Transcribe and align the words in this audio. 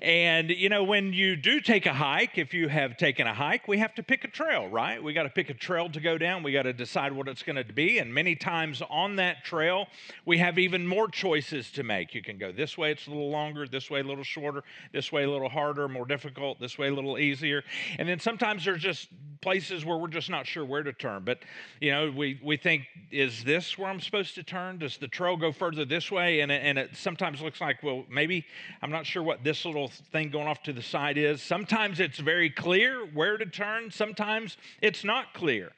And, 0.00 0.50
you 0.50 0.68
know, 0.68 0.84
when 0.84 1.12
you 1.12 1.36
do 1.36 1.60
take 1.60 1.86
a 1.86 1.92
hike, 1.94 2.38
if 2.38 2.52
you 2.52 2.68
have 2.68 2.96
taken 2.96 3.26
a 3.26 3.34
hike, 3.34 3.66
we 3.66 3.78
have 3.78 3.94
to 3.94 4.02
pick 4.02 4.24
a 4.24 4.28
trail, 4.28 4.68
right? 4.68 5.02
We 5.02 5.12
got 5.12 5.22
to 5.22 5.30
pick 5.30 5.50
a 5.50 5.54
trail 5.54 5.88
to 5.90 6.00
go 6.00 6.18
down. 6.18 6.42
We 6.42 6.52
got 6.52 6.62
to 6.62 6.72
decide 6.72 7.12
what 7.12 7.28
it's 7.28 7.42
going 7.42 7.56
to 7.56 7.64
be. 7.64 7.98
And 7.98 8.12
many 8.12 8.36
times 8.36 8.82
on 8.90 9.16
that 9.16 9.44
trail, 9.44 9.86
we 10.24 10.38
have 10.38 10.58
even 10.58 10.86
more 10.86 11.08
choices 11.08 11.70
to 11.72 11.82
make. 11.82 12.14
You 12.14 12.22
can 12.22 12.38
go 12.38 12.52
this 12.52 12.76
way, 12.76 12.92
it's 12.92 13.06
a 13.06 13.10
little 13.10 13.30
longer, 13.30 13.66
this 13.66 13.90
way, 13.90 14.00
a 14.00 14.04
little 14.04 14.24
shorter, 14.24 14.62
this 14.92 15.12
way, 15.12 15.24
a 15.24 15.30
little 15.30 15.48
harder, 15.48 15.88
more 15.88 16.06
difficult, 16.06 16.60
this 16.60 16.76
way, 16.78 16.88
a 16.88 16.94
little 16.94 17.18
easier. 17.18 17.62
And 17.98 18.08
then 18.08 18.20
sometimes 18.20 18.64
there's 18.64 18.82
just 18.82 19.08
places 19.40 19.84
where 19.84 19.96
we're 19.96 20.08
just 20.08 20.28
not 20.28 20.46
sure 20.46 20.64
where 20.64 20.82
to 20.82 20.92
turn. 20.92 21.22
But, 21.24 21.38
you 21.80 21.92
know, 21.92 22.10
we, 22.10 22.40
we 22.42 22.56
think, 22.56 22.82
is 23.10 23.44
this 23.44 23.78
where 23.78 23.88
I'm 23.88 24.00
supposed 24.00 24.34
to 24.34 24.42
turn? 24.42 24.78
Does 24.78 24.96
the 24.96 25.08
trail 25.08 25.36
go 25.36 25.52
further 25.52 25.84
this 25.84 26.10
way? 26.10 26.40
And 26.40 26.50
and 26.50 26.78
it 26.78 26.96
sometimes 26.96 27.40
looks 27.40 27.60
like, 27.60 27.82
well, 27.82 28.04
maybe 28.10 28.44
I'm 28.82 28.90
not 28.90 29.06
sure 29.06 29.22
what 29.22 29.44
this 29.44 29.64
little 29.64 29.85
thing 29.88 30.30
going 30.30 30.46
off 30.48 30.62
to 30.64 30.72
the 30.72 30.82
side 30.82 31.18
is. 31.18 31.42
Sometimes 31.42 32.00
it's 32.00 32.18
very 32.18 32.50
clear 32.50 33.04
where 33.06 33.36
to 33.36 33.46
turn, 33.46 33.90
sometimes 33.90 34.56
it's 34.80 35.04
not 35.04 35.34
clear. 35.34 35.72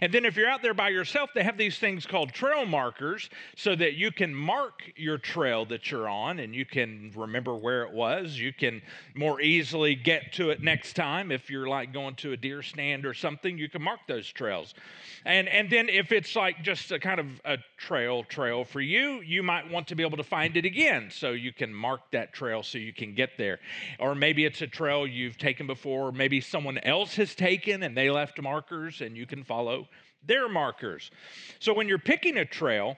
And 0.00 0.12
then 0.12 0.24
if 0.24 0.36
you're 0.36 0.48
out 0.48 0.62
there 0.62 0.74
by 0.74 0.88
yourself, 0.88 1.30
they 1.34 1.42
have 1.42 1.56
these 1.56 1.78
things 1.78 2.06
called 2.06 2.32
trail 2.32 2.66
markers 2.66 3.28
so 3.56 3.74
that 3.76 3.94
you 3.94 4.10
can 4.10 4.34
mark 4.34 4.82
your 4.96 5.18
trail 5.18 5.64
that 5.66 5.90
you're 5.90 6.08
on 6.08 6.38
and 6.38 6.54
you 6.54 6.64
can 6.64 7.12
remember 7.16 7.54
where 7.54 7.82
it 7.84 7.92
was. 7.92 8.38
You 8.38 8.52
can 8.52 8.82
more 9.14 9.40
easily 9.40 9.94
get 9.94 10.32
to 10.34 10.50
it 10.50 10.62
next 10.62 10.94
time 10.94 11.30
if 11.30 11.50
you're 11.50 11.68
like 11.68 11.92
going 11.92 12.14
to 12.16 12.32
a 12.32 12.36
deer 12.36 12.62
stand 12.62 13.06
or 13.06 13.14
something, 13.14 13.58
you 13.58 13.68
can 13.68 13.82
mark 13.82 14.00
those 14.08 14.28
trails. 14.28 14.74
And 15.24 15.48
and 15.48 15.70
then 15.70 15.88
if 15.88 16.12
it's 16.12 16.34
like 16.34 16.62
just 16.62 16.90
a 16.90 16.98
kind 16.98 17.20
of 17.20 17.26
a 17.44 17.58
trail 17.76 18.24
trail 18.24 18.64
for 18.64 18.80
you, 18.80 19.20
you 19.20 19.42
might 19.42 19.70
want 19.70 19.88
to 19.88 19.94
be 19.94 20.02
able 20.02 20.16
to 20.16 20.24
find 20.24 20.56
it 20.56 20.64
again 20.64 21.10
so 21.10 21.30
you 21.30 21.52
can 21.52 21.72
mark 21.72 22.00
that 22.12 22.32
trail 22.32 22.62
so 22.62 22.78
you 22.78 22.92
can 22.92 23.14
get 23.14 23.30
there. 23.38 23.60
Or 23.98 24.14
maybe 24.14 24.44
it's 24.44 24.62
a 24.62 24.66
trail 24.66 25.06
you've 25.06 25.38
taken 25.38 25.66
before, 25.66 26.12
maybe 26.12 26.40
someone 26.40 26.78
else 26.78 27.14
has 27.16 27.34
taken 27.34 27.82
and 27.82 27.96
they 27.96 28.10
left 28.10 28.40
markers 28.40 29.00
and 29.00 29.16
you 29.16 29.26
can 29.26 29.44
follow 29.44 29.61
follow 29.62 29.88
their 30.24 30.48
markers. 30.48 31.10
So 31.58 31.72
when 31.72 31.88
you're 31.88 31.98
picking 31.98 32.38
a 32.38 32.44
trail, 32.44 32.96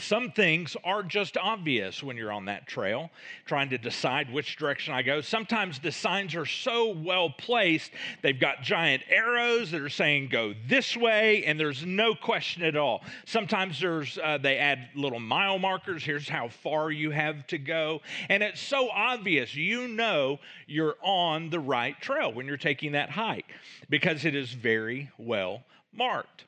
some 0.00 0.30
things 0.32 0.76
are 0.84 1.02
just 1.02 1.36
obvious 1.36 2.02
when 2.02 2.16
you're 2.16 2.32
on 2.32 2.46
that 2.46 2.66
trail, 2.66 3.10
trying 3.46 3.70
to 3.70 3.78
decide 3.78 4.32
which 4.32 4.56
direction 4.56 4.94
I 4.94 5.02
go. 5.02 5.20
Sometimes 5.20 5.78
the 5.78 5.92
signs 5.92 6.34
are 6.34 6.46
so 6.46 6.92
well 6.92 7.30
placed, 7.30 7.92
they've 8.22 8.38
got 8.38 8.62
giant 8.62 9.02
arrows 9.08 9.70
that 9.70 9.80
are 9.80 9.88
saying 9.88 10.28
go 10.28 10.54
this 10.68 10.96
way, 10.96 11.44
and 11.44 11.58
there's 11.58 11.84
no 11.84 12.14
question 12.14 12.62
at 12.62 12.76
all. 12.76 13.02
Sometimes 13.26 13.80
there's 13.80 14.18
uh, 14.22 14.38
they 14.38 14.58
add 14.58 14.88
little 14.94 15.20
mile 15.20 15.58
markers. 15.58 16.02
Here's 16.02 16.28
how 16.28 16.48
far 16.48 16.90
you 16.90 17.10
have 17.10 17.46
to 17.48 17.58
go, 17.58 18.00
and 18.28 18.42
it's 18.42 18.60
so 18.60 18.90
obvious. 18.90 19.54
You 19.54 19.88
know 19.88 20.38
you're 20.66 20.96
on 21.02 21.50
the 21.50 21.60
right 21.60 22.00
trail 22.00 22.32
when 22.32 22.46
you're 22.46 22.56
taking 22.56 22.92
that 22.92 23.10
hike 23.10 23.46
because 23.88 24.24
it 24.24 24.34
is 24.34 24.52
very 24.52 25.10
well 25.18 25.62
marked. 25.92 26.44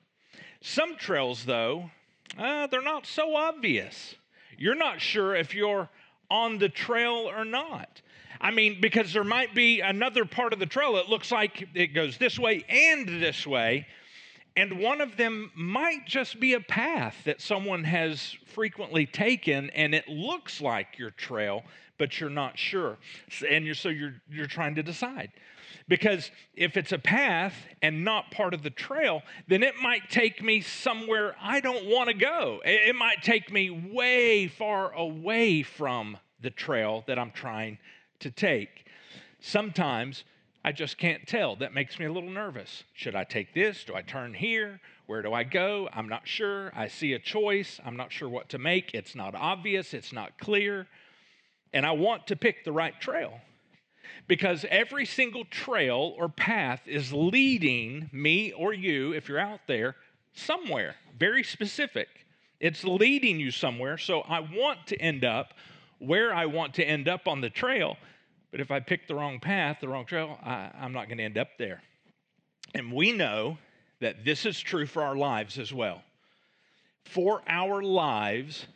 Some 0.61 0.97
trails, 0.97 1.45
though, 1.45 1.91
uh, 2.39 2.67
they're 2.69 2.83
not 2.83 3.07
so 3.07 3.37
obvious. 3.37 4.15
You're 4.57 4.75
not 4.75 5.01
sure 5.01 5.35
if 5.35 5.55
you're 5.55 5.89
on 6.31 6.59
the 6.59 6.69
trail 6.69 7.31
or 7.35 7.45
not. 7.45 8.01
I 8.41 8.51
mean, 8.51 8.81
because 8.81 9.13
there 9.13 9.25
might 9.25 9.55
be 9.55 9.81
another 9.81 10.25
part 10.25 10.53
of 10.53 10.59
the 10.59 10.67
trail 10.67 10.95
that 10.95 11.09
looks 11.09 11.31
like 11.31 11.69
it 11.75 11.89
goes 11.89 12.19
this 12.19 12.39
way 12.39 12.65
and 12.69 13.23
this 13.23 13.47
way, 13.47 13.87
and 14.57 14.79
one 14.79 15.01
of 15.01 15.17
them 15.17 15.51
might 15.55 16.07
just 16.07 16.39
be 16.41 16.55
a 16.55 16.61
path 16.61 17.17
that 17.25 17.41
someone 17.41 17.85
has 17.85 18.37
frequently 18.47 19.07
taken, 19.07 19.71
and 19.71 19.95
it 19.95 20.09
looks 20.09 20.61
like 20.61 20.99
your 20.99 21.11
trail, 21.11 21.63
but 21.99 22.21
you're 22.21 22.31
not 22.31 22.59
sure. 22.59 22.99
And 23.49 23.65
you're, 23.65 23.75
so 23.75 23.89
you're, 23.89 24.15
you're 24.31 24.47
trying 24.47 24.75
to 24.75 24.83
decide. 24.83 25.31
Because 25.89 26.31
if 26.55 26.77
it's 26.77 26.93
a 26.93 26.99
path 26.99 27.55
and 27.81 28.05
not 28.05 28.31
part 28.31 28.55
of 28.55 28.63
the 28.63 28.71
trail, 28.71 29.23
then 29.49 29.63
it 29.63 29.75
might 29.83 30.11
take 30.11 30.43
me 30.43 30.61
somewhere 30.61 31.35
I 31.41 31.61
don't 31.61 31.87
want 31.87 32.09
to 32.09 32.15
go. 32.15 32.61
It 32.65 32.95
might 32.95 33.23
take 33.23 33.53
me 33.53 33.71
way 33.71 34.49
far 34.49 34.93
away 34.93 35.63
from 35.63 36.19
the 36.41 36.51
trail 36.51 37.05
that 37.07 37.19
I'm 37.19 37.31
trying 37.31 37.79
to 38.21 38.31
take. 38.31 38.87
Sometimes 39.41 40.25
I 40.65 40.73
just 40.73 40.99
can't 40.99 41.27
tell. 41.27 41.57
That 41.57 41.75
makes 41.75 41.99
me 41.99 42.07
a 42.07 42.13
little 42.13 42.31
nervous. 42.31 42.85
Should 42.95 43.17
I 43.17 43.25
take 43.25 43.53
this? 43.53 43.85
Do 43.85 43.95
I 43.95 44.03
turn 44.03 44.35
here? 44.35 44.81
Where 45.07 45.23
do 45.23 45.33
I 45.33 45.43
go? 45.43 45.89
I'm 45.93 46.09
not 46.09 46.27
sure. 46.29 46.73
I 46.75 46.89
see 46.89 47.15
a 47.15 47.19
choice. 47.19 47.81
I'm 47.85 47.97
not 47.97 48.13
sure 48.13 48.29
what 48.29 48.49
to 48.51 48.59
make. 48.59 48.95
It's 48.95 49.15
not 49.15 49.35
obvious. 49.35 49.93
It's 49.93 50.13
not 50.13 50.39
clear. 50.39 50.87
And 51.73 51.85
I 51.85 51.93
want 51.93 52.29
to 52.29 52.37
pick 52.37 52.65
the 52.65 52.73
right 52.73 52.99
trail 53.01 53.41
because 54.29 54.65
every 54.71 55.07
single 55.07 55.45
trail 55.45 56.15
or 56.17 56.29
path 56.29 56.81
is 56.87 57.13
leading 57.13 58.09
me 58.13 58.53
or 58.53 58.73
you, 58.73 59.13
if 59.13 59.29
you're 59.29 59.39
out 59.39 59.61
there, 59.67 59.97
somewhere 60.35 60.97
very 61.19 61.45
specific. 61.45 62.09
It's 62.61 62.85
leading 62.85 63.39
you 63.41 63.51
somewhere. 63.51 63.99
So 63.99 64.21
I 64.23 64.41
want 64.41 64.87
to 64.89 64.97
end 64.97 65.25
up 65.25 65.55
where 65.99 66.35
I 66.35 66.47
want 66.47 66.75
to 66.75 66.85
end 66.85 67.09
up 67.09 67.29
on 67.29 67.41
the 67.41 67.51
trail. 67.51 67.97
But 68.51 68.61
if 68.61 68.71
I 68.71 68.81
pick 68.81 69.07
the 69.07 69.15
wrong 69.15 69.41
path, 69.41 69.79
the 69.81 69.89
wrong 69.89 70.05
trail, 70.05 70.39
I, 70.43 70.71
am 70.81 70.93
not 70.93 71.07
going 71.07 71.19
to 71.19 71.25
end 71.25 71.39
up 71.39 71.49
there. 71.59 71.83
And 72.75 72.93
we 72.93 73.13
know 73.13 73.59
that 74.01 74.25
this 74.25 74.47
is 74.47 74.59
true 74.59 74.87
for 74.87 75.03
our 75.03 75.17
lives 75.17 75.59
as 75.59 75.73
well. 75.73 76.03
For 77.05 77.43
our 77.47 77.83
lives, 77.83 78.67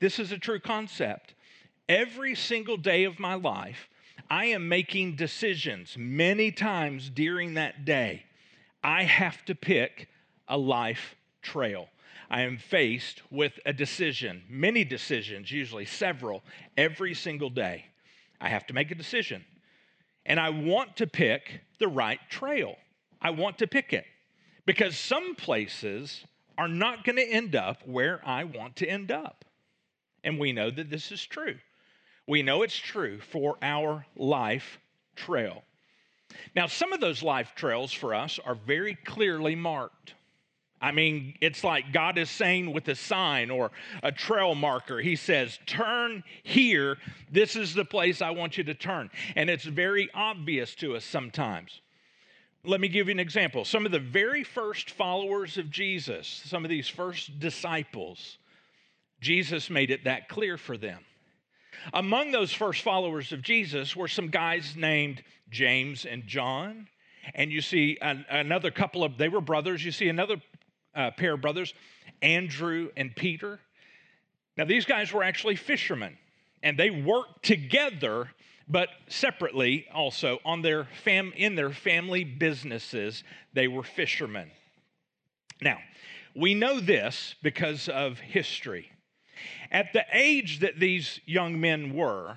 this 0.00 0.18
is 0.18 0.32
a 0.32 0.38
true 0.38 0.60
concept. 0.60 1.34
Every 1.88 2.34
single 2.34 2.76
day 2.76 3.04
of 3.04 3.18
my 3.18 3.34
life, 3.34 3.88
I 4.28 4.46
am 4.46 4.68
making 4.68 5.16
decisions 5.16 5.96
many 5.96 6.50
times 6.50 7.10
during 7.10 7.54
that 7.54 7.84
day. 7.84 8.24
I 8.82 9.04
have 9.04 9.44
to 9.46 9.54
pick 9.54 10.08
a 10.48 10.58
life 10.58 11.14
trail. 11.42 11.88
I 12.28 12.42
am 12.42 12.58
faced 12.58 13.22
with 13.30 13.52
a 13.64 13.72
decision, 13.72 14.42
many 14.48 14.84
decisions, 14.84 15.50
usually 15.50 15.86
several, 15.86 16.42
every 16.76 17.14
single 17.14 17.50
day. 17.50 17.86
I 18.40 18.48
have 18.48 18.66
to 18.66 18.74
make 18.74 18.90
a 18.90 18.96
decision. 18.96 19.44
And 20.24 20.40
I 20.40 20.50
want 20.50 20.96
to 20.96 21.06
pick 21.06 21.60
the 21.78 21.88
right 21.88 22.18
trail. 22.28 22.76
I 23.20 23.30
want 23.30 23.58
to 23.58 23.66
pick 23.66 23.92
it 23.92 24.04
because 24.66 24.98
some 24.98 25.36
places 25.36 26.24
are 26.58 26.68
not 26.68 27.04
going 27.04 27.16
to 27.16 27.28
end 27.28 27.54
up 27.54 27.86
where 27.86 28.20
I 28.26 28.44
want 28.44 28.76
to 28.76 28.86
end 28.86 29.12
up. 29.12 29.44
And 30.24 30.38
we 30.40 30.52
know 30.52 30.70
that 30.70 30.90
this 30.90 31.12
is 31.12 31.24
true. 31.24 31.56
We 32.26 32.42
know 32.42 32.62
it's 32.62 32.76
true 32.76 33.20
for 33.20 33.56
our 33.62 34.06
life 34.16 34.78
trail. 35.14 35.62
Now, 36.54 36.66
some 36.66 36.92
of 36.92 37.00
those 37.00 37.22
life 37.22 37.52
trails 37.54 37.92
for 37.92 38.14
us 38.14 38.38
are 38.44 38.54
very 38.54 38.94
clearly 38.94 39.54
marked. 39.54 40.14
I 40.80 40.92
mean, 40.92 41.34
it's 41.40 41.64
like 41.64 41.92
God 41.92 42.18
is 42.18 42.28
saying 42.28 42.72
with 42.72 42.88
a 42.88 42.94
sign 42.94 43.50
or 43.50 43.70
a 44.02 44.12
trail 44.12 44.54
marker, 44.54 45.00
He 45.00 45.16
says, 45.16 45.58
Turn 45.66 46.22
here. 46.42 46.98
This 47.30 47.56
is 47.56 47.74
the 47.74 47.84
place 47.84 48.20
I 48.20 48.30
want 48.30 48.58
you 48.58 48.64
to 48.64 48.74
turn. 48.74 49.10
And 49.36 49.48
it's 49.48 49.64
very 49.64 50.10
obvious 50.12 50.74
to 50.76 50.96
us 50.96 51.04
sometimes. 51.04 51.80
Let 52.62 52.80
me 52.80 52.88
give 52.88 53.06
you 53.06 53.12
an 53.12 53.20
example. 53.20 53.64
Some 53.64 53.86
of 53.86 53.92
the 53.92 54.00
very 54.00 54.42
first 54.42 54.90
followers 54.90 55.56
of 55.56 55.70
Jesus, 55.70 56.26
some 56.26 56.64
of 56.64 56.68
these 56.68 56.88
first 56.88 57.38
disciples, 57.38 58.38
Jesus 59.20 59.70
made 59.70 59.90
it 59.90 60.04
that 60.04 60.28
clear 60.28 60.58
for 60.58 60.76
them. 60.76 61.04
Among 61.92 62.32
those 62.32 62.52
first 62.52 62.82
followers 62.82 63.32
of 63.32 63.42
Jesus 63.42 63.94
were 63.94 64.08
some 64.08 64.28
guys 64.28 64.74
named 64.76 65.22
James 65.50 66.04
and 66.04 66.26
John. 66.26 66.88
And 67.34 67.50
you 67.50 67.60
see 67.60 67.98
an, 68.00 68.24
another 68.30 68.70
couple 68.70 69.04
of, 69.04 69.18
they 69.18 69.28
were 69.28 69.40
brothers. 69.40 69.84
You 69.84 69.92
see 69.92 70.08
another 70.08 70.36
uh, 70.94 71.10
pair 71.12 71.34
of 71.34 71.40
brothers, 71.40 71.74
Andrew 72.22 72.90
and 72.96 73.14
Peter. 73.14 73.60
Now, 74.56 74.64
these 74.64 74.84
guys 74.84 75.12
were 75.12 75.22
actually 75.22 75.56
fishermen, 75.56 76.16
and 76.62 76.78
they 76.78 76.90
worked 76.90 77.44
together, 77.44 78.30
but 78.68 78.88
separately 79.08 79.86
also 79.92 80.38
on 80.44 80.62
their 80.62 80.86
fam- 81.04 81.34
in 81.36 81.54
their 81.54 81.70
family 81.70 82.24
businesses. 82.24 83.22
They 83.52 83.68
were 83.68 83.82
fishermen. 83.82 84.50
Now, 85.60 85.78
we 86.34 86.54
know 86.54 86.80
this 86.80 87.34
because 87.42 87.88
of 87.88 88.18
history. 88.18 88.90
At 89.70 89.92
the 89.92 90.04
age 90.12 90.60
that 90.60 90.78
these 90.78 91.20
young 91.26 91.60
men 91.60 91.94
were, 91.94 92.36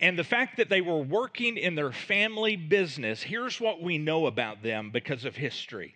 and 0.00 0.18
the 0.18 0.24
fact 0.24 0.56
that 0.56 0.68
they 0.68 0.80
were 0.80 1.00
working 1.00 1.56
in 1.56 1.74
their 1.74 1.92
family 1.92 2.56
business, 2.56 3.22
here's 3.22 3.60
what 3.60 3.82
we 3.82 3.98
know 3.98 4.26
about 4.26 4.62
them 4.62 4.90
because 4.90 5.24
of 5.24 5.36
history. 5.36 5.94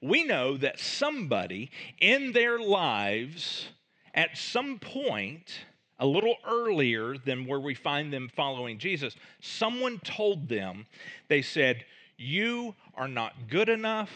We 0.00 0.24
know 0.24 0.56
that 0.56 0.80
somebody 0.80 1.70
in 1.98 2.32
their 2.32 2.58
lives 2.58 3.68
at 4.14 4.36
some 4.36 4.78
point, 4.78 5.60
a 5.98 6.06
little 6.06 6.36
earlier 6.46 7.16
than 7.16 7.46
where 7.46 7.60
we 7.60 7.74
find 7.74 8.12
them 8.12 8.30
following 8.34 8.78
Jesus, 8.78 9.14
someone 9.40 9.98
told 10.00 10.48
them, 10.48 10.86
they 11.28 11.42
said, 11.42 11.84
You 12.16 12.74
are 12.94 13.08
not 13.08 13.34
good 13.48 13.68
enough, 13.68 14.10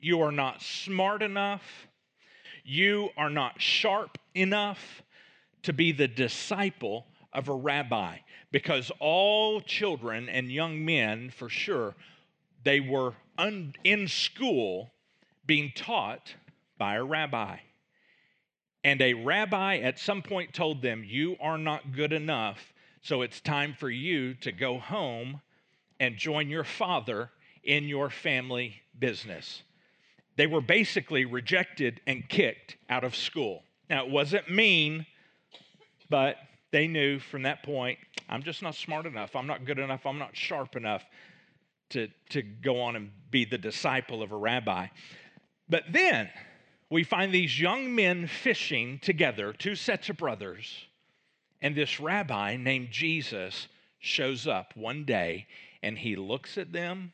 you 0.00 0.20
are 0.20 0.32
not 0.32 0.60
smart 0.60 1.22
enough, 1.22 1.62
you 2.64 3.10
are 3.16 3.30
not 3.30 3.60
sharp 3.60 4.18
enough 4.34 5.02
to 5.62 5.72
be 5.72 5.92
the 5.92 6.08
disciple 6.08 7.06
of 7.32 7.48
a 7.48 7.54
rabbi 7.54 8.18
because 8.52 8.92
all 9.00 9.60
children 9.60 10.28
and 10.28 10.52
young 10.52 10.84
men, 10.84 11.30
for 11.30 11.48
sure, 11.48 11.94
they 12.62 12.78
were 12.78 13.14
un- 13.36 13.74
in 13.82 14.06
school 14.06 14.92
being 15.44 15.72
taught 15.74 16.34
by 16.78 16.94
a 16.94 17.04
rabbi. 17.04 17.56
And 18.84 19.00
a 19.00 19.14
rabbi 19.14 19.78
at 19.78 19.98
some 19.98 20.22
point 20.22 20.54
told 20.54 20.82
them, 20.82 21.02
You 21.04 21.36
are 21.40 21.58
not 21.58 21.92
good 21.92 22.12
enough, 22.12 22.72
so 23.02 23.22
it's 23.22 23.40
time 23.40 23.74
for 23.76 23.90
you 23.90 24.34
to 24.34 24.52
go 24.52 24.78
home 24.78 25.40
and 25.98 26.16
join 26.16 26.48
your 26.48 26.64
father 26.64 27.30
in 27.64 27.88
your 27.88 28.08
family 28.08 28.82
business. 28.96 29.64
They 30.36 30.46
were 30.46 30.60
basically 30.60 31.24
rejected 31.24 32.00
and 32.06 32.28
kicked 32.28 32.76
out 32.88 33.02
of 33.02 33.16
school. 33.16 33.63
Now, 33.88 34.04
it 34.04 34.10
wasn't 34.10 34.50
mean, 34.50 35.06
but 36.08 36.36
they 36.70 36.86
knew 36.86 37.18
from 37.18 37.42
that 37.42 37.62
point, 37.62 37.98
I'm 38.28 38.42
just 38.42 38.62
not 38.62 38.74
smart 38.74 39.06
enough. 39.06 39.36
I'm 39.36 39.46
not 39.46 39.64
good 39.64 39.78
enough. 39.78 40.06
I'm 40.06 40.18
not 40.18 40.36
sharp 40.36 40.76
enough 40.76 41.04
to, 41.90 42.08
to 42.30 42.42
go 42.42 42.80
on 42.80 42.96
and 42.96 43.10
be 43.30 43.44
the 43.44 43.58
disciple 43.58 44.22
of 44.22 44.32
a 44.32 44.36
rabbi. 44.36 44.88
But 45.68 45.84
then 45.90 46.30
we 46.90 47.04
find 47.04 47.32
these 47.32 47.60
young 47.60 47.94
men 47.94 48.26
fishing 48.26 48.98
together, 49.00 49.52
two 49.52 49.74
sets 49.74 50.08
of 50.08 50.16
brothers, 50.16 50.86
and 51.60 51.74
this 51.74 52.00
rabbi 52.00 52.56
named 52.56 52.90
Jesus 52.90 53.68
shows 54.00 54.46
up 54.46 54.76
one 54.76 55.04
day 55.04 55.46
and 55.82 55.96
he 55.96 56.16
looks 56.16 56.58
at 56.58 56.72
them. 56.72 57.12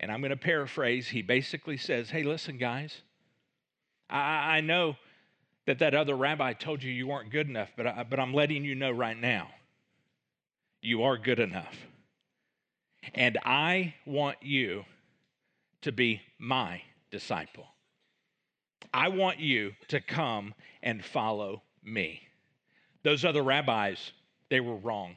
And 0.00 0.10
I'm 0.10 0.20
going 0.20 0.30
to 0.30 0.36
paraphrase. 0.36 1.08
He 1.08 1.22
basically 1.22 1.76
says, 1.76 2.10
Hey, 2.10 2.22
listen, 2.22 2.58
guys, 2.58 3.02
I, 4.10 4.56
I 4.56 4.60
know 4.60 4.96
that 5.66 5.78
that 5.78 5.94
other 5.94 6.16
rabbi 6.16 6.52
told 6.52 6.82
you 6.82 6.90
you 6.90 7.06
weren't 7.06 7.30
good 7.30 7.48
enough, 7.48 7.70
but, 7.76 7.86
I, 7.86 8.04
but 8.08 8.18
I'm 8.18 8.34
letting 8.34 8.64
you 8.64 8.74
know 8.74 8.90
right 8.90 9.16
now, 9.16 9.48
you 10.80 11.04
are 11.04 11.16
good 11.16 11.38
enough. 11.38 11.76
And 13.14 13.38
I 13.44 13.94
want 14.06 14.38
you 14.42 14.84
to 15.82 15.92
be 15.92 16.22
my 16.38 16.82
disciple. 17.10 17.66
I 18.92 19.08
want 19.08 19.38
you 19.38 19.72
to 19.88 20.00
come 20.00 20.54
and 20.82 21.04
follow 21.04 21.62
me. 21.82 22.20
Those 23.04 23.24
other 23.24 23.42
rabbis, 23.42 24.12
they 24.50 24.60
were 24.60 24.76
wrong. 24.76 25.16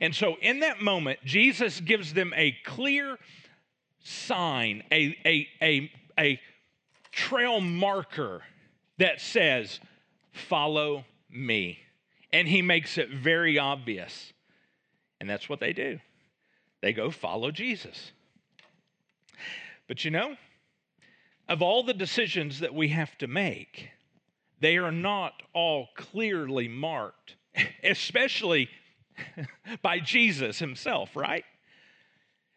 And 0.00 0.14
so 0.14 0.36
in 0.40 0.60
that 0.60 0.80
moment, 0.80 1.20
Jesus 1.24 1.80
gives 1.80 2.12
them 2.12 2.32
a 2.36 2.56
clear 2.64 3.16
sign, 4.00 4.82
a, 4.90 5.16
a, 5.24 5.48
a, 5.62 5.90
a 6.18 6.40
trail 7.12 7.60
marker 7.60 8.42
that 8.98 9.20
says, 9.20 9.80
Follow 10.32 11.04
me. 11.30 11.78
And 12.32 12.46
he 12.46 12.62
makes 12.62 12.98
it 12.98 13.10
very 13.10 13.58
obvious. 13.58 14.32
And 15.20 15.28
that's 15.28 15.48
what 15.48 15.60
they 15.60 15.72
do. 15.72 15.98
They 16.80 16.92
go 16.92 17.10
follow 17.10 17.50
Jesus. 17.50 18.12
But 19.88 20.04
you 20.04 20.10
know, 20.10 20.36
of 21.48 21.62
all 21.62 21.82
the 21.82 21.94
decisions 21.94 22.60
that 22.60 22.74
we 22.74 22.88
have 22.88 23.16
to 23.18 23.26
make, 23.26 23.88
they 24.60 24.76
are 24.76 24.92
not 24.92 25.32
all 25.54 25.88
clearly 25.96 26.68
marked, 26.68 27.36
especially 27.82 28.68
by 29.82 29.98
Jesus 29.98 30.58
himself, 30.58 31.16
right? 31.16 31.44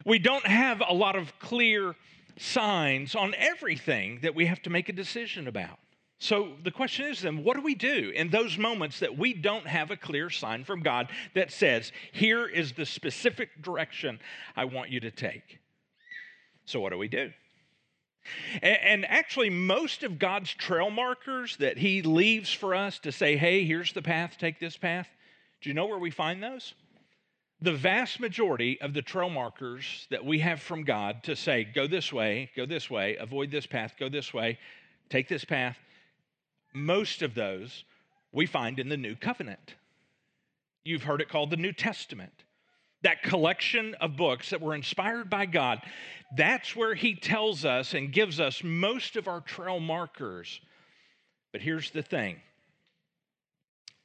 We 0.05 0.19
don't 0.19 0.45
have 0.45 0.81
a 0.87 0.93
lot 0.93 1.15
of 1.15 1.37
clear 1.39 1.95
signs 2.37 3.15
on 3.15 3.33
everything 3.37 4.19
that 4.21 4.35
we 4.35 4.45
have 4.47 4.61
to 4.63 4.69
make 4.69 4.89
a 4.89 4.93
decision 4.93 5.47
about. 5.47 5.79
So 6.21 6.49
the 6.63 6.69
question 6.69 7.07
is 7.07 7.21
then, 7.21 7.43
what 7.43 7.55
do 7.55 7.63
we 7.63 7.73
do 7.73 8.11
in 8.13 8.29
those 8.29 8.55
moments 8.55 8.99
that 8.99 9.17
we 9.17 9.33
don't 9.33 9.65
have 9.65 9.89
a 9.89 9.97
clear 9.97 10.29
sign 10.29 10.63
from 10.63 10.83
God 10.83 11.09
that 11.33 11.51
says, 11.51 11.91
here 12.11 12.45
is 12.45 12.73
the 12.73 12.85
specific 12.85 13.63
direction 13.63 14.19
I 14.55 14.65
want 14.65 14.91
you 14.91 14.99
to 14.99 15.09
take? 15.09 15.57
So 16.65 16.79
what 16.79 16.91
do 16.91 16.99
we 16.99 17.07
do? 17.07 17.31
And, 18.61 19.03
actually, 19.07 19.49
most 19.49 20.03
of 20.03 20.19
God's 20.19 20.53
trail 20.53 20.91
markers 20.91 21.57
that 21.57 21.79
He 21.79 22.03
leaves 22.03 22.53
for 22.53 22.75
us 22.75 22.99
to 22.99 23.11
say, 23.11 23.35
hey, 23.35 23.65
here's 23.65 23.91
the 23.93 24.03
path, 24.03 24.35
take 24.39 24.59
this 24.59 24.77
path, 24.77 25.09
do 25.59 25.71
you 25.71 25.73
know 25.73 25.87
where 25.87 25.97
we 25.97 26.11
find 26.11 26.43
those? 26.43 26.75
The 27.63 27.73
vast 27.73 28.19
majority 28.19 28.79
of 28.79 28.93
the 28.93 29.01
trail 29.01 29.31
markers 29.31 30.05
that 30.11 30.23
we 30.23 30.37
have 30.37 30.61
from 30.61 30.83
God 30.83 31.23
to 31.23 31.35
say, 31.35 31.63
go 31.63 31.87
this 31.87 32.13
way, 32.13 32.51
go 32.55 32.67
this 32.67 32.91
way, 32.91 33.15
avoid 33.15 33.49
this 33.49 33.65
path, 33.65 33.95
go 33.99 34.07
this 34.07 34.31
way, 34.31 34.59
take 35.09 35.27
this 35.27 35.43
path, 35.43 35.77
most 36.73 37.21
of 37.21 37.35
those 37.35 37.83
we 38.31 38.45
find 38.45 38.79
in 38.79 38.89
the 38.89 38.97
New 38.97 39.15
Covenant. 39.15 39.75
You've 40.83 41.03
heard 41.03 41.21
it 41.21 41.29
called 41.29 41.49
the 41.49 41.57
New 41.57 41.73
Testament. 41.73 42.43
That 43.03 43.23
collection 43.23 43.95
of 43.95 44.15
books 44.15 44.51
that 44.51 44.61
were 44.61 44.75
inspired 44.75 45.29
by 45.29 45.47
God, 45.47 45.81
that's 46.35 46.75
where 46.75 46.93
He 46.93 47.15
tells 47.15 47.65
us 47.65 47.93
and 47.93 48.13
gives 48.13 48.39
us 48.39 48.63
most 48.63 49.15
of 49.15 49.27
our 49.27 49.41
trail 49.41 49.79
markers. 49.79 50.61
But 51.51 51.61
here's 51.61 51.91
the 51.91 52.03
thing 52.03 52.37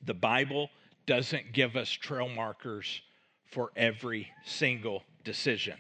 the 0.02 0.14
Bible 0.14 0.70
doesn't 1.06 1.52
give 1.52 1.76
us 1.76 1.90
trail 1.90 2.28
markers 2.28 3.00
for 3.44 3.70
every 3.76 4.28
single 4.44 5.02
decision. 5.24 5.76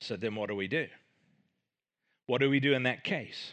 So 0.00 0.16
then 0.16 0.34
what 0.34 0.48
do 0.48 0.54
we 0.54 0.68
do? 0.68 0.86
What 2.26 2.40
do 2.40 2.50
we 2.50 2.60
do 2.60 2.74
in 2.74 2.84
that 2.84 3.04
case? 3.04 3.52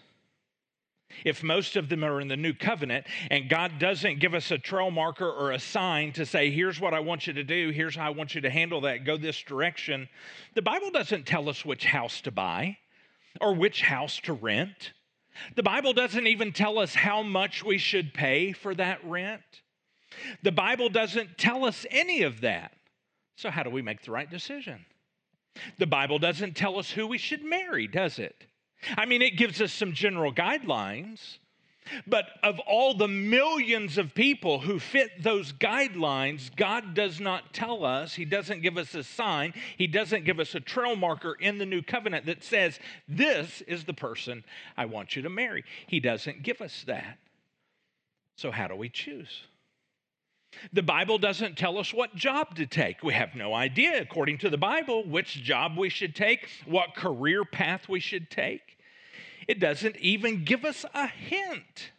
If 1.26 1.44
most 1.44 1.76
of 1.76 1.90
them 1.90 2.04
are 2.04 2.20
in 2.22 2.28
the 2.28 2.38
new 2.38 2.54
covenant 2.54 3.06
and 3.30 3.50
God 3.50 3.80
doesn't 3.80 4.20
give 4.20 4.34
us 4.34 4.52
a 4.52 4.58
trail 4.58 4.92
marker 4.92 5.30
or 5.30 5.52
a 5.52 5.60
sign 5.60 6.12
to 6.14 6.26
say, 6.26 6.52
here's 6.52 6.80
what 6.80 6.94
I 6.94 7.00
want 7.00 7.28
you 7.28 7.34
to 7.34 7.44
do, 7.44 7.70
here's 7.70 7.96
how 7.96 8.08
I 8.08 8.12
want 8.12 8.36
you 8.36 8.42
to 8.42 8.50
handle 8.50 8.82
that, 8.82 9.06
go 9.06 9.18
this 9.18 9.42
direction, 9.42 10.10
the 10.54 10.62
Bible 10.62 10.92
doesn't 10.92 11.26
tell 11.26 11.50
us 11.50 11.66
which 11.66 11.86
house 11.86 12.22
to 12.22 12.32
buy 12.32 12.78
or 13.42 13.54
which 13.54 13.82
house 13.82 14.20
to 14.24 14.34
rent. 14.34 14.94
The 15.56 15.64
Bible 15.64 15.94
doesn't 15.94 16.28
even 16.28 16.52
tell 16.52 16.78
us 16.78 16.94
how 16.94 17.24
much 17.24 17.64
we 17.64 17.78
should 17.78 18.14
pay 18.14 18.52
for 18.52 18.76
that 18.76 19.04
rent. 19.04 19.42
The 20.44 20.52
Bible 20.52 20.90
doesn't 20.90 21.38
tell 21.38 21.66
us 21.66 21.86
any 21.90 22.22
of 22.22 22.42
that. 22.42 22.74
So, 23.36 23.50
how 23.50 23.64
do 23.64 23.72
we 23.72 23.82
make 23.82 24.04
the 24.04 24.12
right 24.12 24.30
decision? 24.30 24.86
The 25.78 25.88
Bible 25.88 26.20
doesn't 26.20 26.56
tell 26.56 26.78
us 26.78 26.92
who 26.92 27.08
we 27.08 27.18
should 27.18 27.44
marry, 27.44 27.88
does 27.88 28.20
it? 28.20 28.46
I 28.98 29.06
mean, 29.06 29.22
it 29.22 29.38
gives 29.38 29.62
us 29.62 29.74
some 29.74 29.94
general 29.94 30.34
guidelines, 30.34 31.38
but 32.08 32.26
of 32.44 32.60
all 32.60 32.94
the 32.94 33.08
millions 33.08 33.98
of 33.98 34.16
people 34.16 34.60
who 34.60 34.80
fit 34.80 35.22
those 35.22 35.52
guidelines, 35.54 36.56
God 36.56 36.94
does 36.94 37.20
not 37.20 37.54
tell 37.54 37.86
us, 37.86 38.14
He 38.14 38.26
doesn't 38.26 38.62
give 38.62 38.78
us 38.78 38.96
a 38.96 39.04
sign, 39.04 39.54
He 39.78 39.88
doesn't 39.88 40.26
give 40.26 40.40
us 40.40 40.56
a 40.56 40.60
trail 40.60 40.96
marker 40.96 41.36
in 41.40 41.58
the 41.58 41.66
new 41.66 41.82
covenant 41.82 42.26
that 42.26 42.44
says, 42.44 42.80
This 43.08 43.62
is 43.62 43.84
the 43.84 43.94
person 43.94 44.44
I 44.78 44.86
want 44.86 45.16
you 45.16 45.22
to 45.24 45.30
marry. 45.30 45.64
He 45.88 46.00
doesn't 46.00 46.44
give 46.44 46.62
us 46.62 46.84
that. 46.88 47.18
So, 48.38 48.52
how 48.52 48.68
do 48.68 48.76
we 48.76 48.90
choose? 48.90 49.44
The 50.72 50.84
Bible 50.84 51.18
doesn't 51.18 51.58
tell 51.58 51.78
us 51.78 51.94
what 51.94 52.16
job 52.16 52.56
to 52.56 52.66
take. 52.66 53.04
We 53.04 53.14
have 53.14 53.36
no 53.36 53.54
idea, 53.54 54.00
according 54.02 54.38
to 54.40 54.50
the 54.50 54.58
Bible, 54.58 55.04
which 55.04 55.42
job 55.44 55.78
we 55.78 55.90
should 55.90 56.16
take, 56.16 56.48
what 56.66 56.96
career 56.96 57.44
path 57.44 57.90
we 57.90 58.00
should 58.00 58.30
take. 58.30 58.73
It 59.48 59.60
doesn't 59.60 59.98
even 59.98 60.44
give 60.44 60.66
us 60.66 60.86
a 60.94 61.08
hint. 61.08 61.92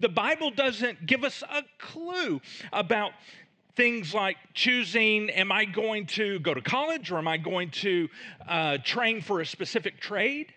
The 0.00 0.08
Bible 0.08 0.50
doesn't 0.50 1.06
give 1.06 1.24
us 1.24 1.42
a 1.42 1.62
clue 1.78 2.40
about 2.72 3.12
things 3.76 4.12
like 4.12 4.36
choosing 4.54 5.30
am 5.30 5.52
I 5.52 5.64
going 5.64 6.06
to 6.06 6.40
go 6.40 6.52
to 6.52 6.60
college 6.60 7.12
or 7.12 7.18
am 7.18 7.28
I 7.28 7.36
going 7.36 7.70
to 7.70 8.08
uh, 8.48 8.78
train 8.78 9.20
for 9.20 9.40
a 9.40 9.46
specific 9.46 10.00
trade? 10.00 10.52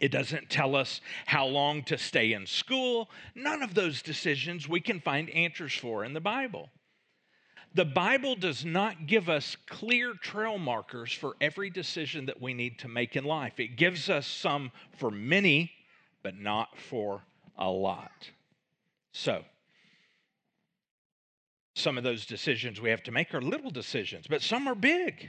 It 0.00 0.10
doesn't 0.10 0.50
tell 0.50 0.76
us 0.76 1.00
how 1.24 1.46
long 1.46 1.82
to 1.84 1.96
stay 1.96 2.32
in 2.32 2.46
school. 2.46 3.10
None 3.34 3.62
of 3.62 3.74
those 3.74 4.02
decisions 4.02 4.68
we 4.68 4.80
can 4.80 5.00
find 5.00 5.30
answers 5.30 5.74
for 5.74 6.04
in 6.04 6.12
the 6.12 6.20
Bible. 6.20 6.70
The 7.76 7.84
Bible 7.84 8.36
does 8.36 8.64
not 8.64 9.06
give 9.06 9.28
us 9.28 9.54
clear 9.66 10.14
trail 10.14 10.56
markers 10.56 11.12
for 11.12 11.36
every 11.42 11.68
decision 11.68 12.24
that 12.24 12.40
we 12.40 12.54
need 12.54 12.78
to 12.78 12.88
make 12.88 13.16
in 13.16 13.24
life. 13.24 13.60
It 13.60 13.76
gives 13.76 14.08
us 14.08 14.26
some 14.26 14.72
for 14.96 15.10
many, 15.10 15.72
but 16.22 16.38
not 16.38 16.78
for 16.78 17.22
a 17.58 17.68
lot. 17.68 18.30
So, 19.12 19.44
some 21.74 21.98
of 21.98 22.04
those 22.04 22.24
decisions 22.24 22.80
we 22.80 22.88
have 22.88 23.02
to 23.02 23.12
make 23.12 23.34
are 23.34 23.42
little 23.42 23.70
decisions, 23.70 24.26
but 24.26 24.40
some 24.40 24.66
are 24.68 24.74
big, 24.74 25.28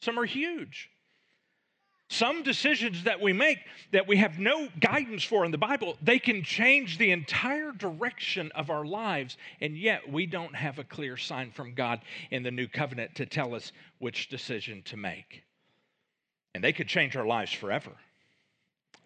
some 0.00 0.18
are 0.18 0.24
huge. 0.24 0.90
Some 2.12 2.42
decisions 2.42 3.04
that 3.04 3.22
we 3.22 3.32
make 3.32 3.60
that 3.92 4.06
we 4.06 4.18
have 4.18 4.38
no 4.38 4.68
guidance 4.78 5.24
for 5.24 5.46
in 5.46 5.50
the 5.50 5.56
Bible, 5.56 5.96
they 6.02 6.18
can 6.18 6.42
change 6.42 6.98
the 6.98 7.10
entire 7.10 7.72
direction 7.72 8.52
of 8.54 8.68
our 8.68 8.84
lives, 8.84 9.38
and 9.62 9.74
yet 9.74 10.12
we 10.12 10.26
don't 10.26 10.54
have 10.54 10.78
a 10.78 10.84
clear 10.84 11.16
sign 11.16 11.52
from 11.52 11.72
God 11.72 12.02
in 12.30 12.42
the 12.42 12.50
new 12.50 12.68
covenant 12.68 13.14
to 13.14 13.24
tell 13.24 13.54
us 13.54 13.72
which 13.98 14.28
decision 14.28 14.82
to 14.82 14.98
make. 14.98 15.42
And 16.54 16.62
they 16.62 16.74
could 16.74 16.86
change 16.86 17.16
our 17.16 17.24
lives 17.24 17.50
forever. 17.50 17.92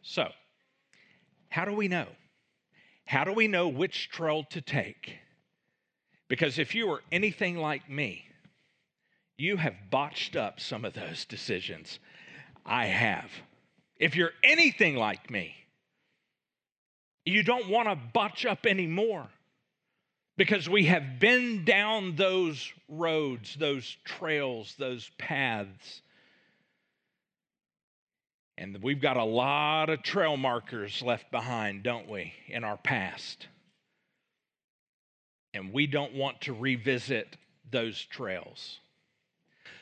So, 0.02 0.26
how 1.48 1.64
do 1.64 1.74
we 1.74 1.86
know? 1.86 2.08
How 3.04 3.22
do 3.22 3.32
we 3.32 3.46
know 3.46 3.68
which 3.68 4.10
trail 4.10 4.42
to 4.50 4.60
take? 4.60 5.16
Because 6.26 6.58
if 6.58 6.74
you 6.74 6.90
are 6.90 7.02
anything 7.12 7.56
like 7.56 7.88
me, 7.88 8.26
you 9.38 9.58
have 9.58 9.74
botched 9.90 10.34
up 10.34 10.58
some 10.58 10.84
of 10.84 10.94
those 10.94 11.24
decisions. 11.24 12.00
I 12.66 12.86
have. 12.86 13.30
If 13.98 14.16
you're 14.16 14.32
anything 14.42 14.96
like 14.96 15.30
me, 15.30 15.54
you 17.24 17.42
don't 17.42 17.68
want 17.68 17.88
to 17.88 17.96
botch 17.96 18.44
up 18.44 18.66
anymore 18.66 19.28
because 20.36 20.68
we 20.68 20.84
have 20.86 21.18
been 21.18 21.64
down 21.64 22.16
those 22.16 22.72
roads, 22.88 23.56
those 23.58 23.96
trails, 24.04 24.74
those 24.78 25.10
paths. 25.18 26.02
And 28.58 28.82
we've 28.82 29.00
got 29.00 29.16
a 29.16 29.24
lot 29.24 29.90
of 29.90 30.02
trail 30.02 30.36
markers 30.36 31.02
left 31.02 31.30
behind, 31.30 31.82
don't 31.82 32.08
we, 32.08 32.32
in 32.48 32.64
our 32.64 32.76
past? 32.76 33.48
And 35.54 35.72
we 35.72 35.86
don't 35.86 36.14
want 36.14 36.42
to 36.42 36.52
revisit 36.52 37.36
those 37.70 38.02
trails. 38.04 38.78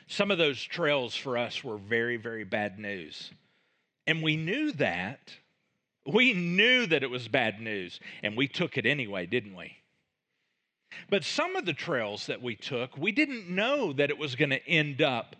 Some 0.07 0.31
of 0.31 0.37
those 0.37 0.61
trails 0.61 1.15
for 1.15 1.37
us 1.37 1.63
were 1.63 1.77
very, 1.77 2.17
very 2.17 2.43
bad 2.43 2.77
news. 2.77 3.31
And 4.07 4.21
we 4.21 4.35
knew 4.35 4.71
that. 4.73 5.33
We 6.05 6.33
knew 6.33 6.85
that 6.85 7.01
it 7.01 7.09
was 7.09 7.27
bad 7.27 7.59
news, 7.59 7.99
and 8.21 8.37
we 8.37 8.47
took 8.47 8.77
it 8.77 8.85
anyway, 8.85 9.25
didn't 9.25 9.55
we? 9.55 9.77
But 11.09 11.23
some 11.23 11.55
of 11.55 11.65
the 11.65 11.73
trails 11.73 12.27
that 12.27 12.41
we 12.41 12.55
took, 12.55 12.95
we 12.97 13.11
didn't 13.11 13.49
know 13.49 13.91
that 13.93 14.11
it 14.11 14.17
was 14.17 14.35
going 14.35 14.51
to 14.51 14.67
end 14.67 15.01
up 15.01 15.35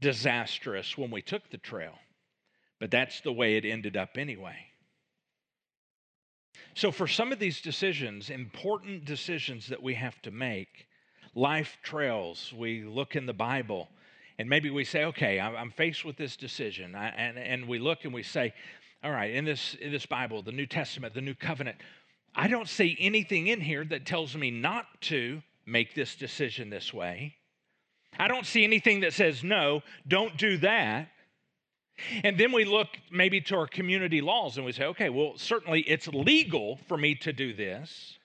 disastrous 0.00 0.98
when 0.98 1.10
we 1.10 1.22
took 1.22 1.48
the 1.50 1.58
trail. 1.58 1.94
But 2.78 2.90
that's 2.90 3.20
the 3.20 3.32
way 3.32 3.56
it 3.56 3.64
ended 3.64 3.96
up 3.96 4.16
anyway. 4.16 4.56
So, 6.74 6.92
for 6.92 7.06
some 7.06 7.32
of 7.32 7.38
these 7.38 7.60
decisions, 7.60 8.30
important 8.30 9.04
decisions 9.04 9.68
that 9.68 9.82
we 9.82 9.94
have 9.94 10.20
to 10.22 10.30
make, 10.30 10.86
life 11.34 11.78
trails, 11.82 12.52
we 12.56 12.82
look 12.84 13.16
in 13.16 13.26
the 13.26 13.32
Bible 13.32 13.88
and 14.40 14.48
maybe 14.48 14.70
we 14.70 14.84
say, 14.84 15.04
okay, 15.04 15.38
I'm 15.38 15.70
faced 15.70 16.02
with 16.02 16.16
this 16.16 16.34
decision. 16.34 16.94
And, 16.94 17.36
and 17.36 17.68
we 17.68 17.78
look 17.78 18.04
and 18.04 18.14
we 18.14 18.22
say, 18.22 18.54
all 19.04 19.10
right, 19.10 19.34
in 19.34 19.44
this, 19.44 19.74
in 19.74 19.92
this 19.92 20.06
Bible, 20.06 20.40
the 20.42 20.50
New 20.50 20.64
Testament, 20.64 21.12
the 21.12 21.20
New 21.20 21.34
Covenant, 21.34 21.76
I 22.34 22.48
don't 22.48 22.66
see 22.66 22.96
anything 22.98 23.48
in 23.48 23.60
here 23.60 23.84
that 23.84 24.06
tells 24.06 24.34
me 24.34 24.50
not 24.50 24.86
to 25.02 25.42
make 25.66 25.94
this 25.94 26.14
decision 26.14 26.70
this 26.70 26.94
way. 26.94 27.36
I 28.18 28.28
don't 28.28 28.46
see 28.46 28.64
anything 28.64 29.00
that 29.00 29.12
says, 29.12 29.44
no, 29.44 29.82
don't 30.08 30.36
do 30.38 30.56
that. 30.58 31.08
And 32.24 32.38
then 32.38 32.52
we 32.52 32.64
look 32.64 32.88
maybe 33.12 33.42
to 33.42 33.56
our 33.56 33.66
community 33.66 34.22
laws 34.22 34.56
and 34.56 34.64
we 34.64 34.72
say, 34.72 34.84
okay, 34.84 35.10
well, 35.10 35.34
certainly 35.36 35.80
it's 35.82 36.08
legal 36.08 36.78
for 36.88 36.96
me 36.96 37.14
to 37.16 37.32
do 37.34 37.52
this. 37.52 38.18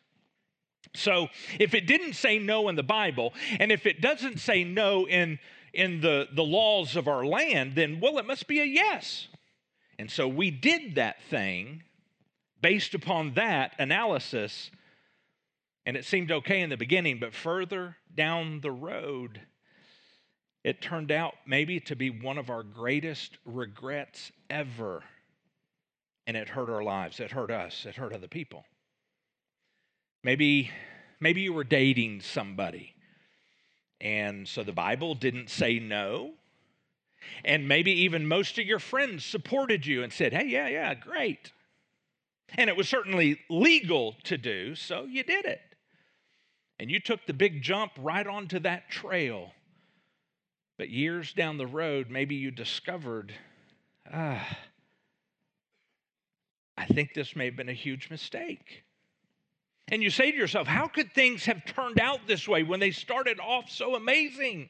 So 0.93 1.29
if 1.59 1.73
it 1.73 1.87
didn't 1.87 2.13
say 2.13 2.39
no 2.39 2.69
in 2.69 2.75
the 2.75 2.83
Bible, 2.83 3.33
and 3.59 3.71
if 3.71 3.85
it 3.85 4.01
doesn't 4.01 4.39
say 4.39 4.63
no 4.63 5.07
in, 5.07 5.39
in 5.73 6.01
the, 6.01 6.27
the 6.33 6.43
laws 6.43 6.95
of 6.95 7.07
our 7.07 7.25
land, 7.25 7.75
then, 7.75 7.99
well, 7.99 8.17
it 8.17 8.25
must 8.25 8.47
be 8.47 8.59
a 8.59 8.65
yes. 8.65 9.27
And 9.97 10.11
so 10.11 10.27
we 10.27 10.51
did 10.51 10.95
that 10.95 11.21
thing 11.29 11.83
based 12.61 12.93
upon 12.93 13.33
that 13.35 13.73
analysis, 13.77 14.71
and 15.85 15.95
it 15.95 16.05
seemed 16.05 16.31
okay 16.31 16.61
in 16.61 16.69
the 16.69 16.77
beginning, 16.77 17.19
but 17.19 17.33
further 17.33 17.95
down 18.15 18.61
the 18.61 18.71
road, 18.71 19.41
it 20.63 20.81
turned 20.81 21.11
out 21.11 21.35
maybe 21.45 21.79
to 21.81 21.95
be 21.95 22.09
one 22.09 22.37
of 22.37 22.49
our 22.49 22.63
greatest 22.63 23.37
regrets 23.45 24.31
ever. 24.49 25.03
And 26.25 26.35
it 26.35 26.49
hurt 26.49 26.71
our 26.71 26.83
lives, 26.83 27.19
it 27.19 27.29
hurt 27.29 27.51
us, 27.51 27.85
it 27.85 27.95
hurt 27.95 28.13
other 28.13 28.27
people. 28.27 28.65
Maybe, 30.25 30.71
maybe 31.19 31.41
you 31.41 31.53
were 31.53 31.63
dating 31.63 32.21
somebody, 32.21 32.95
and 34.01 34.47
so 34.47 34.63
the 34.63 34.73
Bible 34.73 35.13
didn't 35.13 35.51
say 35.51 35.77
no. 35.77 36.31
And 37.43 37.67
maybe 37.67 37.91
even 37.91 38.27
most 38.27 38.57
of 38.57 38.65
your 38.65 38.79
friends 38.79 39.23
supported 39.23 39.85
you 39.85 40.01
and 40.01 40.11
said, 40.11 40.33
hey, 40.33 40.47
yeah, 40.47 40.67
yeah, 40.67 40.95
great. 40.95 41.51
And 42.55 42.71
it 42.71 42.75
was 42.75 42.89
certainly 42.89 43.39
legal 43.51 44.15
to 44.23 44.35
do, 44.35 44.73
so 44.73 45.05
you 45.05 45.23
did 45.23 45.45
it. 45.45 45.61
And 46.79 46.89
you 46.89 46.99
took 46.99 47.27
the 47.27 47.33
big 47.33 47.61
jump 47.61 47.91
right 47.99 48.25
onto 48.25 48.57
that 48.59 48.89
trail 48.89 49.51
but 50.77 50.89
years 50.89 51.33
down 51.33 51.57
the 51.57 51.67
road, 51.67 52.09
maybe 52.09 52.35
you 52.35 52.49
discovered, 52.49 53.33
ah, 54.11 54.57
I 56.75 56.85
think 56.87 57.13
this 57.13 57.35
may 57.35 57.45
have 57.45 57.55
been 57.55 57.69
a 57.69 57.73
huge 57.73 58.09
mistake. 58.09 58.84
And 59.87 60.01
you 60.01 60.09
say 60.09 60.31
to 60.31 60.37
yourself, 60.37 60.67
how 60.67 60.87
could 60.87 61.13
things 61.13 61.45
have 61.45 61.63
turned 61.65 61.99
out 61.99 62.21
this 62.27 62.47
way 62.47 62.63
when 62.63 62.79
they 62.79 62.91
started 62.91 63.39
off 63.39 63.69
so 63.69 63.95
amazing? 63.95 64.69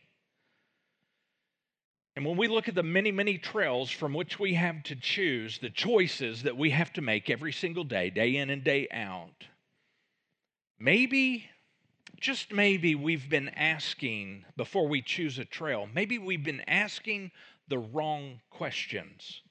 And 2.16 2.26
when 2.26 2.38
we 2.38 2.48
look 2.48 2.68
at 2.68 2.76
the 2.76 2.84
many, 2.84 3.12
many 3.12 3.38
trails 3.38 3.90
from 3.90 4.14
which 4.14 4.40
we 4.40 4.54
have 4.54 4.84
to 4.84 4.96
choose, 4.96 5.58
the 5.58 5.70
choices 5.70 6.44
that 6.44 6.58
we 6.58 6.70
have 6.70 6.92
to 6.94 7.02
make 7.02 7.30
every 7.30 7.52
single 7.52 7.84
day, 7.84 8.10
day 8.10 8.38
in 8.38 8.50
and 8.50 8.64
day 8.64 8.88
out, 8.92 9.46
maybe 10.80 11.50
just 12.20 12.54
maybe 12.54 12.96
we've 12.96 13.30
been 13.30 13.50
asking 13.50 14.46
before 14.56 14.88
we 14.88 15.02
choose 15.02 15.38
a 15.40 15.46
trail, 15.46 15.88
maybe 15.94 16.18
we've 16.18 16.44
been 16.44 16.64
asking 16.68 17.32
the 17.68 17.78
wrong 17.78 18.40
questions. 18.50 19.42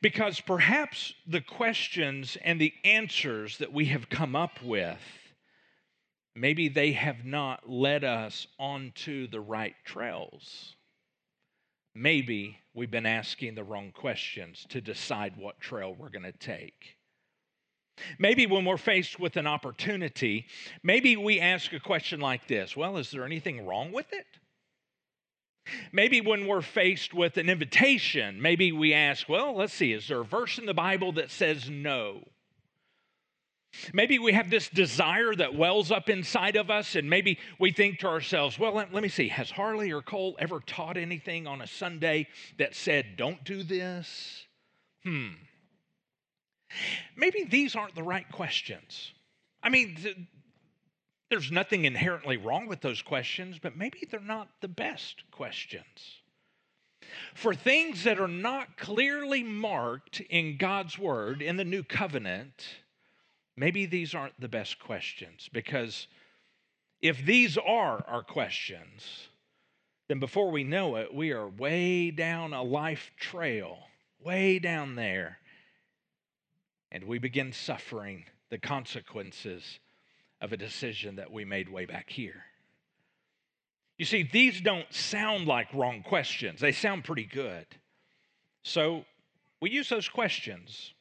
Because 0.00 0.40
perhaps 0.40 1.14
the 1.26 1.40
questions 1.40 2.36
and 2.42 2.60
the 2.60 2.74
answers 2.84 3.58
that 3.58 3.72
we 3.72 3.86
have 3.86 4.08
come 4.08 4.34
up 4.34 4.62
with, 4.62 4.98
maybe 6.34 6.68
they 6.68 6.92
have 6.92 7.24
not 7.24 7.68
led 7.68 8.04
us 8.04 8.46
onto 8.58 9.28
the 9.28 9.40
right 9.40 9.74
trails. 9.84 10.74
Maybe 11.94 12.58
we've 12.74 12.90
been 12.90 13.06
asking 13.06 13.54
the 13.54 13.64
wrong 13.64 13.90
questions 13.92 14.64
to 14.68 14.80
decide 14.80 15.36
what 15.36 15.60
trail 15.60 15.94
we're 15.98 16.10
going 16.10 16.22
to 16.22 16.32
take. 16.32 16.96
Maybe 18.18 18.46
when 18.46 18.64
we're 18.64 18.76
faced 18.76 19.18
with 19.18 19.36
an 19.36 19.46
opportunity, 19.46 20.46
maybe 20.82 21.16
we 21.16 21.40
ask 21.40 21.72
a 21.72 21.80
question 21.80 22.20
like 22.20 22.46
this 22.46 22.76
Well, 22.76 22.96
is 22.96 23.10
there 23.10 23.24
anything 23.24 23.66
wrong 23.66 23.90
with 23.90 24.12
it? 24.12 24.26
Maybe 25.92 26.20
when 26.20 26.46
we're 26.46 26.62
faced 26.62 27.14
with 27.14 27.36
an 27.36 27.48
invitation, 27.48 28.40
maybe 28.40 28.72
we 28.72 28.94
ask, 28.94 29.28
Well, 29.28 29.56
let's 29.56 29.72
see, 29.72 29.92
is 29.92 30.08
there 30.08 30.20
a 30.20 30.24
verse 30.24 30.58
in 30.58 30.66
the 30.66 30.74
Bible 30.74 31.12
that 31.12 31.30
says 31.30 31.68
no? 31.68 32.24
Maybe 33.92 34.18
we 34.18 34.32
have 34.32 34.48
this 34.48 34.68
desire 34.68 35.34
that 35.34 35.54
wells 35.54 35.92
up 35.92 36.08
inside 36.08 36.56
of 36.56 36.70
us, 36.70 36.96
and 36.96 37.08
maybe 37.08 37.38
we 37.58 37.70
think 37.70 37.98
to 37.98 38.08
ourselves, 38.08 38.58
well, 38.58 38.74
let, 38.74 38.94
let, 38.94 39.02
me 39.02 39.10
see, 39.10 39.28
has 39.28 39.50
Harley 39.50 39.92
or 39.92 40.00
Cole 40.00 40.36
ever 40.38 40.60
taught 40.60 40.96
anything 40.96 41.46
on 41.46 41.60
a 41.60 41.66
Sunday 41.66 42.28
that 42.56 42.74
said, 42.74 43.16
don't 43.16 43.44
do 43.44 43.62
this? 43.62 44.46
Hmm, 45.04 45.28
Maybe 47.16 47.44
these 47.44 47.76
aren't 47.76 47.94
the 47.94 48.02
right 48.02 48.30
questions. 48.30 49.12
I 49.62 49.68
mean, 49.70 50.26
there's 51.30 51.52
nothing 51.52 51.84
inherently 51.84 52.36
wrong 52.36 52.66
with 52.66 52.80
those 52.80 53.02
questions, 53.02 53.58
but 53.58 53.76
maybe 53.76 54.06
they're 54.10 54.20
not 54.20 54.48
the 54.60 54.68
best 54.68 55.22
questions. 55.30 56.22
For 57.34 57.54
things 57.54 58.04
that 58.04 58.18
are 58.18 58.28
not 58.28 58.76
clearly 58.76 59.42
marked 59.42 60.20
in 60.20 60.56
God's 60.56 60.98
Word 60.98 61.42
in 61.42 61.56
the 61.56 61.64
New 61.64 61.82
Covenant, 61.82 62.66
maybe 63.56 63.86
these 63.86 64.14
aren't 64.14 64.40
the 64.40 64.48
best 64.48 64.78
questions 64.78 65.48
because 65.52 66.06
if 67.00 67.24
these 67.24 67.56
are 67.56 68.04
our 68.06 68.22
questions, 68.22 69.28
then 70.08 70.18
before 70.18 70.50
we 70.50 70.64
know 70.64 70.96
it, 70.96 71.14
we 71.14 71.32
are 71.32 71.48
way 71.48 72.10
down 72.10 72.52
a 72.52 72.62
life 72.62 73.10
trail, 73.18 73.78
way 74.20 74.58
down 74.58 74.94
there 74.94 75.38
and 76.90 77.04
we 77.04 77.18
begin 77.18 77.52
suffering 77.52 78.24
the 78.50 78.58
consequences 78.58 79.78
of 80.40 80.52
a 80.52 80.56
decision 80.56 81.16
that 81.16 81.32
we 81.32 81.44
made 81.44 81.68
way 81.68 81.84
back 81.84 82.08
here. 82.10 82.44
You 83.96 84.04
see, 84.04 84.22
these 84.22 84.60
don't 84.60 84.92
sound 84.92 85.46
like 85.46 85.72
wrong 85.74 86.02
questions, 86.02 86.60
they 86.60 86.72
sound 86.72 87.04
pretty 87.04 87.24
good. 87.24 87.66
So 88.62 89.04
we 89.60 89.70
use 89.70 89.88
those 89.88 90.08
questions. 90.08 90.94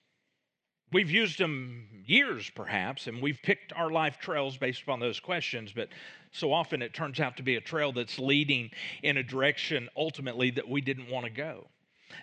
We've 0.91 1.11
used 1.11 1.37
them 1.37 1.85
years, 2.05 2.49
perhaps, 2.49 3.07
and 3.07 3.21
we've 3.21 3.41
picked 3.43 3.73
our 3.73 3.91
life 3.91 4.19
trails 4.19 4.55
based 4.57 4.83
upon 4.83 5.01
those 5.01 5.19
questions, 5.19 5.73
but 5.75 5.89
so 6.31 6.53
often 6.53 6.81
it 6.81 6.93
turns 6.93 7.19
out 7.19 7.35
to 7.37 7.43
be 7.43 7.57
a 7.57 7.61
trail 7.61 7.91
that's 7.91 8.17
leading 8.17 8.71
in 9.03 9.17
a 9.17 9.23
direction 9.23 9.89
ultimately 9.97 10.49
that 10.51 10.69
we 10.69 10.79
didn't 10.79 11.09
want 11.09 11.25
to 11.25 11.31
go. 11.31 11.67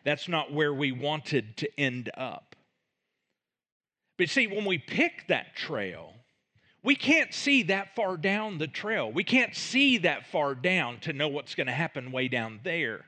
That's 0.05 0.29
not 0.29 0.51
where 0.51 0.73
we 0.73 0.93
wanted 0.93 1.59
to 1.59 1.69
end 1.79 2.11
up. 2.17 2.57
But 4.17 4.31
see, 4.31 4.47
when 4.47 4.65
we 4.65 4.79
pick 4.79 5.27
that 5.29 5.57
trail, 5.57 6.15
we 6.85 6.95
can't 6.95 7.33
see 7.33 7.63
that 7.65 7.97
far 7.97 8.19
down 8.19 8.59
the 8.59 8.69
trail. 8.69 9.11
We 9.11 9.25
can't 9.25 9.57
see 9.57 9.99
that 9.99 10.27
far 10.27 10.55
down 10.55 11.01
to 11.01 11.15
know 11.15 11.29
what's 11.29 11.55
going 11.55 11.67
to 11.67 11.73
happen 11.73 12.13
way 12.13 12.29
down 12.29 12.61
there. 12.63 13.07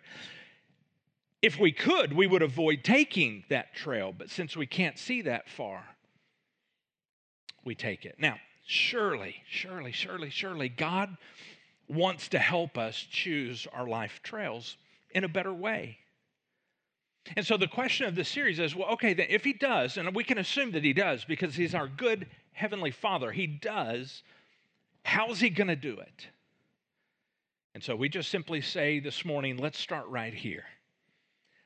If 1.42 1.60
we 1.60 1.72
could, 1.72 2.14
we 2.14 2.26
would 2.26 2.42
avoid 2.42 2.82
taking 2.82 3.44
that 3.50 3.74
trail, 3.74 4.14
but 4.16 4.30
since 4.30 4.56
we 4.56 4.66
can't 4.66 4.98
see 4.98 5.22
that 5.22 5.50
far, 5.50 5.84
we 7.64 7.74
take 7.74 8.06
it. 8.06 8.16
Now, 8.18 8.36
surely, 8.66 9.36
surely, 9.46 9.92
surely, 9.92 10.30
surely, 10.30 10.70
God 10.70 11.14
wants 11.86 12.28
to 12.28 12.38
help 12.38 12.78
us 12.78 12.96
choose 12.96 13.66
our 13.74 13.86
life 13.86 14.20
trails 14.22 14.78
in 15.10 15.22
a 15.22 15.28
better 15.28 15.52
way. 15.52 15.98
And 17.34 17.46
so 17.46 17.56
the 17.56 17.66
question 17.66 18.06
of 18.06 18.14
this 18.14 18.28
series 18.28 18.58
is 18.58 18.76
well, 18.76 18.88
okay, 18.90 19.14
then 19.14 19.26
if 19.30 19.42
he 19.42 19.52
does, 19.52 19.96
and 19.96 20.14
we 20.14 20.24
can 20.24 20.38
assume 20.38 20.72
that 20.72 20.84
he 20.84 20.92
does 20.92 21.24
because 21.24 21.54
he's 21.54 21.74
our 21.74 21.88
good 21.88 22.26
heavenly 22.52 22.90
father, 22.90 23.32
he 23.32 23.46
does, 23.46 24.22
how's 25.04 25.40
he 25.40 25.50
going 25.50 25.68
to 25.68 25.76
do 25.76 25.98
it? 25.98 26.28
And 27.74 27.82
so 27.82 27.96
we 27.96 28.08
just 28.08 28.30
simply 28.30 28.60
say 28.60 29.00
this 29.00 29.24
morning, 29.24 29.56
let's 29.56 29.78
start 29.78 30.06
right 30.08 30.32
here. 30.32 30.64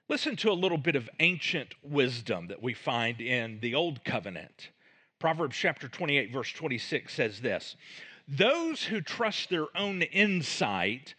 Listen 0.09 0.35
to 0.37 0.51
a 0.51 0.55
little 0.55 0.79
bit 0.79 0.97
of 0.97 1.09
ancient 1.21 1.75
wisdom 1.85 2.49
that 2.49 2.61
we 2.61 2.75
find 2.75 3.21
in 3.21 3.61
the 3.61 3.77
Old 3.77 4.05
Covenant. 4.05 4.71
Proverbs 5.21 5.57
chapter 5.57 5.87
28, 5.87 6.33
verse 6.33 6.51
26 6.53 7.15
says 7.15 7.41
this 7.41 7.77
Those 8.27 8.83
who 8.83 9.01
trust 9.01 9.51
their 9.51 9.67
own 9.77 10.03
insight, 10.03 11.15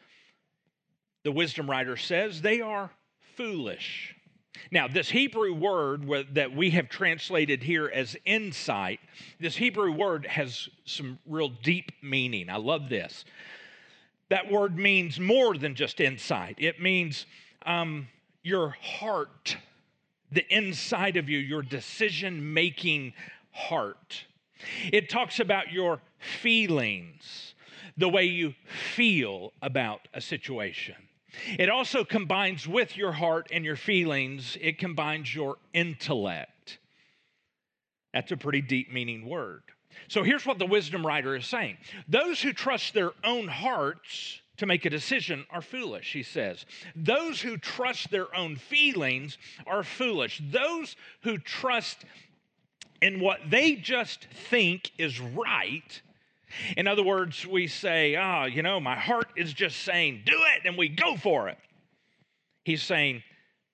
the 1.23 1.31
wisdom 1.31 1.69
writer 1.69 1.95
says, 1.95 2.41
they 2.41 2.59
are 2.59 2.91
foolish. 3.37 4.15
Now, 4.69 4.87
this 4.87 5.09
Hebrew 5.09 5.53
word 5.53 6.07
that 6.33 6.55
we 6.55 6.71
have 6.71 6.89
translated 6.89 7.63
here 7.63 7.91
as 7.93 8.15
insight, 8.25 8.99
this 9.39 9.55
Hebrew 9.55 9.91
word 9.91 10.25
has 10.25 10.69
some 10.85 11.19
real 11.25 11.49
deep 11.49 11.91
meaning. 12.01 12.49
I 12.49 12.57
love 12.57 12.89
this. 12.89 13.25
That 14.29 14.51
word 14.51 14.77
means 14.77 15.19
more 15.19 15.57
than 15.57 15.75
just 15.75 15.99
insight, 15.99 16.55
it 16.57 16.81
means 16.81 17.25
um, 17.65 18.07
your 18.43 18.75
heart, 18.81 19.57
the 20.31 20.45
inside 20.53 21.17
of 21.17 21.29
you, 21.29 21.37
your 21.37 21.61
decision 21.61 22.53
making 22.53 23.13
heart. 23.51 24.25
It 24.91 25.09
talks 25.09 25.39
about 25.39 25.71
your 25.71 25.99
feelings, 26.41 27.55
the 27.97 28.07
way 28.07 28.23
you 28.23 28.53
feel 28.95 29.51
about 29.61 30.07
a 30.13 30.21
situation. 30.21 30.95
It 31.57 31.69
also 31.69 32.03
combines 32.03 32.67
with 32.67 32.97
your 32.97 33.11
heart 33.11 33.47
and 33.51 33.63
your 33.63 33.75
feelings, 33.75 34.57
it 34.61 34.77
combines 34.77 35.33
your 35.33 35.57
intellect. 35.73 36.79
That's 38.13 38.31
a 38.31 38.37
pretty 38.37 38.61
deep 38.61 38.91
meaning 38.91 39.27
word. 39.27 39.63
So 40.07 40.23
here's 40.23 40.45
what 40.45 40.59
the 40.59 40.65
wisdom 40.65 41.05
writer 41.05 41.35
is 41.35 41.45
saying 41.45 41.77
those 42.07 42.41
who 42.41 42.53
trust 42.53 42.93
their 42.93 43.11
own 43.23 43.47
hearts 43.47 44.41
to 44.57 44.65
make 44.65 44.85
a 44.85 44.89
decision 44.89 45.45
are 45.49 45.61
foolish, 45.61 46.13
he 46.13 46.23
says. 46.23 46.65
Those 46.95 47.41
who 47.41 47.57
trust 47.57 48.11
their 48.11 48.33
own 48.35 48.57
feelings 48.57 49.37
are 49.65 49.83
foolish. 49.83 50.41
Those 50.51 50.95
who 51.23 51.37
trust 51.37 52.05
in 53.01 53.19
what 53.19 53.39
they 53.49 53.75
just 53.75 54.27
think 54.49 54.91
is 54.97 55.19
right 55.19 56.01
in 56.77 56.87
other 56.87 57.03
words, 57.03 57.45
we 57.45 57.67
say, 57.67 58.15
ah, 58.15 58.43
oh, 58.43 58.45
you 58.45 58.61
know, 58.61 58.79
my 58.79 58.97
heart 58.97 59.29
is 59.35 59.53
just 59.53 59.83
saying, 59.83 60.23
do 60.25 60.37
it, 60.55 60.65
and 60.65 60.77
we 60.77 60.89
go 60.89 61.15
for 61.15 61.49
it. 61.49 61.57
He's 62.63 62.83
saying, 62.83 63.23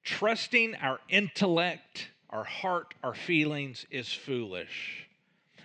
trusting 0.04 0.76
our 0.76 1.00
intellect, 1.10 2.10
our 2.30 2.44
heart, 2.44 2.94
our 3.04 3.14
feelings 3.14 3.86
is 3.92 4.12
foolish. 4.12 5.08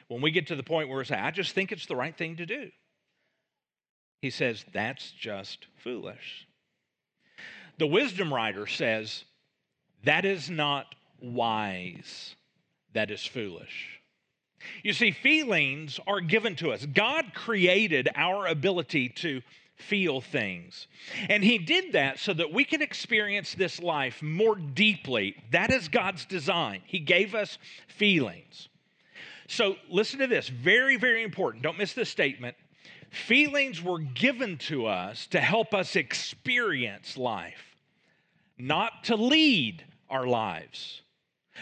When 0.08 0.20
we 0.20 0.30
get 0.30 0.48
to 0.48 0.56
the 0.56 0.62
point 0.62 0.88
where 0.88 0.98
we 0.98 1.04
say, 1.04 1.16
I 1.16 1.30
just 1.30 1.54
think 1.54 1.72
it's 1.72 1.86
the 1.86 1.96
right 1.96 2.16
thing 2.16 2.36
to 2.36 2.46
do, 2.46 2.70
he 4.20 4.30
says, 4.30 4.64
that's 4.72 5.10
just 5.12 5.66
foolish. 5.78 6.46
The 7.78 7.86
wisdom 7.86 8.32
writer 8.32 8.66
says, 8.66 9.24
that 10.04 10.24
is 10.24 10.50
not 10.50 10.94
wise, 11.20 12.36
that 12.92 13.10
is 13.10 13.24
foolish. 13.24 14.01
You 14.82 14.92
see, 14.92 15.10
feelings 15.10 16.00
are 16.06 16.20
given 16.20 16.56
to 16.56 16.72
us. 16.72 16.86
God 16.86 17.32
created 17.34 18.08
our 18.14 18.46
ability 18.46 19.10
to 19.10 19.42
feel 19.76 20.20
things. 20.20 20.86
And 21.28 21.42
He 21.42 21.58
did 21.58 21.92
that 21.92 22.18
so 22.18 22.32
that 22.32 22.52
we 22.52 22.64
can 22.64 22.82
experience 22.82 23.54
this 23.54 23.80
life 23.80 24.22
more 24.22 24.56
deeply. 24.56 25.36
That 25.50 25.70
is 25.70 25.88
God's 25.88 26.24
design. 26.24 26.82
He 26.86 26.98
gave 26.98 27.34
us 27.34 27.58
feelings. 27.88 28.68
So 29.48 29.76
listen 29.90 30.20
to 30.20 30.26
this 30.26 30.48
very, 30.48 30.96
very 30.96 31.22
important. 31.22 31.62
Don't 31.62 31.78
miss 31.78 31.92
this 31.92 32.08
statement. 32.08 32.56
Feelings 33.10 33.82
were 33.82 33.98
given 33.98 34.56
to 34.56 34.86
us 34.86 35.26
to 35.28 35.40
help 35.40 35.74
us 35.74 35.96
experience 35.96 37.18
life, 37.18 37.76
not 38.56 39.04
to 39.04 39.16
lead 39.16 39.84
our 40.08 40.26
lives 40.26 41.01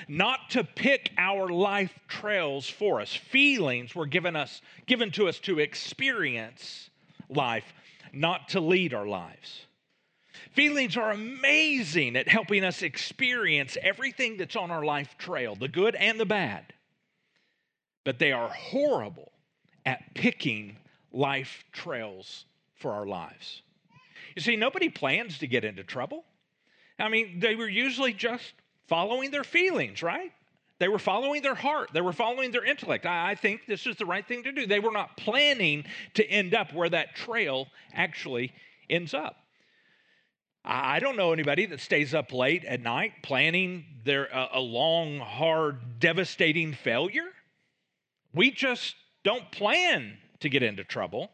not 0.08 0.50
to 0.50 0.64
pick 0.64 1.12
our 1.18 1.48
life 1.48 1.92
trails 2.08 2.68
for 2.68 3.00
us. 3.00 3.14
Feelings 3.14 3.94
were 3.94 4.06
given 4.06 4.36
us 4.36 4.60
given 4.86 5.10
to 5.12 5.28
us 5.28 5.38
to 5.40 5.58
experience 5.58 6.90
life, 7.28 7.72
not 8.12 8.48
to 8.50 8.60
lead 8.60 8.94
our 8.94 9.06
lives. 9.06 9.66
Feelings 10.52 10.96
are 10.96 11.10
amazing 11.10 12.16
at 12.16 12.28
helping 12.28 12.64
us 12.64 12.82
experience 12.82 13.76
everything 13.82 14.36
that's 14.36 14.56
on 14.56 14.70
our 14.70 14.84
life 14.84 15.16
trail, 15.18 15.54
the 15.54 15.68
good 15.68 15.94
and 15.94 16.18
the 16.18 16.26
bad. 16.26 16.72
But 18.04 18.18
they 18.18 18.32
are 18.32 18.48
horrible 18.48 19.30
at 19.84 20.14
picking 20.14 20.76
life 21.12 21.64
trails 21.72 22.44
for 22.76 22.92
our 22.92 23.06
lives. 23.06 23.62
You 24.34 24.42
see, 24.42 24.56
nobody 24.56 24.88
plans 24.88 25.38
to 25.38 25.46
get 25.46 25.64
into 25.64 25.84
trouble. 25.84 26.24
I 26.98 27.08
mean, 27.08 27.40
they 27.40 27.56
were 27.56 27.68
usually 27.68 28.12
just 28.12 28.52
following 28.90 29.30
their 29.30 29.44
feelings, 29.44 30.02
right? 30.02 30.32
They 30.80 30.88
were 30.88 30.98
following 30.98 31.42
their 31.42 31.54
heart. 31.54 31.90
They 31.94 32.00
were 32.00 32.12
following 32.12 32.50
their 32.50 32.64
intellect. 32.64 33.06
I, 33.06 33.30
I, 33.30 33.34
think 33.36 33.66
this 33.68 33.86
is 33.86 33.96
the 33.96 34.04
right 34.04 34.26
thing 34.26 34.42
to 34.42 34.52
do. 34.52 34.66
They 34.66 34.80
were 34.80 34.90
not 34.90 35.16
planning 35.16 35.84
to 36.14 36.28
end 36.28 36.54
up 36.54 36.74
where 36.74 36.88
that 36.88 37.14
trail 37.14 37.68
actually 37.94 38.52
ends 38.90 39.14
up. 39.14 39.36
I, 40.64 40.96
I 40.96 40.98
don't 40.98 41.16
know 41.16 41.32
anybody 41.32 41.66
that 41.66 41.80
stays 41.80 42.14
up 42.14 42.32
late 42.32 42.64
at 42.64 42.80
night 42.80 43.12
planning 43.22 43.84
their 44.04 44.34
uh, 44.34 44.48
a 44.54 44.60
long, 44.60 45.20
hard, 45.20 46.00
devastating 46.00 46.72
failure. 46.72 47.28
We 48.34 48.50
just 48.50 48.96
don't 49.22 49.52
plan 49.52 50.18
to 50.40 50.48
get 50.48 50.64
into 50.64 50.82
trouble. 50.82 51.30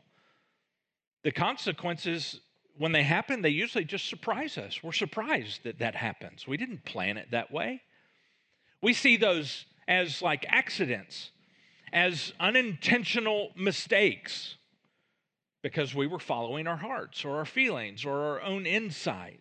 The 1.22 1.32
consequences 1.32 2.38
when 2.78 2.92
they 2.92 3.02
happen, 3.02 3.42
they 3.42 3.50
usually 3.50 3.84
just 3.84 4.08
surprise 4.08 4.58
us. 4.58 4.82
We're 4.82 4.92
surprised 4.92 5.64
that 5.64 5.78
that 5.78 5.94
happens. 5.94 6.46
We 6.46 6.56
didn't 6.56 6.84
plan 6.84 7.16
it 7.16 7.30
that 7.30 7.50
way. 7.50 7.82
We 8.82 8.92
see 8.92 9.16
those 9.16 9.64
as 9.88 10.20
like 10.20 10.44
accidents, 10.48 11.30
as 11.92 12.32
unintentional 12.38 13.50
mistakes, 13.56 14.56
because 15.62 15.94
we 15.94 16.06
were 16.06 16.18
following 16.18 16.66
our 16.66 16.76
hearts 16.76 17.24
or 17.24 17.36
our 17.38 17.44
feelings 17.44 18.04
or 18.04 18.20
our 18.20 18.42
own 18.42 18.66
insight. 18.66 19.40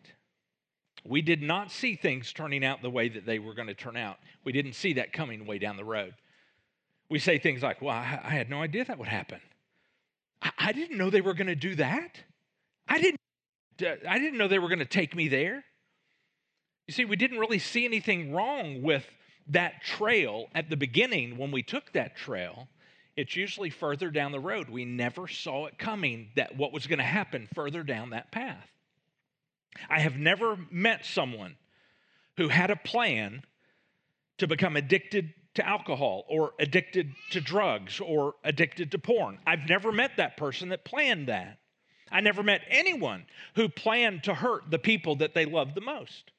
We 1.04 1.22
did 1.22 1.42
not 1.42 1.72
see 1.72 1.96
things 1.96 2.34
turning 2.34 2.66
out 2.66 2.82
the 2.82 2.90
way 2.90 3.10
that 3.10 3.26
they 3.26 3.38
were 3.38 3.54
going 3.54 3.68
to 3.68 3.76
turn 3.76 3.96
out. 3.96 4.18
We 4.44 4.52
didn't 4.52 4.74
see 4.74 4.94
that 4.94 5.14
coming 5.14 5.46
way 5.46 5.60
down 5.60 5.78
the 5.78 5.86
road. 5.86 6.16
We 7.10 7.20
say 7.20 7.38
things 7.38 7.62
like, 7.62 7.82
Well, 7.82 7.96
I, 7.96 8.30
had 8.30 8.50
no 8.50 8.62
idea 8.62 8.86
that 8.86 8.98
would 8.98 9.08
happen. 9.08 9.40
I 10.58 10.72
didn't 10.72 10.98
know 10.98 11.10
they 11.10 11.22
were 11.22 11.34
going 11.34 11.48
to 11.48 11.56
do 11.56 11.76
that. 11.76 12.18
I 12.88 13.00
didn't 13.00 13.20
I 13.82 14.20
didn't 14.20 14.38
know 14.38 14.48
they 14.48 14.60
were 14.60 14.70
going 14.70 14.80
to 14.80 14.86
take 14.86 15.16
me 15.16 15.28
there. 15.28 15.64
You 16.88 16.94
see, 16.94 17.06
we 17.06 17.16
didn't 17.16 17.40
really 17.40 17.60
see 17.60 17.86
anything 17.86 18.32
wrong 18.32 18.82
with 18.82 19.06
that 19.48 19.84
trail 19.84 20.48
at 20.54 20.70
the 20.70 20.78
beginning 20.78 21.38
when 21.38 21.52
we 21.52 21.64
took 21.64 21.92
that 21.94 22.16
trail. 22.16 22.68
It's 23.16 23.36
usually 23.36 23.70
further 23.70 24.10
down 24.10 24.32
the 24.32 24.40
road. 24.40 24.70
We 24.70 24.86
never 24.86 25.28
saw 25.28 25.68
it 25.68 25.78
coming 25.78 26.30
that 26.36 26.58
what 26.58 26.74
was 26.74 26.88
going 26.88 27.00
to 27.00 27.06
happen 27.06 27.48
further 27.54 27.84
down 27.84 28.12
that 28.12 28.32
path. 28.32 28.70
I 29.90 30.00
have 30.00 30.16
never 30.16 30.58
met 30.70 31.06
someone 31.06 31.56
who 32.38 32.50
had 32.50 32.72
a 32.72 32.76
plan 32.76 33.44
to 34.38 34.48
become 34.48 34.76
addicted 34.76 35.34
to 35.56 35.66
alcohol 35.66 36.26
or 36.28 36.54
addicted 36.60 37.14
to 37.32 37.40
drugs 37.40 38.00
or 38.00 38.36
addicted 38.44 38.92
to 38.92 39.00
porn. 39.00 39.40
I've 39.48 39.68
never 39.70 39.92
met 39.92 40.18
that 40.18 40.38
person 40.38 40.70
that 40.70 40.84
planned 40.84 41.28
that. 41.28 41.60
I 42.16 42.22
never 42.22 42.44
met 42.44 42.62
anyone 42.70 43.26
who 43.56 43.68
planned 43.68 44.24
to 44.24 44.34
hurt 44.34 44.72
the 44.72 44.80
people 44.80 45.18
that 45.18 45.34
they 45.34 45.44
loved 45.44 45.76
the 45.76 45.82
most. 45.82 46.32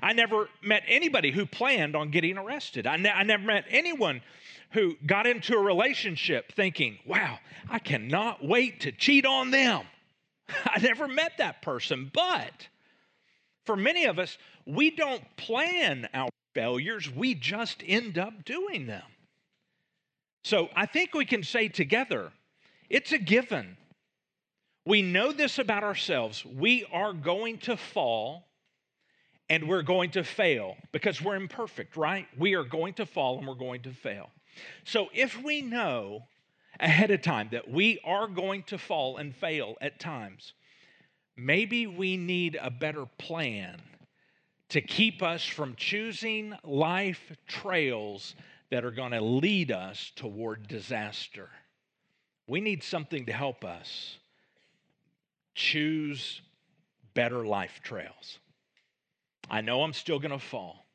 I 0.00 0.12
never 0.12 0.48
met 0.62 0.84
anybody 0.86 1.32
who 1.32 1.46
planned 1.46 1.96
on 1.96 2.12
getting 2.12 2.38
arrested. 2.38 2.86
I, 2.86 2.96
ne- 2.96 3.10
I 3.10 3.24
never 3.24 3.42
met 3.42 3.64
anyone 3.68 4.22
who 4.70 4.94
got 5.04 5.26
into 5.26 5.56
a 5.56 5.60
relationship 5.60 6.52
thinking, 6.52 7.00
wow, 7.04 7.40
I 7.68 7.80
cannot 7.80 8.46
wait 8.46 8.78
to 8.82 8.92
cheat 8.92 9.26
on 9.26 9.50
them. 9.50 9.82
I 10.64 10.78
never 10.80 11.08
met 11.08 11.32
that 11.38 11.60
person. 11.60 12.08
But 12.14 12.68
for 13.64 13.74
many 13.74 14.04
of 14.04 14.20
us, 14.20 14.38
we 14.64 14.92
don't 14.92 15.24
plan 15.36 16.08
our 16.14 16.28
failures, 16.54 17.12
we 17.12 17.34
just 17.34 17.82
end 17.84 18.16
up 18.16 18.44
doing 18.44 18.86
them. 18.86 19.02
So 20.44 20.68
I 20.76 20.86
think 20.86 21.14
we 21.14 21.24
can 21.24 21.42
say 21.42 21.66
together, 21.66 22.30
it's 22.88 23.10
a 23.10 23.18
given 23.18 23.76
we 24.86 25.02
know 25.02 25.32
this 25.32 25.58
about 25.58 25.84
ourselves. 25.84 26.44
We 26.44 26.86
are 26.90 27.12
going 27.12 27.58
to 27.58 27.76
fall 27.76 28.46
and 29.50 29.68
we're 29.68 29.82
going 29.82 30.10
to 30.12 30.24
fail 30.24 30.76
because 30.92 31.20
we're 31.20 31.36
imperfect, 31.36 31.96
right? 31.96 32.26
We 32.38 32.54
are 32.54 32.64
going 32.64 32.94
to 32.94 33.06
fall 33.06 33.38
and 33.38 33.46
we're 33.46 33.54
going 33.54 33.82
to 33.82 33.90
fail. 33.90 34.30
So 34.84 35.08
if 35.12 35.40
we 35.42 35.60
know 35.60 36.22
ahead 36.80 37.10
of 37.10 37.22
time 37.22 37.48
that 37.52 37.70
we 37.70 37.98
are 38.04 38.26
going 38.26 38.62
to 38.64 38.78
fall 38.78 39.16
and 39.16 39.34
fail 39.34 39.76
at 39.80 39.98
times. 39.98 40.52
Maybe 41.36 41.86
we 41.86 42.16
need 42.16 42.58
a 42.60 42.70
better 42.70 43.06
plan 43.18 43.80
to 44.70 44.80
keep 44.80 45.22
us 45.22 45.44
from 45.44 45.74
choosing 45.76 46.54
life 46.64 47.32
trails 47.46 48.34
that 48.70 48.84
are 48.84 48.90
going 48.90 49.12
to 49.12 49.20
lead 49.20 49.70
us 49.70 50.12
toward 50.16 50.66
disaster. 50.66 51.48
We 52.48 52.60
need 52.60 52.82
something 52.82 53.26
to 53.26 53.32
help 53.32 53.64
us 53.64 54.16
choose 55.56 56.42
better 57.14 57.44
life 57.44 57.80
trails. 57.82 58.38
I 59.50 59.62
know 59.62 59.82
I'm 59.82 59.94
still 59.94 60.18
going 60.18 60.32
to 60.32 60.38
fall. 60.38 60.86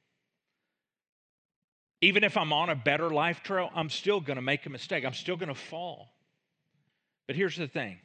Even 2.00 2.24
if 2.24 2.38
I'm 2.38 2.54
on 2.54 2.69
a 2.69 2.76
better 2.76 3.10
life 3.10 3.43
trail, 3.43 3.69
I'm 3.76 3.89
still 3.89 4.21
going 4.21 4.38
to 4.38 4.41
make 4.41 4.65
a 4.65 4.69
mistake. 4.69 5.04
I'm 5.04 5.13
still 5.13 5.36
going 5.36 5.50
to 5.50 5.56
fall. 5.56 6.10
But 7.28 7.36
here's 7.36 7.58
the 7.58 7.67
thing 7.67 8.00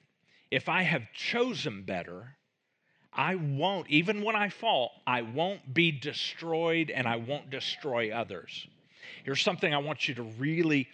if 0.51 0.69
I 0.69 0.83
have 0.83 1.03
chosen 1.12 1.83
better, 1.83 2.37
I 3.12 3.35
won't, 3.35 3.88
even 3.88 4.23
when 4.23 4.37
I 4.37 4.49
fall, 4.49 4.90
I 5.07 5.23
won't 5.23 5.75
be 5.75 5.90
destroyed 5.90 6.90
and 6.90 7.07
I 7.07 7.16
won't 7.16 7.51
destroy 7.51 8.12
others. 8.12 8.66
Here's 9.25 9.42
something 9.42 9.73
I 9.73 9.79
want 9.79 10.09
you 10.09 10.14
to 10.16 10.23
really 10.23 10.88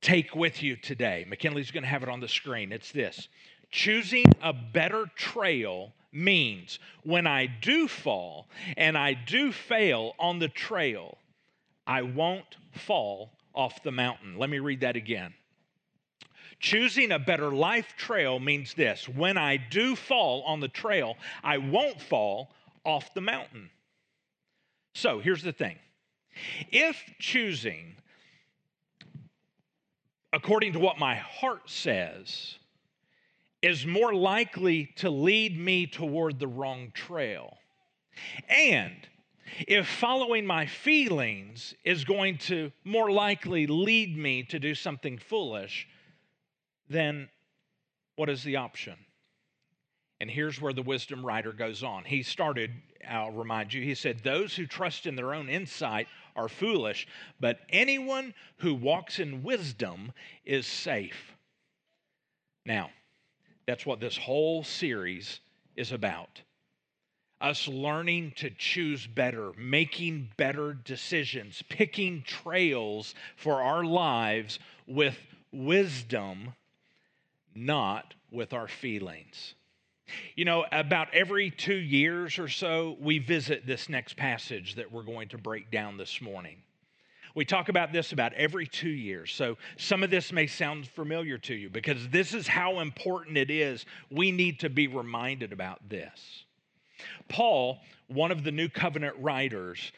take 0.00 0.34
with 0.34 0.62
you 0.62 0.76
today. 0.76 1.26
McKinley's 1.28 1.70
going 1.70 1.82
to 1.82 1.88
have 1.88 2.02
it 2.02 2.08
on 2.08 2.20
the 2.20 2.28
screen. 2.28 2.72
It's 2.72 2.90
this 2.92 3.28
choosing 3.70 4.26
a 4.42 4.52
better 4.52 5.06
trail 5.16 5.92
means 6.12 6.78
when 7.02 7.26
I 7.26 7.46
do 7.46 7.86
fall 7.88 8.48
and 8.76 8.98
I 8.98 9.14
do 9.14 9.52
fail 9.52 10.14
on 10.18 10.38
the 10.38 10.48
trail, 10.48 11.18
I 11.86 12.02
won't 12.02 12.56
fall 12.72 13.32
off 13.54 13.82
the 13.82 13.92
mountain. 13.92 14.38
Let 14.38 14.50
me 14.50 14.58
read 14.58 14.80
that 14.80 14.96
again. 14.96 15.34
Choosing 16.58 17.10
a 17.10 17.18
better 17.18 17.50
life 17.50 17.94
trail 17.96 18.38
means 18.38 18.74
this 18.74 19.08
when 19.08 19.38
I 19.38 19.56
do 19.56 19.96
fall 19.96 20.42
on 20.42 20.60
the 20.60 20.68
trail, 20.68 21.16
I 21.42 21.58
won't 21.58 22.00
fall 22.00 22.50
off 22.84 23.14
the 23.14 23.22
mountain. 23.22 23.70
So 24.94 25.20
here's 25.20 25.42
the 25.42 25.52
thing 25.52 25.78
if 26.70 27.02
choosing 27.18 27.96
according 30.32 30.74
to 30.74 30.78
what 30.78 30.98
my 30.98 31.16
heart 31.16 31.68
says 31.68 32.56
is 33.62 33.86
more 33.86 34.14
likely 34.14 34.86
to 34.96 35.10
lead 35.10 35.58
me 35.58 35.86
toward 35.86 36.38
the 36.38 36.48
wrong 36.48 36.90
trail, 36.94 37.58
and 38.48 39.08
if 39.66 39.86
following 39.86 40.46
my 40.46 40.66
feelings 40.66 41.74
is 41.84 42.04
going 42.04 42.38
to 42.38 42.72
more 42.84 43.10
likely 43.10 43.66
lead 43.66 44.16
me 44.16 44.42
to 44.44 44.58
do 44.58 44.74
something 44.74 45.18
foolish, 45.18 45.88
then 46.88 47.28
what 48.16 48.28
is 48.28 48.42
the 48.42 48.56
option? 48.56 48.94
And 50.20 50.30
here's 50.30 50.60
where 50.60 50.72
the 50.72 50.82
wisdom 50.82 51.24
writer 51.24 51.52
goes 51.52 51.82
on. 51.82 52.04
He 52.04 52.22
started, 52.22 52.70
I'll 53.08 53.30
remind 53.30 53.72
you, 53.72 53.82
he 53.82 53.94
said, 53.94 54.20
Those 54.22 54.54
who 54.54 54.66
trust 54.66 55.06
in 55.06 55.16
their 55.16 55.34
own 55.34 55.48
insight 55.48 56.08
are 56.36 56.48
foolish, 56.48 57.08
but 57.40 57.60
anyone 57.70 58.34
who 58.58 58.74
walks 58.74 59.18
in 59.18 59.42
wisdom 59.42 60.12
is 60.44 60.66
safe. 60.66 61.34
Now, 62.66 62.90
that's 63.70 63.86
what 63.86 64.00
this 64.00 64.16
whole 64.16 64.64
series 64.64 65.38
is 65.76 65.92
about 65.92 66.42
us 67.40 67.68
learning 67.68 68.32
to 68.36 68.50
choose 68.50 69.06
better, 69.06 69.52
making 69.56 70.28
better 70.36 70.74
decisions, 70.74 71.62
picking 71.70 72.22
trails 72.22 73.14
for 73.36 73.62
our 73.62 73.84
lives 73.84 74.58
with 74.88 75.16
wisdom, 75.52 76.52
not 77.54 78.12
with 78.32 78.52
our 78.52 78.66
feelings. 78.66 79.54
You 80.34 80.44
know, 80.44 80.66
about 80.72 81.14
every 81.14 81.50
two 81.50 81.72
years 81.72 82.40
or 82.40 82.48
so, 82.48 82.96
we 83.00 83.20
visit 83.20 83.66
this 83.66 83.88
next 83.88 84.16
passage 84.16 84.74
that 84.74 84.90
we're 84.90 85.04
going 85.04 85.28
to 85.28 85.38
break 85.38 85.70
down 85.70 85.96
this 85.96 86.20
morning. 86.20 86.56
We 87.34 87.44
talk 87.44 87.68
about 87.68 87.92
this 87.92 88.12
about 88.12 88.32
every 88.34 88.66
two 88.66 88.90
years. 88.90 89.32
So 89.32 89.56
some 89.76 90.02
of 90.02 90.10
this 90.10 90.32
may 90.32 90.46
sound 90.46 90.86
familiar 90.88 91.38
to 91.38 91.54
you 91.54 91.70
because 91.70 92.08
this 92.08 92.34
is 92.34 92.46
how 92.46 92.80
important 92.80 93.36
it 93.36 93.50
is. 93.50 93.86
We 94.10 94.32
need 94.32 94.60
to 94.60 94.70
be 94.70 94.88
reminded 94.88 95.52
about 95.52 95.88
this. 95.88 96.44
Paul, 97.28 97.78
one 98.08 98.30
of 98.30 98.44
the 98.44 98.52
New 98.52 98.68
Covenant 98.68 99.16
writers, 99.18 99.92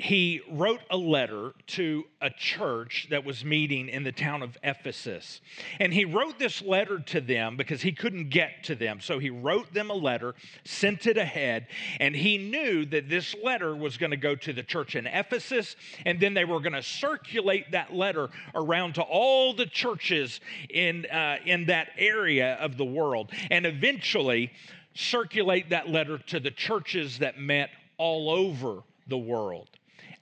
he 0.00 0.40
wrote 0.50 0.80
a 0.90 0.96
letter 0.96 1.52
to 1.66 2.04
a 2.22 2.30
church 2.30 3.08
that 3.10 3.24
was 3.24 3.44
meeting 3.44 3.88
in 3.88 4.02
the 4.02 4.12
town 4.12 4.42
of 4.42 4.56
Ephesus. 4.62 5.40
And 5.78 5.92
he 5.92 6.04
wrote 6.04 6.38
this 6.38 6.62
letter 6.62 6.98
to 6.98 7.20
them 7.20 7.56
because 7.56 7.82
he 7.82 7.92
couldn't 7.92 8.30
get 8.30 8.64
to 8.64 8.74
them. 8.74 9.00
So 9.00 9.18
he 9.18 9.30
wrote 9.30 9.72
them 9.74 9.90
a 9.90 9.94
letter, 9.94 10.34
sent 10.64 11.06
it 11.06 11.18
ahead, 11.18 11.66
and 12.00 12.16
he 12.16 12.38
knew 12.38 12.86
that 12.86 13.08
this 13.08 13.34
letter 13.42 13.76
was 13.76 13.98
going 13.98 14.10
to 14.10 14.16
go 14.16 14.34
to 14.34 14.52
the 14.52 14.62
church 14.62 14.96
in 14.96 15.06
Ephesus, 15.06 15.76
and 16.06 16.18
then 16.18 16.34
they 16.34 16.44
were 16.44 16.60
going 16.60 16.72
to 16.72 16.82
circulate 16.82 17.70
that 17.72 17.94
letter 17.94 18.30
around 18.54 18.94
to 18.94 19.02
all 19.02 19.52
the 19.52 19.66
churches 19.66 20.40
in, 20.70 21.06
uh, 21.06 21.36
in 21.44 21.66
that 21.66 21.88
area 21.98 22.54
of 22.54 22.76
the 22.78 22.84
world. 22.84 23.30
And 23.50 23.66
eventually, 23.66 24.50
circulate 24.94 25.70
that 25.70 25.88
letter 25.88 26.18
to 26.18 26.40
the 26.40 26.50
churches 26.50 27.18
that 27.18 27.38
met 27.38 27.70
all 27.98 28.30
over 28.30 28.82
the 29.06 29.18
world. 29.18 29.68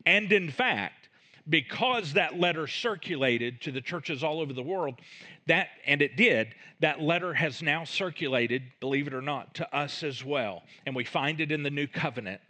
And 0.09 0.33
in 0.33 0.51
fact, 0.51 1.11
because 1.51 2.15
that 2.15 2.41
letter 2.41 2.67
circulated 2.67 3.61
to 3.61 3.71
the 3.71 3.83
churches 3.83 4.25
all 4.25 4.41
over 4.41 4.55
the 4.55 4.63
world, 4.63 4.95
that, 5.49 5.69
and 5.85 6.01
it 6.01 6.17
did, 6.17 6.55
that 6.81 7.03
letter 7.03 7.35
has 7.35 7.61
now 7.61 7.85
circulated, 7.85 8.63
believe 8.81 9.07
it 9.07 9.13
or 9.13 9.21
not, 9.21 9.55
to 9.57 9.77
us 9.77 10.03
as 10.03 10.25
well. 10.25 10.63
And 10.87 10.97
we 10.97 11.05
find 11.05 11.43
it 11.43 11.53
in 11.53 11.63
the 11.63 11.71
New 11.71 11.87
Covenant. 11.87 12.41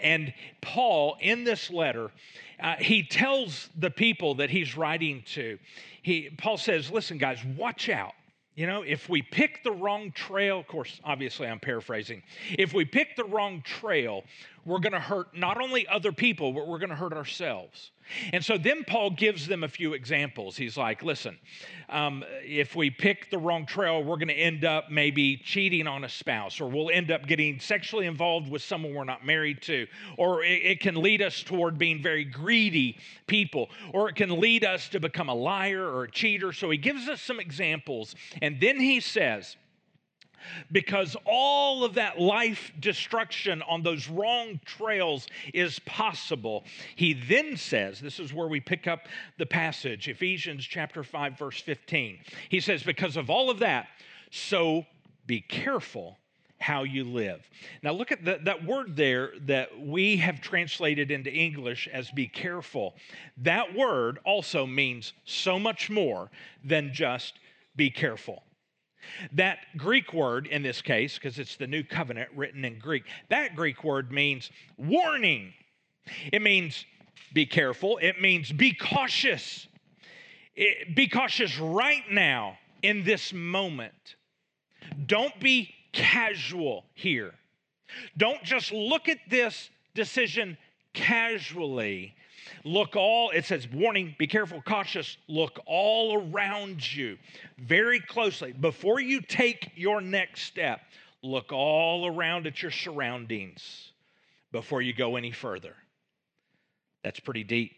And 0.00 0.34
Paul, 0.60 1.18
in 1.20 1.44
this 1.44 1.70
letter, 1.70 2.10
uh, 2.58 2.74
he 2.80 3.04
tells 3.04 3.68
the 3.78 3.90
people 3.90 4.34
that 4.34 4.50
he's 4.50 4.76
writing 4.76 5.22
to, 5.34 5.60
he, 6.02 6.30
Paul 6.36 6.58
says, 6.58 6.90
Listen, 6.90 7.16
guys, 7.16 7.38
watch 7.56 7.88
out. 7.88 8.14
You 8.54 8.66
know, 8.66 8.82
if 8.82 9.08
we 9.08 9.22
pick 9.22 9.64
the 9.64 9.72
wrong 9.72 10.12
trail, 10.12 10.58
of 10.60 10.66
course, 10.66 11.00
obviously 11.04 11.46
I'm 11.46 11.58
paraphrasing. 11.58 12.22
If 12.58 12.74
we 12.74 12.84
pick 12.84 13.16
the 13.16 13.24
wrong 13.24 13.62
trail, 13.62 14.24
we're 14.64 14.78
going 14.78 14.92
to 14.92 15.00
hurt 15.00 15.36
not 15.36 15.60
only 15.60 15.86
other 15.88 16.12
people, 16.12 16.52
but 16.52 16.68
we're 16.68 16.78
going 16.78 16.90
to 16.90 16.96
hurt 16.96 17.12
ourselves. 17.12 17.90
And 18.32 18.44
so 18.44 18.58
then 18.58 18.84
Paul 18.84 19.10
gives 19.10 19.46
them 19.46 19.64
a 19.64 19.68
few 19.68 19.94
examples. 19.94 20.56
He's 20.56 20.76
like, 20.76 21.02
listen, 21.02 21.38
um, 21.88 22.24
if 22.42 22.76
we 22.76 22.90
pick 22.90 23.30
the 23.30 23.38
wrong 23.38 23.64
trail, 23.66 24.02
we're 24.02 24.16
going 24.16 24.28
to 24.28 24.34
end 24.34 24.64
up 24.64 24.90
maybe 24.90 25.36
cheating 25.36 25.86
on 25.86 26.04
a 26.04 26.08
spouse, 26.08 26.60
or 26.60 26.68
we'll 26.68 26.90
end 26.90 27.10
up 27.10 27.26
getting 27.26 27.58
sexually 27.58 28.06
involved 28.06 28.50
with 28.50 28.62
someone 28.62 28.94
we're 28.94 29.04
not 29.04 29.24
married 29.24 29.62
to, 29.62 29.86
or 30.16 30.44
it, 30.44 30.62
it 30.62 30.80
can 30.80 30.96
lead 30.96 31.22
us 31.22 31.42
toward 31.42 31.78
being 31.78 32.02
very 32.02 32.24
greedy 32.24 32.98
people, 33.26 33.68
or 33.92 34.08
it 34.08 34.16
can 34.16 34.40
lead 34.40 34.64
us 34.64 34.88
to 34.88 35.00
become 35.00 35.28
a 35.28 35.34
liar 35.34 35.84
or 35.84 36.04
a 36.04 36.10
cheater. 36.10 36.52
So 36.52 36.70
he 36.70 36.78
gives 36.78 37.08
us 37.08 37.20
some 37.20 37.40
examples, 37.40 38.14
and 38.40 38.60
then 38.60 38.78
he 38.78 39.00
says, 39.00 39.56
because 40.70 41.16
all 41.24 41.84
of 41.84 41.94
that 41.94 42.20
life 42.20 42.72
destruction 42.80 43.62
on 43.62 43.82
those 43.82 44.08
wrong 44.08 44.60
trails 44.64 45.26
is 45.52 45.78
possible. 45.80 46.64
He 46.96 47.12
then 47.12 47.56
says, 47.56 48.00
this 48.00 48.18
is 48.18 48.32
where 48.32 48.48
we 48.48 48.60
pick 48.60 48.86
up 48.86 49.06
the 49.38 49.46
passage, 49.46 50.08
Ephesians 50.08 50.64
chapter 50.64 51.02
5 51.04 51.38
verse 51.38 51.60
15. 51.60 52.18
He 52.48 52.60
says 52.60 52.82
because 52.82 53.16
of 53.16 53.30
all 53.30 53.50
of 53.50 53.58
that, 53.60 53.88
so 54.30 54.86
be 55.26 55.40
careful 55.40 56.18
how 56.62 56.84
you 56.84 57.04
live. 57.04 57.48
Now, 57.82 57.92
look 57.92 58.12
at 58.12 58.24
the, 58.24 58.38
that 58.44 58.64
word 58.64 58.96
there 58.96 59.32
that 59.46 59.78
we 59.78 60.16
have 60.18 60.40
translated 60.40 61.10
into 61.10 61.30
English 61.30 61.88
as 61.92 62.10
be 62.10 62.28
careful. 62.28 62.94
That 63.38 63.74
word 63.74 64.20
also 64.24 64.64
means 64.64 65.12
so 65.24 65.58
much 65.58 65.90
more 65.90 66.30
than 66.64 66.94
just 66.94 67.34
be 67.76 67.90
careful. 67.90 68.44
That 69.32 69.58
Greek 69.76 70.12
word 70.12 70.46
in 70.46 70.62
this 70.62 70.82
case, 70.82 71.14
because 71.14 71.38
it's 71.38 71.56
the 71.56 71.66
new 71.66 71.82
covenant 71.82 72.30
written 72.34 72.64
in 72.64 72.78
Greek, 72.78 73.04
that 73.28 73.56
Greek 73.56 73.84
word 73.84 74.12
means 74.12 74.50
warning. 74.76 75.52
It 76.32 76.42
means 76.42 76.84
be 77.32 77.46
careful. 77.46 77.98
It 77.98 78.20
means 78.20 78.52
be 78.52 78.74
cautious. 78.74 79.66
It, 80.54 80.94
be 80.94 81.08
cautious 81.08 81.58
right 81.58 82.04
now 82.10 82.58
in 82.82 83.04
this 83.04 83.32
moment. 83.32 84.16
Don't 85.06 85.38
be 85.40 85.72
casual 85.92 86.84
here. 86.94 87.32
Don't 88.16 88.42
just 88.42 88.72
look 88.72 89.08
at 89.08 89.18
this 89.28 89.70
decision 89.94 90.56
casually 90.94 92.14
Look 92.64 92.96
all, 92.96 93.30
it 93.30 93.44
says, 93.44 93.68
warning, 93.68 94.14
be 94.18 94.26
careful, 94.26 94.62
cautious. 94.62 95.16
Look 95.28 95.60
all 95.66 96.22
around 96.22 96.94
you 96.94 97.18
very 97.58 98.00
closely. 98.00 98.52
Before 98.52 99.00
you 99.00 99.20
take 99.20 99.72
your 99.74 100.00
next 100.00 100.42
step, 100.42 100.80
look 101.22 101.52
all 101.52 102.06
around 102.06 102.46
at 102.46 102.62
your 102.62 102.70
surroundings 102.70 103.92
before 104.50 104.82
you 104.82 104.92
go 104.92 105.16
any 105.16 105.32
further. 105.32 105.74
That's 107.02 107.20
pretty 107.20 107.44
deep. 107.44 107.72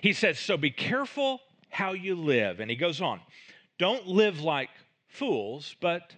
He 0.00 0.12
says, 0.12 0.38
so 0.38 0.56
be 0.56 0.70
careful 0.70 1.40
how 1.70 1.92
you 1.92 2.14
live. 2.14 2.60
And 2.60 2.70
he 2.70 2.76
goes 2.76 3.00
on, 3.00 3.20
don't 3.78 4.06
live 4.06 4.40
like 4.40 4.70
fools, 5.08 5.76
but 5.80 6.14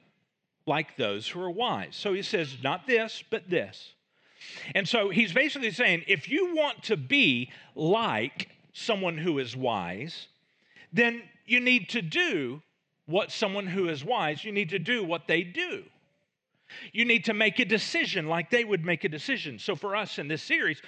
like 0.67 0.97
those 0.97 1.27
who 1.29 1.41
are 1.41 1.51
wise. 1.51 1.97
So 1.97 2.13
he 2.13 2.23
says, 2.23 2.57
not 2.63 2.87
this, 2.87 3.25
but 3.31 3.49
this. 3.49 3.95
And 4.75 4.89
so 4.89 5.11
he's 5.11 5.33
basically 5.33 5.71
saying 5.71 6.05
if 6.07 6.29
you 6.29 6.55
want 6.55 6.85
to 6.85 6.97
be 6.97 7.51
like 7.75 8.49
someone 8.73 9.19
who 9.19 9.39
is 9.39 9.57
wise, 9.57 10.29
then 10.93 11.23
you 11.47 11.61
need 11.61 11.89
to 11.91 12.03
do 12.03 12.63
what 13.07 13.31
someone 13.31 13.67
who 13.67 13.89
is 13.89 14.05
wise, 14.05 14.45
you 14.45 14.53
need 14.53 14.71
to 14.71 14.79
do 14.79 15.03
what 15.05 15.27
they 15.27 15.43
do. 15.43 15.83
You 16.93 17.05
need 17.05 17.25
to 17.25 17.35
make 17.35 17.59
a 17.59 17.65
decision 17.65 18.29
like 18.29 18.51
they 18.51 18.65
would 18.65 18.85
make 18.85 19.03
a 19.03 19.09
decision. 19.09 19.59
So 19.59 19.75
for 19.75 19.97
us 19.97 20.19
in 20.19 20.29
this 20.29 20.43
series, 20.43 20.81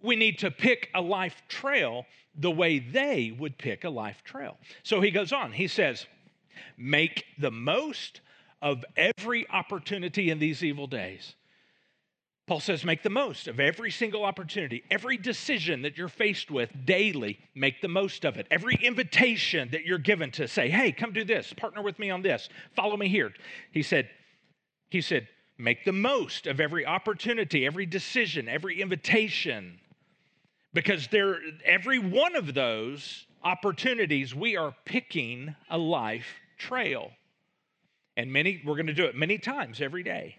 we 0.00 0.14
need 0.14 0.38
to 0.38 0.50
pick 0.50 0.88
a 0.94 1.00
life 1.00 1.42
trail 1.48 2.06
the 2.34 2.50
way 2.50 2.78
they 2.78 3.34
would 3.36 3.58
pick 3.58 3.84
a 3.84 3.90
life 3.90 4.22
trail. 4.24 4.56
So 4.84 5.00
he 5.00 5.10
goes 5.10 5.32
on, 5.32 5.52
he 5.52 5.66
says, 5.66 6.06
Make 6.76 7.24
the 7.38 7.50
most 7.50 8.20
of 8.60 8.84
every 8.96 9.48
opportunity 9.50 10.30
in 10.30 10.38
these 10.38 10.62
evil 10.62 10.86
days. 10.86 11.34
Paul 12.46 12.58
says, 12.58 12.84
make 12.84 13.04
the 13.04 13.10
most 13.10 13.46
of 13.46 13.60
every 13.60 13.90
single 13.90 14.24
opportunity, 14.24 14.82
every 14.90 15.16
decision 15.16 15.82
that 15.82 15.96
you're 15.96 16.08
faced 16.08 16.50
with 16.50 16.70
daily, 16.84 17.38
make 17.54 17.80
the 17.80 17.88
most 17.88 18.24
of 18.24 18.36
it. 18.36 18.48
Every 18.50 18.74
invitation 18.74 19.68
that 19.70 19.84
you're 19.84 19.98
given 19.98 20.32
to 20.32 20.48
say, 20.48 20.68
hey, 20.68 20.90
come 20.90 21.12
do 21.12 21.24
this, 21.24 21.52
partner 21.52 21.82
with 21.82 21.98
me 22.00 22.10
on 22.10 22.22
this, 22.22 22.48
follow 22.74 22.96
me 22.96 23.08
here. 23.08 23.32
He 23.70 23.82
said, 23.82 24.10
he 24.90 25.00
said, 25.00 25.28
make 25.56 25.84
the 25.84 25.92
most 25.92 26.48
of 26.48 26.58
every 26.58 26.84
opportunity, 26.84 27.64
every 27.64 27.86
decision, 27.86 28.48
every 28.48 28.82
invitation. 28.82 29.78
Because 30.74 31.06
there, 31.08 31.38
every 31.64 32.00
one 32.00 32.34
of 32.34 32.54
those 32.54 33.24
opportunities, 33.44 34.34
we 34.34 34.56
are 34.56 34.74
picking 34.84 35.54
a 35.70 35.78
life 35.78 36.40
trail. 36.58 37.10
And 38.16 38.32
many, 38.32 38.60
we're 38.64 38.74
going 38.74 38.86
to 38.88 38.94
do 38.94 39.04
it 39.04 39.14
many 39.14 39.38
times 39.38 39.80
every 39.80 40.02
day. 40.02 40.36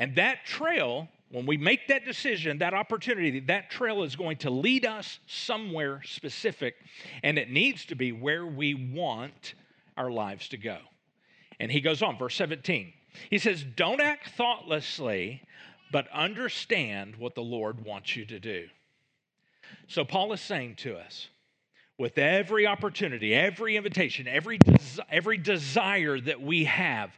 And 0.00 0.16
that 0.16 0.46
trail, 0.46 1.08
when 1.30 1.44
we 1.44 1.58
make 1.58 1.88
that 1.88 2.06
decision, 2.06 2.58
that 2.58 2.72
opportunity, 2.72 3.38
that 3.40 3.70
trail 3.70 4.02
is 4.02 4.16
going 4.16 4.38
to 4.38 4.50
lead 4.50 4.86
us 4.86 5.20
somewhere 5.26 6.00
specific, 6.04 6.74
and 7.22 7.38
it 7.38 7.50
needs 7.50 7.84
to 7.84 7.94
be 7.94 8.10
where 8.10 8.46
we 8.46 8.74
want 8.74 9.54
our 9.98 10.10
lives 10.10 10.48
to 10.48 10.56
go. 10.56 10.78
And 11.60 11.70
he 11.70 11.82
goes 11.82 12.00
on, 12.00 12.16
verse 12.16 12.34
17. 12.36 12.94
He 13.28 13.36
says, 13.36 13.62
Don't 13.76 14.00
act 14.00 14.30
thoughtlessly, 14.30 15.42
but 15.92 16.08
understand 16.14 17.16
what 17.16 17.34
the 17.34 17.42
Lord 17.42 17.84
wants 17.84 18.16
you 18.16 18.24
to 18.24 18.40
do. 18.40 18.68
So, 19.86 20.06
Paul 20.06 20.32
is 20.32 20.40
saying 20.40 20.76
to 20.76 20.96
us, 20.96 21.28
with 21.98 22.16
every 22.16 22.66
opportunity, 22.66 23.34
every 23.34 23.76
invitation, 23.76 24.26
every, 24.26 24.58
every 25.10 25.36
desire 25.36 26.18
that 26.18 26.40
we 26.40 26.64
have, 26.64 27.10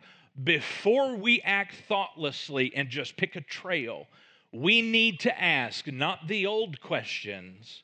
before 0.45 1.17
we 1.17 1.41
act 1.43 1.75
thoughtlessly 1.89 2.73
and 2.75 2.89
just 2.89 3.17
pick 3.17 3.37
a 3.37 3.41
trail, 3.41 4.07
we 4.53 4.83
need 4.83 5.21
to 5.21 5.43
ask 5.43 5.87
not 5.87 6.29
the 6.29 6.47
old 6.47 6.81
questions, 6.81 7.83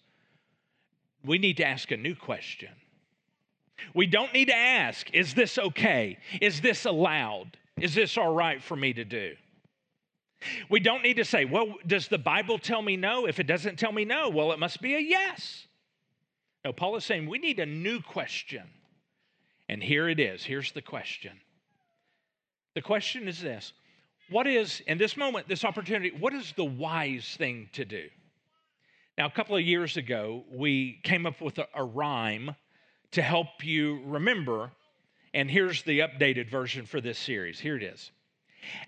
we 1.24 1.38
need 1.38 1.56
to 1.58 1.66
ask 1.66 1.90
a 1.90 1.96
new 1.96 2.14
question. 2.14 2.70
We 3.94 4.06
don't 4.06 4.32
need 4.32 4.46
to 4.46 4.56
ask, 4.56 5.12
is 5.12 5.34
this 5.34 5.58
okay? 5.58 6.18
Is 6.40 6.60
this 6.60 6.84
allowed? 6.84 7.56
Is 7.80 7.94
this 7.94 8.16
all 8.16 8.34
right 8.34 8.62
for 8.62 8.76
me 8.76 8.92
to 8.92 9.04
do? 9.04 9.34
We 10.68 10.80
don't 10.80 11.02
need 11.02 11.16
to 11.16 11.24
say, 11.24 11.44
well, 11.44 11.74
does 11.86 12.08
the 12.08 12.18
Bible 12.18 12.58
tell 12.58 12.82
me 12.82 12.96
no? 12.96 13.26
If 13.26 13.40
it 13.40 13.46
doesn't 13.46 13.78
tell 13.78 13.92
me 13.92 14.04
no, 14.04 14.28
well, 14.28 14.52
it 14.52 14.58
must 14.58 14.80
be 14.80 14.94
a 14.94 15.00
yes. 15.00 15.66
No, 16.64 16.72
Paul 16.72 16.96
is 16.96 17.04
saying 17.04 17.28
we 17.28 17.38
need 17.38 17.60
a 17.60 17.66
new 17.66 18.00
question. 18.00 18.64
And 19.68 19.82
here 19.82 20.08
it 20.08 20.18
is. 20.18 20.44
Here's 20.44 20.72
the 20.72 20.82
question. 20.82 21.32
The 22.78 22.82
question 22.82 23.26
is 23.26 23.40
this 23.40 23.72
What 24.30 24.46
is, 24.46 24.84
in 24.86 24.98
this 24.98 25.16
moment, 25.16 25.48
this 25.48 25.64
opportunity, 25.64 26.12
what 26.16 26.32
is 26.32 26.52
the 26.52 26.64
wise 26.64 27.34
thing 27.36 27.68
to 27.72 27.84
do? 27.84 28.08
Now, 29.18 29.26
a 29.26 29.30
couple 29.32 29.56
of 29.56 29.62
years 29.62 29.96
ago, 29.96 30.44
we 30.48 31.00
came 31.02 31.26
up 31.26 31.40
with 31.40 31.58
a, 31.58 31.66
a 31.74 31.82
rhyme 31.82 32.54
to 33.10 33.20
help 33.20 33.64
you 33.64 34.00
remember. 34.04 34.70
And 35.34 35.50
here's 35.50 35.82
the 35.82 35.98
updated 35.98 36.48
version 36.48 36.86
for 36.86 37.00
this 37.00 37.18
series. 37.18 37.58
Here 37.58 37.74
it 37.74 37.82
is 37.82 38.12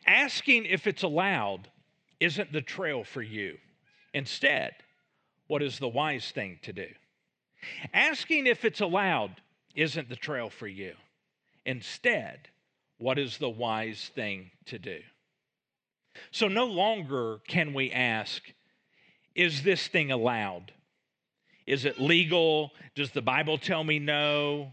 Asking 0.07 0.67
if 0.67 0.87
it's 0.87 1.03
allowed 1.03 1.67
isn't 2.21 2.53
the 2.53 2.63
trail 2.63 3.03
for 3.03 3.23
you. 3.23 3.59
Instead, 4.15 4.71
what 5.49 5.65
is 5.65 5.81
the 5.81 5.89
wise 5.89 6.31
thing 6.31 6.61
to 6.63 6.73
do? 6.73 6.87
Asking 7.93 8.47
if 8.47 8.65
it's 8.65 8.81
allowed 8.81 9.41
isn't 9.75 10.09
the 10.09 10.15
trail 10.15 10.49
for 10.49 10.69
you. 10.69 10.95
Instead, 11.67 12.51
what 13.01 13.19
is 13.19 13.39
the 13.39 13.49
wise 13.49 14.11
thing 14.15 14.51
to 14.67 14.79
do? 14.79 14.99
So 16.31 16.49
no 16.49 16.67
longer 16.67 17.39
can 17.49 17.73
we 17.73 17.91
ask, 17.91 18.43
is 19.35 19.63
this 19.63 19.89
thing 19.89 20.11
allowed? 20.13 20.73
Is 21.67 21.85
it 21.85 21.99
legal? 21.99 22.73
Does 22.95 23.11
the 23.11 23.23
Bible 23.23 23.57
tell 23.57 23.83
me 23.83 23.99
no? 23.99 24.73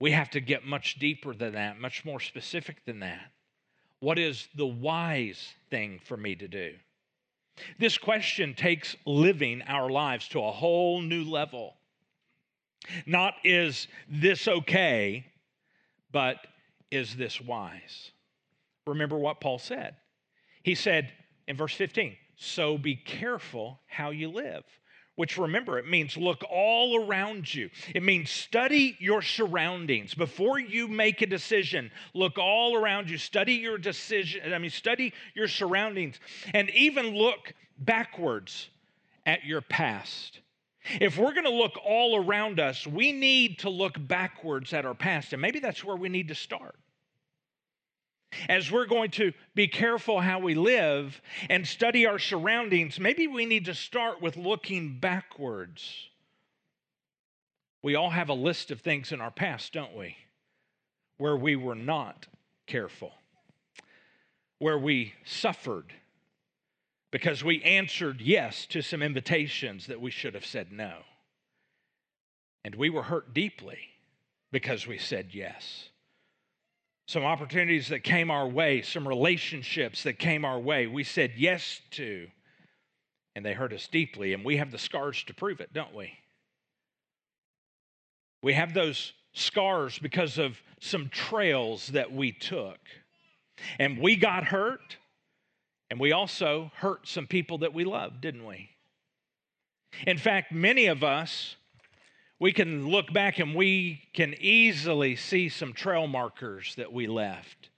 We 0.00 0.10
have 0.10 0.30
to 0.30 0.40
get 0.40 0.66
much 0.66 0.98
deeper 0.98 1.32
than 1.32 1.52
that, 1.52 1.78
much 1.78 2.04
more 2.04 2.20
specific 2.20 2.84
than 2.84 3.00
that. 3.00 3.30
What 4.00 4.18
is 4.18 4.48
the 4.56 4.66
wise 4.66 5.54
thing 5.70 6.00
for 6.04 6.16
me 6.16 6.34
to 6.34 6.48
do? 6.48 6.72
This 7.78 7.96
question 7.98 8.54
takes 8.54 8.96
living 9.06 9.62
our 9.62 9.88
lives 9.90 10.28
to 10.28 10.40
a 10.40 10.50
whole 10.50 11.00
new 11.00 11.24
level. 11.24 11.74
Not 13.06 13.34
is 13.44 13.86
this 14.08 14.48
okay, 14.48 15.24
but 16.10 16.38
is 16.90 17.16
this 17.16 17.40
wise? 17.40 18.10
Remember 18.86 19.18
what 19.18 19.40
Paul 19.40 19.58
said. 19.58 19.96
He 20.62 20.74
said 20.74 21.12
in 21.46 21.56
verse 21.56 21.74
15, 21.74 22.16
so 22.36 22.78
be 22.78 22.96
careful 22.96 23.80
how 23.86 24.10
you 24.10 24.28
live 24.28 24.64
which 25.16 25.38
remember, 25.38 25.78
it 25.78 25.88
means 25.88 26.16
look 26.16 26.44
all 26.48 27.04
around 27.04 27.52
you. 27.52 27.70
It 27.94 28.02
means 28.02 28.30
study 28.30 28.96
your 29.00 29.22
surroundings. 29.22 30.14
Before 30.14 30.58
you 30.58 30.88
make 30.88 31.22
a 31.22 31.26
decision, 31.26 31.90
look 32.14 32.38
all 32.38 32.76
around 32.76 33.08
you. 33.10 33.16
Study 33.18 33.54
your 33.54 33.78
decision, 33.78 34.52
I 34.52 34.58
mean, 34.58 34.70
study 34.70 35.12
your 35.34 35.48
surroundings, 35.48 36.20
and 36.52 36.70
even 36.70 37.16
look 37.16 37.54
backwards 37.78 38.68
at 39.24 39.44
your 39.44 39.62
past. 39.62 40.40
If 41.00 41.18
we're 41.18 41.32
going 41.32 41.44
to 41.44 41.50
look 41.50 41.78
all 41.84 42.16
around 42.16 42.60
us, 42.60 42.86
we 42.86 43.12
need 43.12 43.60
to 43.60 43.70
look 43.70 43.94
backwards 43.98 44.72
at 44.72 44.86
our 44.86 44.94
past, 44.94 45.32
and 45.32 45.42
maybe 45.42 45.58
that's 45.58 45.84
where 45.84 45.96
we 45.96 46.08
need 46.08 46.28
to 46.28 46.34
start 46.34 46.76
as 48.48 48.70
we're 48.70 48.86
going 48.86 49.10
to 49.12 49.32
be 49.54 49.68
careful 49.68 50.20
how 50.20 50.38
we 50.38 50.54
live 50.54 51.20
and 51.48 51.66
study 51.66 52.06
our 52.06 52.18
surroundings, 52.18 52.98
maybe 53.00 53.26
we 53.26 53.46
need 53.46 53.64
to 53.66 53.74
start 53.74 54.20
with 54.20 54.36
looking 54.36 54.98
backwards. 54.98 56.08
We 57.82 57.94
all 57.94 58.10
have 58.10 58.28
a 58.28 58.34
list 58.34 58.70
of 58.70 58.80
things 58.80 59.12
in 59.12 59.20
our 59.20 59.30
past, 59.30 59.72
don't 59.72 59.96
we? 59.96 60.16
Where 61.18 61.36
we 61.36 61.56
were 61.56 61.74
not 61.74 62.26
careful, 62.66 63.12
where 64.58 64.78
we 64.78 65.14
suffered 65.24 65.92
because 67.10 67.42
we 67.44 67.62
answered 67.62 68.20
yes 68.20 68.66
to 68.66 68.82
some 68.82 69.02
invitations 69.02 69.86
that 69.86 70.00
we 70.00 70.10
should 70.10 70.34
have 70.34 70.46
said 70.46 70.72
no. 70.72 70.98
And 72.64 72.74
we 72.74 72.90
were 72.90 73.04
hurt 73.04 73.32
deeply 73.32 73.78
because 74.50 74.86
we 74.86 74.98
said 74.98 75.28
yes 75.32 75.90
some 77.06 77.24
opportunities 77.24 77.88
that 77.88 78.02
came 78.02 78.30
our 78.30 78.48
way, 78.48 78.82
some 78.82 79.06
relationships 79.06 80.02
that 80.02 80.18
came 80.18 80.44
our 80.44 80.58
way, 80.58 80.86
we 80.86 81.04
said 81.04 81.32
yes 81.36 81.80
to, 81.92 82.26
and 83.36 83.44
they 83.44 83.52
hurt 83.52 83.72
us 83.72 83.86
deeply, 83.86 84.32
and 84.32 84.44
we 84.44 84.56
have 84.56 84.72
the 84.72 84.78
scars 84.78 85.22
to 85.24 85.34
prove 85.34 85.60
it, 85.60 85.72
don't 85.72 85.94
we? 85.94 86.12
We 88.42 88.54
have 88.54 88.74
those 88.74 89.12
scars 89.34 89.98
because 90.00 90.36
of 90.38 90.60
some 90.80 91.08
trails 91.08 91.88
that 91.88 92.12
we 92.12 92.32
took. 92.32 92.78
And 93.78 93.98
we 93.98 94.16
got 94.16 94.44
hurt, 94.44 94.96
and 95.90 96.00
we 96.00 96.12
also 96.12 96.70
hurt 96.76 97.06
some 97.06 97.26
people 97.26 97.58
that 97.58 97.74
we 97.74 97.84
loved, 97.84 98.20
didn't 98.20 98.44
we? 98.44 98.70
In 100.06 100.18
fact, 100.18 100.52
many 100.52 100.86
of 100.86 101.02
us 101.04 101.56
we 102.38 102.52
can 102.52 102.88
look 102.88 103.12
back 103.12 103.38
and 103.38 103.54
we 103.54 104.02
can 104.12 104.34
easily 104.38 105.16
see 105.16 105.48
some 105.48 105.72
trail 105.72 106.06
markers 106.06 106.74
that 106.76 106.92
we 106.92 107.06
left 107.06 107.70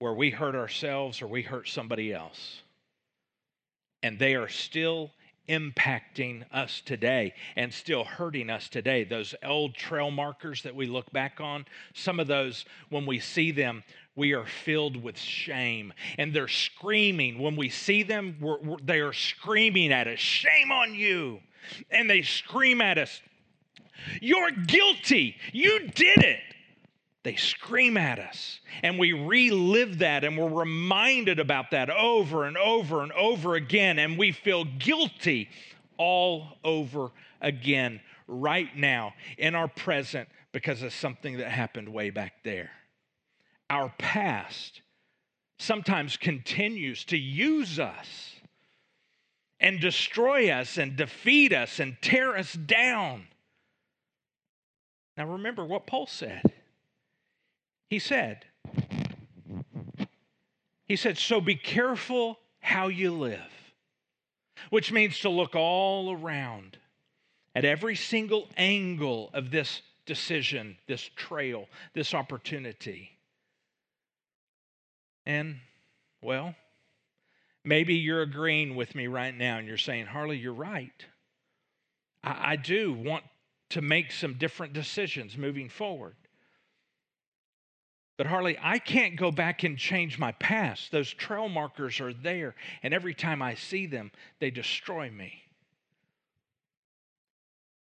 where 0.00 0.12
we 0.14 0.30
hurt 0.30 0.56
ourselves 0.56 1.22
or 1.22 1.28
we 1.28 1.42
hurt 1.42 1.68
somebody 1.68 2.12
else. 2.12 2.62
And 4.02 4.18
they 4.18 4.34
are 4.34 4.48
still 4.48 5.12
impacting 5.48 6.44
us 6.52 6.82
today 6.84 7.34
and 7.54 7.72
still 7.72 8.02
hurting 8.02 8.50
us 8.50 8.68
today. 8.68 9.04
Those 9.04 9.36
old 9.44 9.76
trail 9.76 10.10
markers 10.10 10.62
that 10.62 10.74
we 10.74 10.86
look 10.86 11.12
back 11.12 11.40
on, 11.40 11.66
some 11.94 12.18
of 12.18 12.26
those, 12.26 12.64
when 12.88 13.06
we 13.06 13.20
see 13.20 13.52
them, 13.52 13.84
we 14.14 14.32
are 14.32 14.44
filled 14.44 15.02
with 15.02 15.18
shame. 15.18 15.92
And 16.18 16.32
they're 16.32 16.48
screaming. 16.48 17.38
When 17.38 17.56
we 17.56 17.68
see 17.68 18.02
them, 18.02 18.36
we're, 18.40 18.58
we're, 18.60 18.76
they 18.82 19.00
are 19.00 19.12
screaming 19.12 19.92
at 19.92 20.06
us, 20.06 20.18
Shame 20.18 20.70
on 20.70 20.94
you. 20.94 21.40
And 21.90 22.08
they 22.10 22.22
scream 22.22 22.80
at 22.80 22.98
us, 22.98 23.20
You're 24.20 24.50
guilty. 24.50 25.36
You 25.52 25.88
did 25.88 26.18
it. 26.18 26.40
They 27.24 27.36
scream 27.36 27.96
at 27.96 28.18
us, 28.18 28.58
and 28.82 28.98
we 28.98 29.12
relive 29.12 29.98
that, 29.98 30.24
and 30.24 30.36
we're 30.36 30.48
reminded 30.48 31.38
about 31.38 31.70
that 31.70 31.88
over 31.88 32.46
and 32.46 32.56
over 32.56 33.02
and 33.02 33.12
over 33.12 33.54
again, 33.54 34.00
and 34.00 34.18
we 34.18 34.32
feel 34.32 34.64
guilty 34.64 35.48
all 35.98 36.58
over 36.64 37.10
again 37.40 38.00
right 38.26 38.76
now 38.76 39.14
in 39.38 39.54
our 39.54 39.68
present 39.68 40.28
because 40.50 40.82
of 40.82 40.92
something 40.92 41.36
that 41.36 41.48
happened 41.48 41.88
way 41.88 42.10
back 42.10 42.42
there. 42.42 42.70
Our 43.72 43.88
past 43.96 44.82
sometimes 45.58 46.18
continues 46.18 47.06
to 47.06 47.16
use 47.16 47.78
us 47.78 48.34
and 49.58 49.80
destroy 49.80 50.50
us 50.50 50.76
and 50.76 50.94
defeat 50.94 51.54
us 51.54 51.80
and 51.80 51.96
tear 52.02 52.36
us 52.36 52.52
down. 52.52 53.28
Now, 55.16 55.26
remember 55.26 55.64
what 55.64 55.86
Paul 55.86 56.06
said. 56.06 56.42
He 57.88 57.98
said, 57.98 58.44
He 60.84 60.96
said, 60.96 61.16
so 61.16 61.40
be 61.40 61.56
careful 61.56 62.38
how 62.60 62.88
you 62.88 63.10
live, 63.10 63.72
which 64.68 64.92
means 64.92 65.18
to 65.20 65.30
look 65.30 65.56
all 65.56 66.12
around 66.12 66.76
at 67.54 67.64
every 67.64 67.96
single 67.96 68.48
angle 68.58 69.30
of 69.32 69.50
this 69.50 69.80
decision, 70.04 70.76
this 70.86 71.08
trail, 71.16 71.68
this 71.94 72.12
opportunity. 72.12 73.08
And, 75.26 75.56
well, 76.20 76.54
maybe 77.64 77.94
you're 77.94 78.22
agreeing 78.22 78.74
with 78.74 78.94
me 78.94 79.06
right 79.06 79.36
now 79.36 79.58
and 79.58 79.66
you're 79.66 79.76
saying, 79.76 80.06
Harley, 80.06 80.38
you're 80.38 80.52
right. 80.52 81.06
I, 82.22 82.52
I 82.52 82.56
do 82.56 82.92
want 82.92 83.24
to 83.70 83.82
make 83.82 84.12
some 84.12 84.34
different 84.34 84.72
decisions 84.72 85.36
moving 85.36 85.68
forward. 85.68 86.14
But 88.18 88.26
Harley, 88.26 88.58
I 88.62 88.78
can't 88.78 89.16
go 89.16 89.30
back 89.32 89.64
and 89.64 89.78
change 89.78 90.18
my 90.18 90.32
past. 90.32 90.92
Those 90.92 91.10
trail 91.12 91.48
markers 91.48 91.98
are 92.00 92.12
there, 92.12 92.54
and 92.82 92.92
every 92.92 93.14
time 93.14 93.40
I 93.40 93.54
see 93.54 93.86
them, 93.86 94.12
they 94.38 94.50
destroy 94.50 95.10
me. 95.10 95.42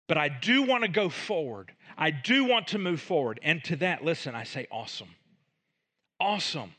But 0.08 0.17
I 0.17 0.30
do 0.30 0.63
want 0.63 0.84
to 0.84 0.89
go 0.89 1.10
forward. 1.10 1.72
I 1.98 2.12
do 2.12 2.46
want 2.46 2.67
to 2.67 2.78
move 2.78 3.02
forward. 3.02 3.39
And 3.44 3.63
to 3.65 3.78
that, 3.78 4.04
listen, 4.04 4.36
I 4.36 4.44
say 4.44 4.67
awesome. 4.72 5.15
Awesome. 6.20 6.74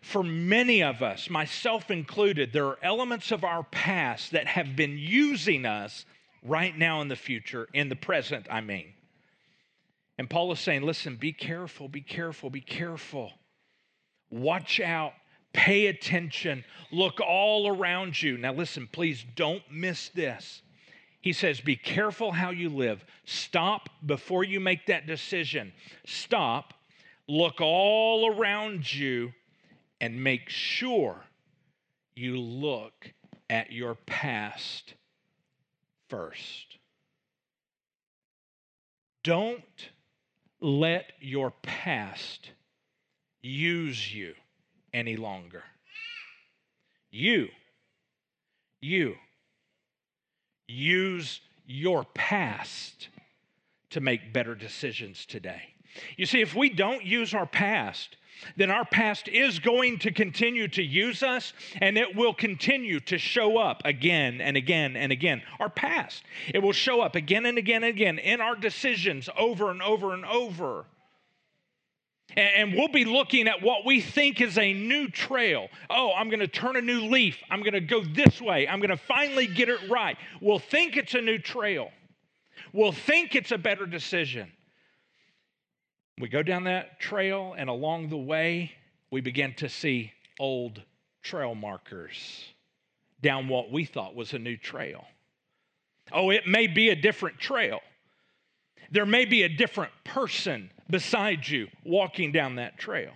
For 0.00 0.22
many 0.22 0.82
of 0.82 1.02
us, 1.02 1.30
myself 1.30 1.90
included, 1.90 2.52
there 2.52 2.66
are 2.66 2.78
elements 2.82 3.30
of 3.30 3.44
our 3.44 3.64
past 3.64 4.32
that 4.32 4.46
have 4.46 4.76
been 4.76 4.98
using 4.98 5.66
us 5.66 6.04
right 6.42 6.76
now 6.76 7.00
in 7.00 7.08
the 7.08 7.16
future, 7.16 7.68
in 7.72 7.88
the 7.88 7.96
present, 7.96 8.46
I 8.50 8.60
mean. 8.60 8.92
And 10.18 10.28
Paul 10.28 10.50
is 10.52 10.60
saying, 10.60 10.82
listen, 10.82 11.16
be 11.16 11.32
careful, 11.32 11.88
be 11.88 12.00
careful, 12.00 12.50
be 12.50 12.60
careful. 12.60 13.32
Watch 14.30 14.80
out, 14.80 15.12
pay 15.52 15.86
attention, 15.86 16.64
look 16.90 17.20
all 17.20 17.68
around 17.68 18.20
you. 18.20 18.36
Now, 18.36 18.52
listen, 18.52 18.88
please 18.90 19.24
don't 19.36 19.62
miss 19.70 20.08
this. 20.10 20.62
He 21.20 21.32
says, 21.32 21.60
be 21.60 21.76
careful 21.76 22.32
how 22.32 22.50
you 22.50 22.68
live. 22.68 23.04
Stop 23.24 23.88
before 24.06 24.44
you 24.44 24.60
make 24.60 24.86
that 24.86 25.06
decision. 25.06 25.72
Stop, 26.06 26.74
look 27.26 27.60
all 27.60 28.34
around 28.34 28.92
you, 28.92 29.32
and 30.00 30.22
make 30.22 30.48
sure 30.48 31.24
you 32.14 32.38
look 32.38 33.12
at 33.50 33.72
your 33.72 33.94
past 33.94 34.94
first. 36.08 36.78
Don't 39.24 39.62
let 40.60 41.12
your 41.20 41.52
past 41.62 42.50
use 43.42 44.14
you 44.14 44.34
any 44.92 45.16
longer. 45.16 45.62
You, 47.10 47.48
you, 48.80 49.14
use 50.66 51.40
your 51.66 52.04
past 52.14 53.08
to 53.90 54.00
make 54.00 54.32
better 54.32 54.54
decisions 54.54 55.24
today. 55.26 55.62
You 56.16 56.26
see, 56.26 56.40
if 56.40 56.54
we 56.54 56.68
don't 56.68 57.04
use 57.04 57.34
our 57.34 57.46
past, 57.46 58.16
then 58.56 58.70
our 58.70 58.84
past 58.84 59.28
is 59.28 59.58
going 59.58 59.98
to 60.00 60.10
continue 60.10 60.68
to 60.68 60.82
use 60.82 61.22
us 61.22 61.52
and 61.80 61.96
it 61.98 62.14
will 62.16 62.34
continue 62.34 63.00
to 63.00 63.18
show 63.18 63.58
up 63.58 63.82
again 63.84 64.40
and 64.40 64.56
again 64.56 64.96
and 64.96 65.12
again. 65.12 65.42
Our 65.60 65.70
past, 65.70 66.22
it 66.52 66.60
will 66.60 66.72
show 66.72 67.00
up 67.00 67.14
again 67.14 67.46
and 67.46 67.58
again 67.58 67.84
and 67.84 67.94
again 67.94 68.18
in 68.18 68.40
our 68.40 68.56
decisions 68.56 69.28
over 69.36 69.70
and 69.70 69.82
over 69.82 70.12
and 70.12 70.24
over. 70.24 70.86
And 72.36 72.74
we'll 72.74 72.88
be 72.88 73.04
looking 73.04 73.48
at 73.48 73.62
what 73.62 73.86
we 73.86 74.00
think 74.00 74.40
is 74.40 74.58
a 74.58 74.72
new 74.72 75.08
trail. 75.08 75.68
Oh, 75.88 76.12
I'm 76.14 76.28
going 76.28 76.40
to 76.40 76.48
turn 76.48 76.76
a 76.76 76.80
new 76.80 77.02
leaf. 77.02 77.38
I'm 77.50 77.60
going 77.60 77.72
to 77.72 77.80
go 77.80 78.04
this 78.04 78.40
way. 78.40 78.68
I'm 78.68 78.80
going 78.80 78.90
to 78.90 78.98
finally 78.98 79.46
get 79.46 79.68
it 79.68 79.80
right. 79.88 80.16
We'll 80.40 80.58
think 80.58 80.96
it's 80.96 81.14
a 81.14 81.22
new 81.22 81.38
trail. 81.38 81.90
We'll 82.72 82.92
think 82.92 83.34
it's 83.34 83.50
a 83.50 83.58
better 83.58 83.86
decision. 83.86 84.52
We 86.20 86.28
go 86.28 86.42
down 86.42 86.64
that 86.64 87.00
trail, 87.00 87.54
and 87.56 87.70
along 87.70 88.08
the 88.08 88.16
way, 88.16 88.72
we 89.10 89.20
begin 89.20 89.54
to 89.54 89.68
see 89.68 90.12
old 90.38 90.82
trail 91.22 91.54
markers 91.54 92.44
down 93.20 93.48
what 93.48 93.70
we 93.70 93.84
thought 93.84 94.14
was 94.14 94.32
a 94.32 94.38
new 94.38 94.56
trail. 94.56 95.04
Oh, 96.12 96.30
it 96.30 96.46
may 96.46 96.66
be 96.66 96.88
a 96.88 96.96
different 96.96 97.38
trail. 97.38 97.80
There 98.90 99.06
may 99.06 99.24
be 99.24 99.42
a 99.42 99.48
different 99.48 99.92
person 100.04 100.70
beside 100.88 101.46
you 101.46 101.68
walking 101.84 102.32
down 102.32 102.56
that 102.56 102.78
trail. 102.78 103.12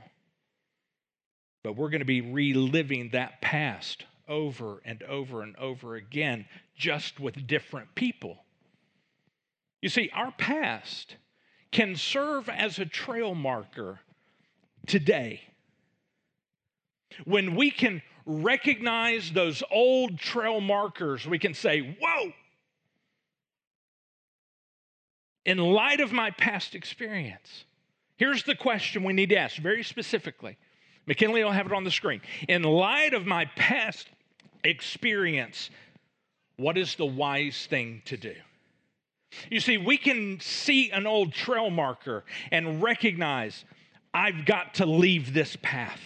But 1.64 1.76
we're 1.76 1.90
going 1.90 2.00
to 2.00 2.04
be 2.04 2.20
reliving 2.20 3.10
that 3.10 3.40
past 3.40 4.04
over 4.28 4.82
and 4.84 5.02
over 5.04 5.42
and 5.42 5.56
over 5.56 5.94
again, 5.94 6.46
just 6.76 7.20
with 7.20 7.46
different 7.46 7.94
people. 7.94 8.38
You 9.80 9.88
see, 9.88 10.10
our 10.14 10.32
past 10.32 11.16
can 11.72 11.96
serve 11.96 12.48
as 12.48 12.78
a 12.78 12.86
trail 12.86 13.34
marker 13.34 13.98
today. 14.86 15.40
When 17.24 17.56
we 17.56 17.70
can 17.70 18.02
recognize 18.24 19.32
those 19.32 19.62
old 19.70 20.18
trail 20.18 20.60
markers, 20.60 21.26
we 21.26 21.38
can 21.38 21.54
say, 21.54 21.96
Whoa! 22.00 22.32
In 25.44 25.58
light 25.58 26.00
of 26.00 26.12
my 26.12 26.30
past 26.30 26.74
experience, 26.74 27.64
here's 28.16 28.44
the 28.44 28.54
question 28.54 29.02
we 29.02 29.12
need 29.12 29.30
to 29.30 29.36
ask 29.36 29.56
very 29.56 29.82
specifically. 29.82 30.56
McKinley 31.06 31.42
will 31.42 31.50
have 31.50 31.66
it 31.66 31.72
on 31.72 31.82
the 31.82 31.90
screen. 31.90 32.20
In 32.48 32.62
light 32.62 33.12
of 33.12 33.26
my 33.26 33.46
past 33.56 34.06
experience, 34.62 35.70
what 36.56 36.78
is 36.78 36.94
the 36.94 37.06
wise 37.06 37.66
thing 37.68 38.02
to 38.04 38.16
do? 38.16 38.34
You 39.50 39.60
see, 39.60 39.78
we 39.78 39.96
can 39.98 40.40
see 40.40 40.90
an 40.90 41.06
old 41.06 41.32
trail 41.32 41.70
marker 41.70 42.24
and 42.50 42.82
recognize 42.82 43.64
I've 44.14 44.44
got 44.44 44.74
to 44.74 44.86
leave 44.86 45.32
this 45.32 45.56
path. 45.62 46.00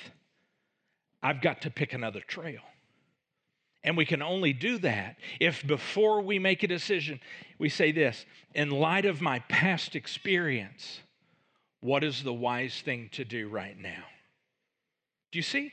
I've 1.22 1.40
got 1.40 1.62
to 1.62 1.70
pick 1.70 1.92
another 1.92 2.20
trail. 2.20 2.60
And 3.82 3.96
we 3.96 4.04
can 4.04 4.22
only 4.22 4.52
do 4.52 4.78
that 4.78 5.16
if 5.40 5.66
before 5.66 6.20
we 6.20 6.38
make 6.38 6.62
a 6.62 6.68
decision, 6.68 7.20
we 7.58 7.68
say 7.68 7.92
this 7.92 8.26
in 8.54 8.70
light 8.70 9.04
of 9.04 9.20
my 9.20 9.38
past 9.48 9.94
experience, 9.94 11.00
what 11.80 12.02
is 12.02 12.22
the 12.22 12.32
wise 12.32 12.80
thing 12.80 13.08
to 13.12 13.24
do 13.24 13.48
right 13.48 13.78
now? 13.78 14.04
Do 15.30 15.38
you 15.38 15.42
see? 15.42 15.72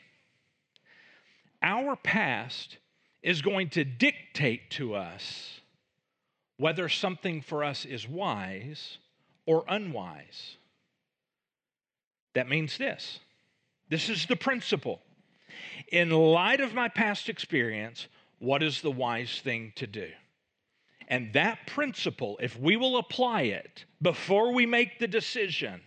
Our 1.62 1.96
past 1.96 2.78
is 3.24 3.42
going 3.42 3.70
to 3.70 3.84
dictate 3.84 4.70
to 4.72 4.96
us 4.96 5.62
whether 6.58 6.90
something 6.90 7.42
for 7.42 7.64
us 7.64 7.86
is 7.86 8.08
wise 8.08 8.98
or 9.46 9.66
unwise. 9.68 10.58
That 12.36 12.50
means 12.50 12.78
this 12.78 13.20
this 13.90 14.10
is 14.10 14.26
the 14.26 14.36
principle. 14.36 15.02
In 15.92 16.10
light 16.10 16.62
of 16.62 16.74
my 16.74 16.90
past 16.90 17.30
experience, 17.30 18.08
what 18.40 18.64
is 18.64 18.82
the 18.82 18.92
wise 18.92 19.40
thing 19.44 19.72
to 19.76 19.86
do? 19.86 20.10
And 21.08 21.34
that 21.34 21.68
principle, 21.68 22.40
if 22.42 22.58
we 22.58 22.76
will 22.76 22.98
apply 22.98 23.44
it 23.44 23.86
before 24.02 24.54
we 24.54 24.66
make 24.66 25.00
the 25.00 25.08
decision, 25.08 25.82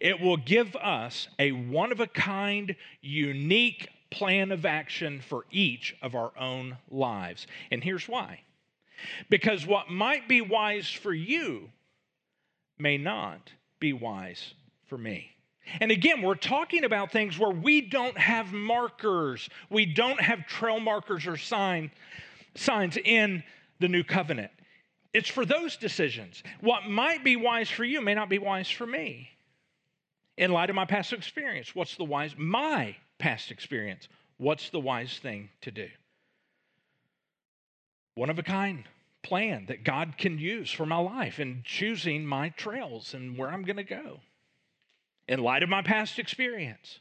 it 0.00 0.20
will 0.20 0.36
give 0.36 0.76
us 0.76 1.28
a 1.38 1.52
one 1.52 1.90
of 1.90 2.00
a 2.00 2.06
kind, 2.06 2.76
unique 3.00 3.88
plan 4.10 4.52
of 4.52 4.64
action 4.64 5.20
for 5.20 5.46
each 5.50 5.96
of 6.02 6.14
our 6.14 6.32
own 6.38 6.76
lives. 6.90 7.46
And 7.70 7.82
here's 7.82 8.08
why 8.08 8.40
because 9.28 9.66
what 9.66 9.90
might 9.90 10.28
be 10.28 10.40
wise 10.40 10.90
for 10.90 11.12
you 11.12 11.70
may 12.78 12.96
not 12.96 13.52
be 13.78 13.92
wise 13.92 14.54
for 14.86 14.98
me. 14.98 15.30
And 15.80 15.90
again, 15.90 16.22
we're 16.22 16.34
talking 16.34 16.84
about 16.84 17.12
things 17.12 17.38
where 17.38 17.50
we 17.50 17.80
don't 17.80 18.18
have 18.18 18.52
markers, 18.52 19.48
we 19.68 19.86
don't 19.86 20.20
have 20.20 20.46
trail 20.46 20.80
markers 20.80 21.26
or 21.26 21.36
sign, 21.36 21.90
signs 22.56 22.96
in 22.96 23.44
the 23.78 23.88
new 23.88 24.02
covenant. 24.02 24.50
It's 25.12 25.28
for 25.28 25.44
those 25.44 25.76
decisions. 25.76 26.42
What 26.60 26.88
might 26.88 27.24
be 27.24 27.36
wise 27.36 27.68
for 27.68 27.84
you 27.84 28.00
may 28.00 28.14
not 28.14 28.28
be 28.28 28.38
wise 28.38 28.68
for 28.68 28.86
me. 28.86 29.28
In 30.36 30.52
light 30.52 30.70
of 30.70 30.76
my 30.76 30.86
past 30.86 31.12
experience, 31.12 31.74
what's 31.74 31.96
the 31.96 32.04
wise, 32.04 32.34
my 32.36 32.96
past 33.18 33.50
experience, 33.50 34.08
what's 34.38 34.70
the 34.70 34.80
wise 34.80 35.18
thing 35.18 35.50
to 35.62 35.70
do? 35.70 35.88
One 38.14 38.30
of 38.30 38.38
a 38.38 38.42
kind 38.42 38.84
plan 39.22 39.66
that 39.66 39.84
God 39.84 40.14
can 40.18 40.38
use 40.38 40.70
for 40.70 40.86
my 40.86 40.98
life 40.98 41.38
and 41.38 41.64
choosing 41.64 42.24
my 42.24 42.50
trails 42.50 43.14
and 43.14 43.36
where 43.36 43.50
I'm 43.50 43.62
going 43.62 43.76
to 43.76 43.84
go. 43.84 44.20
In 45.28 45.42
light 45.42 45.62
of 45.62 45.68
my 45.68 45.82
past 45.82 46.18
experience, 46.18 47.00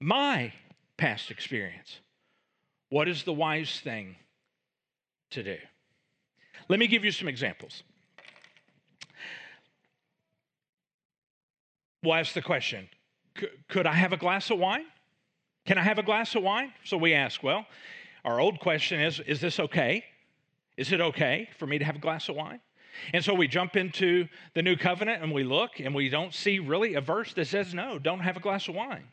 my 0.00 0.52
past 0.96 1.30
experience, 1.30 2.00
what 2.88 3.08
is 3.08 3.22
the 3.24 3.32
wise 3.32 3.80
thing 3.80 4.16
to 5.30 5.42
do? 5.42 5.56
Let 6.68 6.78
me 6.78 6.86
give 6.86 7.04
you 7.04 7.10
some 7.10 7.28
examples. 7.28 7.82
We'll 12.02 12.14
ask 12.14 12.34
the 12.34 12.42
question 12.42 12.88
Could 13.68 13.86
I 13.86 13.94
have 13.94 14.12
a 14.12 14.16
glass 14.16 14.50
of 14.50 14.58
wine? 14.58 14.86
Can 15.66 15.78
I 15.78 15.82
have 15.82 15.98
a 15.98 16.02
glass 16.02 16.34
of 16.34 16.42
wine? 16.42 16.72
So 16.84 16.96
we 16.96 17.14
ask, 17.14 17.42
well, 17.42 17.66
our 18.24 18.40
old 18.40 18.60
question 18.60 19.00
is 19.00 19.20
Is 19.20 19.40
this 19.40 19.60
okay? 19.60 20.04
Is 20.76 20.92
it 20.92 21.00
okay 21.00 21.48
for 21.58 21.66
me 21.66 21.78
to 21.78 21.84
have 21.84 21.96
a 21.96 22.00
glass 22.00 22.28
of 22.28 22.36
wine? 22.36 22.60
And 23.12 23.24
so 23.24 23.34
we 23.34 23.48
jump 23.48 23.76
into 23.76 24.28
the 24.54 24.62
new 24.62 24.76
covenant 24.76 25.22
and 25.22 25.32
we 25.32 25.44
look 25.44 25.80
and 25.80 25.94
we 25.94 26.08
don't 26.08 26.32
see 26.32 26.58
really 26.58 26.94
a 26.94 27.00
verse 27.00 27.32
that 27.34 27.46
says, 27.46 27.74
no, 27.74 27.98
don't 27.98 28.20
have 28.20 28.36
a 28.36 28.40
glass 28.40 28.68
of 28.68 28.74
wine. 28.74 29.04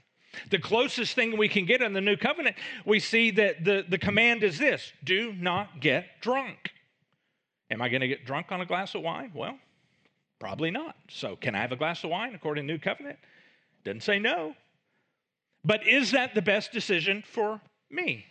The 0.49 0.59
closest 0.59 1.13
thing 1.15 1.37
we 1.37 1.49
can 1.49 1.65
get 1.65 1.81
in 1.81 1.93
the 1.93 2.01
new 2.01 2.15
covenant, 2.15 2.55
we 2.85 2.99
see 2.99 3.31
that 3.31 3.63
the, 3.65 3.83
the 3.87 3.97
command 3.97 4.43
is 4.43 4.57
this 4.57 4.93
do 5.03 5.33
not 5.33 5.81
get 5.81 6.05
drunk. 6.21 6.71
Am 7.69 7.81
I 7.81 7.89
going 7.89 8.01
to 8.01 8.07
get 8.07 8.25
drunk 8.25 8.51
on 8.51 8.61
a 8.61 8.65
glass 8.65 8.95
of 8.95 9.01
wine? 9.01 9.31
Well, 9.33 9.57
probably 10.39 10.71
not. 10.71 10.95
So, 11.09 11.35
can 11.35 11.55
I 11.55 11.59
have 11.59 11.71
a 11.71 11.77
glass 11.77 12.03
of 12.03 12.09
wine 12.09 12.35
according 12.35 12.67
to 12.67 12.73
New 12.73 12.79
Covenant? 12.79 13.17
Doesn't 13.83 14.03
say 14.03 14.19
no. 14.19 14.55
But 15.63 15.87
is 15.87 16.11
that 16.11 16.35
the 16.35 16.41
best 16.41 16.71
decision 16.71 17.23
for 17.25 17.61
me? 17.89 18.25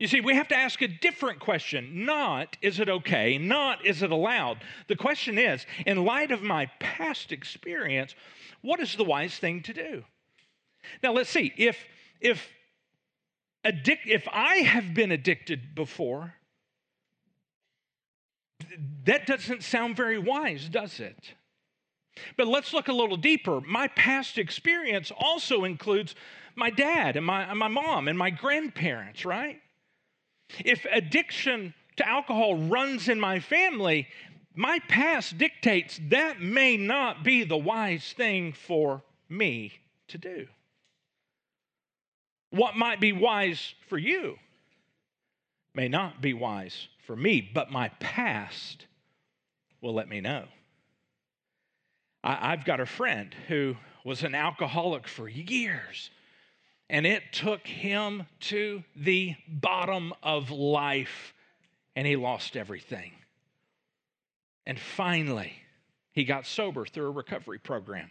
You 0.00 0.08
see, 0.08 0.20
we 0.20 0.34
have 0.34 0.48
to 0.48 0.56
ask 0.56 0.82
a 0.82 0.88
different 0.88 1.38
question. 1.38 2.04
Not, 2.04 2.56
is 2.60 2.80
it 2.80 2.88
okay? 2.88 3.38
Not, 3.38 3.86
is 3.86 4.02
it 4.02 4.10
allowed? 4.10 4.58
The 4.88 4.96
question 4.96 5.38
is, 5.38 5.66
in 5.86 6.04
light 6.04 6.32
of 6.32 6.42
my 6.42 6.66
past 6.80 7.30
experience, 7.30 8.14
what 8.60 8.80
is 8.80 8.96
the 8.96 9.04
wise 9.04 9.36
thing 9.36 9.62
to 9.62 9.72
do? 9.72 10.04
Now, 11.02 11.12
let's 11.12 11.30
see. 11.30 11.52
If, 11.56 11.78
if, 12.20 12.48
addic- 13.64 14.06
if 14.06 14.26
I 14.32 14.56
have 14.56 14.94
been 14.94 15.12
addicted 15.12 15.74
before, 15.76 16.34
that 19.04 19.26
doesn't 19.26 19.62
sound 19.62 19.96
very 19.96 20.18
wise, 20.18 20.68
does 20.68 20.98
it? 20.98 21.34
But 22.36 22.48
let's 22.48 22.72
look 22.72 22.88
a 22.88 22.92
little 22.92 23.16
deeper. 23.16 23.60
My 23.60 23.88
past 23.88 24.38
experience 24.38 25.12
also 25.16 25.64
includes 25.64 26.16
my 26.56 26.70
dad 26.70 27.16
and 27.16 27.24
my, 27.26 27.44
and 27.44 27.58
my 27.58 27.68
mom 27.68 28.08
and 28.08 28.18
my 28.18 28.30
grandparents, 28.30 29.24
right? 29.24 29.60
If 30.64 30.86
addiction 30.90 31.74
to 31.96 32.08
alcohol 32.08 32.56
runs 32.56 33.08
in 33.08 33.20
my 33.20 33.40
family, 33.40 34.08
my 34.54 34.78
past 34.88 35.38
dictates 35.38 36.00
that 36.08 36.40
may 36.40 36.76
not 36.76 37.24
be 37.24 37.44
the 37.44 37.56
wise 37.56 38.12
thing 38.12 38.52
for 38.52 39.02
me 39.28 39.72
to 40.08 40.18
do. 40.18 40.46
What 42.50 42.76
might 42.76 43.00
be 43.00 43.12
wise 43.12 43.74
for 43.88 43.98
you 43.98 44.38
may 45.74 45.88
not 45.88 46.20
be 46.20 46.32
wise 46.32 46.88
for 47.04 47.16
me, 47.16 47.40
but 47.40 47.70
my 47.70 47.88
past 47.98 48.86
will 49.80 49.94
let 49.94 50.08
me 50.08 50.20
know. 50.20 50.44
I, 52.22 52.50
have 52.50 52.64
got 52.64 52.80
a 52.80 52.86
friend 52.86 53.34
who 53.48 53.76
was 54.04 54.22
an 54.22 54.34
alcoholic 54.34 55.06
for 55.06 55.28
years, 55.28 56.10
and 56.90 57.06
it 57.06 57.22
took 57.32 57.66
him 57.66 58.26
to 58.40 58.82
the 58.94 59.34
bottom 59.48 60.12
of 60.22 60.50
life, 60.50 61.34
and 61.96 62.06
he 62.06 62.16
lost 62.16 62.56
everything. 62.56 63.12
And 64.66 64.78
finally, 64.78 65.52
he 66.12 66.24
got 66.24 66.46
sober 66.46 66.86
through 66.86 67.06
a 67.06 67.10
recovery 67.10 67.58
program. 67.58 68.10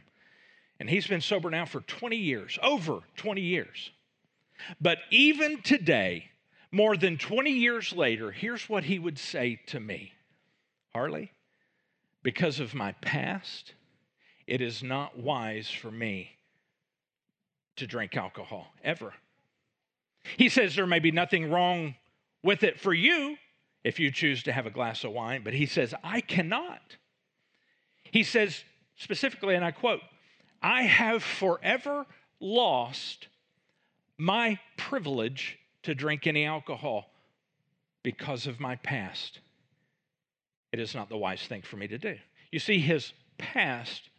And 0.80 0.90
he's 0.90 1.08
been 1.08 1.22
sober 1.22 1.50
now 1.50 1.66
for 1.66 1.82
20 1.82 2.16
years, 2.16 2.60
over 2.62 3.00
20 3.16 3.42
years. 3.42 3.92
But 4.82 5.00
even 5.12 5.62
today, 5.62 6.30
more 6.72 6.98
than 6.98 7.18
20 7.18 7.52
years 7.52 7.94
later, 7.94 8.32
here's 8.32 8.68
what 8.68 8.84
he 8.84 9.00
would 9.00 9.20
say 9.20 9.60
to 9.68 9.80
me 9.80 10.14
Harley, 10.94 11.32
because 12.24 12.60
of 12.60 12.74
my 12.74 12.92
past, 12.94 13.74
it 14.48 14.62
is 14.62 14.84
not 14.84 15.18
wise 15.18 15.70
for 15.70 15.92
me 15.92 16.32
to 17.78 17.88
drink 17.88 18.16
alcohol 18.16 18.68
ever. 18.84 19.14
He 20.38 20.50
says 20.50 20.76
there 20.76 20.88
may 20.88 21.00
be 21.00 21.12
nothing 21.12 21.52
wrong 21.52 21.96
with 22.44 22.64
it 22.64 22.80
for 22.80 22.94
you 22.94 23.38
if 23.84 24.00
you 24.00 24.12
choose 24.12 24.44
to 24.44 24.52
have 24.52 24.66
a 24.66 24.72
glass 24.72 25.04
of 25.04 25.12
wine, 25.12 25.42
but 25.44 25.54
he 25.54 25.66
says, 25.66 25.94
I 26.04 26.22
cannot. 26.22 26.98
He 28.12 28.24
says 28.24 28.64
specifically, 28.96 29.56
and 29.56 29.66
I 29.66 29.72
quote, 29.72 30.02
I 30.62 30.84
have 30.84 31.24
forever 31.24 32.06
lost 32.40 33.28
my 34.18 34.60
privilege 34.78 35.58
to 35.84 35.94
drink 35.94 36.28
any 36.28 36.46
alcohol 36.46 37.10
because 38.04 38.48
of 38.48 38.60
my 38.60 38.76
past. 38.78 39.40
It 40.72 40.80
is 40.80 40.96
not 40.96 41.10
the 41.10 41.18
wise 41.18 41.42
thing 41.42 41.62
for 41.62 41.78
me 41.78 41.88
to 41.88 41.98
do. 41.98 42.16
You 42.52 42.60
see, 42.60 42.80
his 42.80 43.14
past 43.38 44.10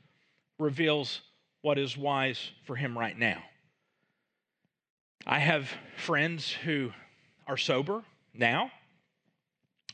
reveals 0.59 1.21
what 1.65 1.79
is 1.79 1.97
wise 1.97 2.51
for 2.67 2.77
him 2.77 2.97
right 2.97 3.19
now. 3.19 3.43
I 5.27 5.39
have 5.39 5.67
friends 5.97 6.51
who 6.51 6.91
are 7.47 7.57
sober 7.57 8.03
now, 8.35 8.71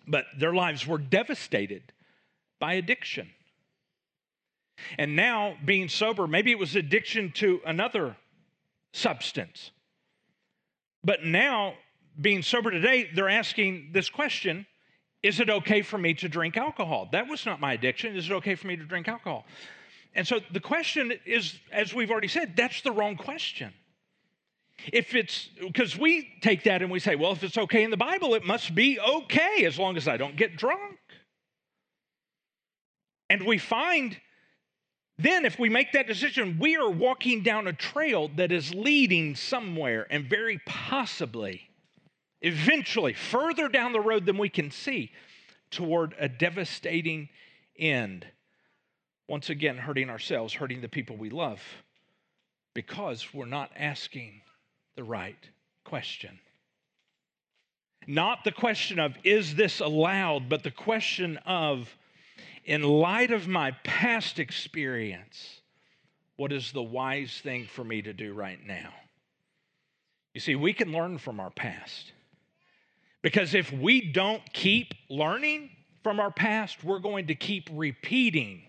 but 0.05 0.25
their 0.37 0.53
lives 0.53 0.85
were 0.85 0.99
devastated 0.99 1.85
by 2.59 2.75
addiction. 2.75 3.31
And 4.99 5.15
now, 5.15 5.55
being 5.65 5.89
sober, 5.89 6.27
maybe 6.27 6.51
it 6.51 6.59
was 6.59 6.75
addiction 6.75 7.31
to 7.35 7.61
another 7.65 8.17
substance. 8.93 9.71
But 11.05 11.25
now, 11.25 11.75
being 12.21 12.43
sober 12.43 12.73
today, 12.73 13.11
they're 13.15 13.29
asking 13.29 13.91
this 13.93 14.11
question 14.11 14.67
Is 15.23 15.39
it 15.39 15.49
okay 15.49 15.83
for 15.83 15.99
me 15.99 16.15
to 16.15 16.29
drink 16.29 16.57
alcohol? 16.57 17.09
That 17.13 17.29
was 17.29 17.47
not 17.47 17.61
my 17.61 17.75
addiction. 17.75 18.17
Is 18.17 18.29
it 18.29 18.33
okay 18.33 18.57
for 18.57 18.67
me 18.67 18.75
to 18.75 18.85
drink 18.85 19.07
alcohol? 19.07 19.47
And 20.15 20.27
so 20.27 20.41
the 20.53 20.61
question 20.61 21.13
is, 21.25 21.55
as 21.71 21.95
we've 21.95 22.11
already 22.11 22.29
said, 22.29 22.57
that's 22.57 22.83
the 22.83 22.93
wrong 22.93 23.17
question. 23.17 23.73
If 24.93 25.15
it's 25.15 25.49
because 25.61 25.97
we 25.97 26.29
take 26.41 26.65
that 26.65 26.83
and 26.83 26.91
we 26.91 27.01
say, 27.01 27.15
well, 27.15 27.33
if 27.33 27.45
it's 27.45 27.59
okay 27.59 27.85
in 27.85 27.91
the 27.91 27.97
Bible, 27.97 28.35
it 28.35 28.45
must 28.45 28.75
be 28.75 28.99
okay 28.99 29.65
as 29.65 29.79
long 29.79 29.97
as 29.97 30.09
I 30.09 30.17
don't 30.17 30.37
get 30.37 30.57
drunk. 30.57 30.99
And 33.29 33.47
we 33.47 33.59
find 33.59 34.17
then, 35.19 35.45
if 35.45 35.59
we 35.59 35.69
make 35.69 35.93
that 35.93 36.07
decision, 36.07 36.57
we 36.59 36.77
are 36.77 36.89
walking 36.89 37.43
down 37.43 37.67
a 37.67 37.75
trail 37.75 38.31
that 38.37 38.51
is 38.51 38.75
leading 38.75 39.37
somewhere 39.37 40.07
and 40.09 40.25
very 40.25 40.59
possibly, 40.65 41.69
eventually, 42.41 43.13
further 43.13 43.69
down 43.69 43.93
the 43.93 44.01
road 44.01 44.25
than 44.25 44.39
we 44.39 44.49
can 44.49 44.71
see, 44.71 45.13
toward 45.71 46.15
a 46.19 46.27
devastating 46.27 47.29
end. 47.79 48.27
Once 49.31 49.49
again, 49.49 49.79
hurting 49.79 50.11
ourselves, 50.11 50.53
hurting 50.53 50.81
the 50.81 50.89
people 50.89 51.17
we 51.17 51.31
love, 51.31 51.63
because 52.75 53.33
we're 53.33 53.45
not 53.45 53.71
asking 53.77 54.41
the 54.97 55.05
right 55.05 55.49
question. 55.85 56.37
Not 58.09 58.43
the 58.43 58.51
question 58.51 58.99
of, 58.99 59.15
is 59.23 59.55
this 59.55 59.79
allowed, 59.79 60.49
but 60.49 60.65
the 60.65 60.73
question 60.73 61.37
of, 61.47 61.97
in 62.65 62.83
light 62.83 63.31
of 63.31 63.47
my 63.47 63.71
past 63.85 64.41
experience, 64.41 65.61
what 66.35 66.51
is 66.51 66.73
the 66.73 66.83
wise 66.83 67.41
thing 67.41 67.67
for 67.67 67.85
me 67.85 68.03
to 68.03 68.13
do 68.13 68.35
right 68.35 68.59
now? 68.67 68.93
You 70.35 70.41
see, 70.41 70.57
we 70.57 70.73
can 70.73 70.91
learn 70.91 71.19
from 71.19 71.39
our 71.39 71.51
past. 71.51 72.11
Because 73.23 73.55
if 73.55 73.73
we 73.73 74.11
don't 74.11 74.43
keep 74.53 74.93
learning 75.09 75.71
from 76.03 76.19
our 76.19 76.33
past, 76.33 76.83
we're 76.83 76.99
going 76.99 77.29
to 77.29 77.37
keep 77.37 77.69
repeating 77.73 78.63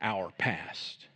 our 0.00 0.30
past. 0.38 1.06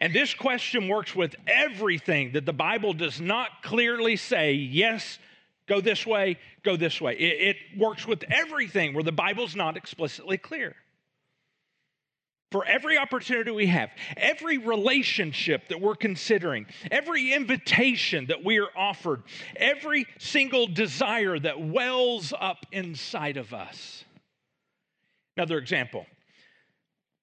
And 0.00 0.12
this 0.12 0.34
question 0.34 0.88
works 0.88 1.14
with 1.14 1.36
everything 1.46 2.32
that 2.32 2.44
the 2.44 2.52
Bible 2.52 2.92
does 2.92 3.20
not 3.20 3.62
clearly 3.62 4.16
say, 4.16 4.52
yes, 4.52 5.18
go 5.66 5.80
this 5.80 6.06
way, 6.06 6.38
go 6.62 6.76
this 6.76 7.00
way. 7.00 7.14
It, 7.14 7.56
it, 7.56 7.78
works 7.78 8.06
with 8.06 8.24
everything 8.30 8.94
where 8.94 9.04
the 9.04 9.12
Bible's 9.12 9.56
not 9.56 9.76
explicitly 9.76 10.38
clear. 10.38 10.74
For 12.52 12.64
every 12.64 12.96
opportunity 12.96 13.50
we 13.50 13.66
have, 13.66 13.90
every 14.16 14.58
relationship 14.58 15.68
that 15.68 15.80
we're 15.80 15.96
considering, 15.96 16.66
every 16.90 17.32
invitation 17.32 18.26
that 18.26 18.44
we 18.44 18.58
are 18.58 18.68
offered, 18.76 19.24
every 19.56 20.06
single 20.18 20.68
desire 20.68 21.38
that 21.38 21.60
wells 21.60 22.32
up 22.38 22.64
inside 22.70 23.36
of 23.36 23.52
us. 23.52 24.04
Another 25.36 25.58
example 25.58 26.06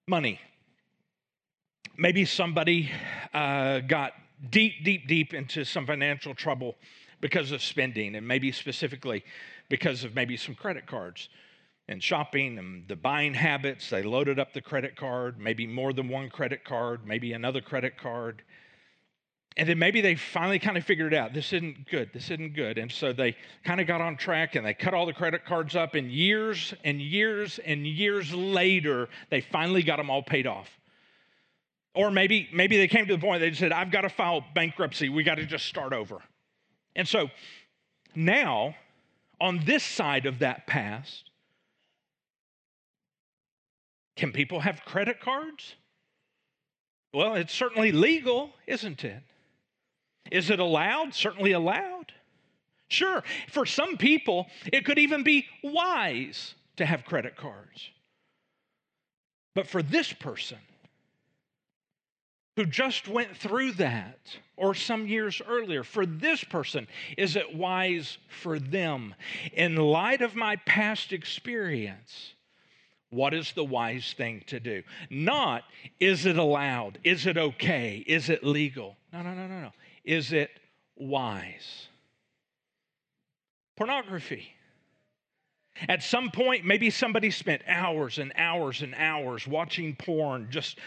money 0.07 0.39
maybe 1.97 2.25
somebody 2.25 2.89
uh, 3.33 3.79
got 3.79 4.13
deep, 4.49 4.83
deep, 4.83 5.07
deep 5.07 5.33
into 5.33 5.63
some 5.63 5.85
financial 5.85 6.33
trouble 6.33 6.75
because 7.21 7.51
of 7.51 7.61
spending, 7.61 8.15
and 8.15 8.27
maybe 8.27 8.51
specifically 8.51 9.23
because 9.69 10.03
of 10.03 10.13
maybe 10.15 10.35
some 10.35 10.55
credit 10.55 10.85
cards 10.85 11.29
and 11.87 12.01
shopping 12.01 12.57
and 12.57 12.87
the 12.87 12.95
buying 12.95 13.33
habits. 13.33 13.89
They 13.89 14.03
loaded 14.03 14.39
up 14.39 14.53
the 14.53 14.61
credit 14.61 14.95
card, 14.95 15.39
maybe 15.39 15.67
more 15.67 15.93
than 15.93 16.09
one 16.09 16.29
credit 16.29 16.63
card, 16.63 17.05
maybe 17.05 17.33
another 17.33 17.61
credit 17.61 17.97
card. 17.97 18.43
And 19.55 19.69
then 19.69 19.77
maybe 19.77 20.01
they 20.01 20.15
finally 20.15 20.57
kind 20.57 20.77
of 20.77 20.83
figured 20.83 21.13
it 21.13 21.17
out 21.17 21.33
this 21.33 21.53
isn't 21.53 21.87
good, 21.89 22.09
this 22.13 22.31
isn't 22.31 22.55
good. 22.55 22.77
And 22.77 22.91
so 22.91 23.13
they 23.13 23.35
kind 23.63 23.79
of 23.79 23.87
got 23.87 24.01
on 24.01 24.17
track 24.17 24.55
and 24.55 24.65
they 24.65 24.73
cut 24.73 24.93
all 24.93 25.05
the 25.05 25.13
credit 25.13 25.45
cards 25.45 25.75
up. 25.75 25.93
And 25.95 26.11
years 26.11 26.73
and 26.83 26.99
years 26.99 27.59
and 27.59 27.85
years 27.85 28.33
later, 28.33 29.09
they 29.29 29.41
finally 29.41 29.83
got 29.83 29.97
them 29.97 30.09
all 30.09 30.23
paid 30.23 30.47
off. 30.47 30.69
Or 31.95 32.09
maybe, 32.09 32.49
maybe 32.51 32.77
they 32.77 32.87
came 32.87 33.05
to 33.05 33.15
the 33.15 33.21
point 33.21 33.41
they 33.41 33.53
said, 33.53 33.71
I've 33.71 33.91
got 33.91 34.01
to 34.01 34.09
file 34.09 34.43
bankruptcy. 34.55 35.09
We 35.09 35.23
got 35.23 35.35
to 35.35 35.45
just 35.45 35.67
start 35.67 35.93
over. 35.93 36.17
And 36.95 37.07
so 37.07 37.29
now, 38.15 38.75
on 39.39 39.63
this 39.65 39.83
side 39.83 40.25
of 40.25 40.39
that 40.39 40.65
past, 40.65 41.29
can 44.15 44.31
people 44.31 44.61
have 44.61 44.83
credit 44.85 45.19
cards? 45.19 45.75
Well, 47.13 47.35
it's 47.35 47.53
certainly 47.53 47.91
legal, 47.91 48.51
isn't 48.65 49.03
it? 49.03 49.21
Is 50.31 50.49
it 50.49 50.59
allowed? 50.59 51.13
Certainly 51.13 51.51
allowed. 51.51 52.13
Sure, 52.87 53.23
for 53.49 53.65
some 53.65 53.97
people, 53.97 54.47
it 54.71 54.85
could 54.85 54.99
even 54.99 55.23
be 55.23 55.47
wise 55.63 56.53
to 56.77 56.85
have 56.85 57.05
credit 57.05 57.35
cards. 57.35 57.89
But 59.55 59.67
for 59.67 59.81
this 59.81 60.13
person, 60.13 60.57
who 62.55 62.65
just 62.65 63.07
went 63.07 63.35
through 63.35 63.71
that 63.73 64.19
or 64.57 64.75
some 64.75 65.07
years 65.07 65.41
earlier. 65.47 65.83
For 65.83 66.05
this 66.05 66.43
person, 66.43 66.87
is 67.17 67.35
it 67.35 67.55
wise 67.55 68.17
for 68.41 68.59
them? 68.59 69.15
In 69.53 69.75
light 69.75 70.21
of 70.21 70.35
my 70.35 70.57
past 70.57 71.11
experience, 71.11 72.33
what 73.09 73.33
is 73.33 73.51
the 73.53 73.63
wise 73.63 74.13
thing 74.15 74.43
to 74.47 74.59
do? 74.59 74.83
Not, 75.09 75.63
is 75.99 76.25
it 76.25 76.37
allowed? 76.37 76.99
Is 77.03 77.25
it 77.25 77.37
okay? 77.37 78.03
Is 78.07 78.29
it 78.29 78.43
legal? 78.43 78.97
No, 79.11 79.21
no, 79.21 79.33
no, 79.33 79.47
no, 79.47 79.61
no. 79.61 79.71
Is 80.03 80.33
it 80.33 80.49
wise? 80.95 81.87
Pornography. 83.75 84.53
At 85.89 86.03
some 86.03 86.29
point, 86.29 86.65
maybe 86.65 86.89
somebody 86.89 87.31
spent 87.31 87.63
hours 87.67 88.19
and 88.19 88.31
hours 88.35 88.81
and 88.81 88.93
hours 88.95 89.47
watching 89.47 89.95
porn, 89.95 90.47
just 90.51 90.77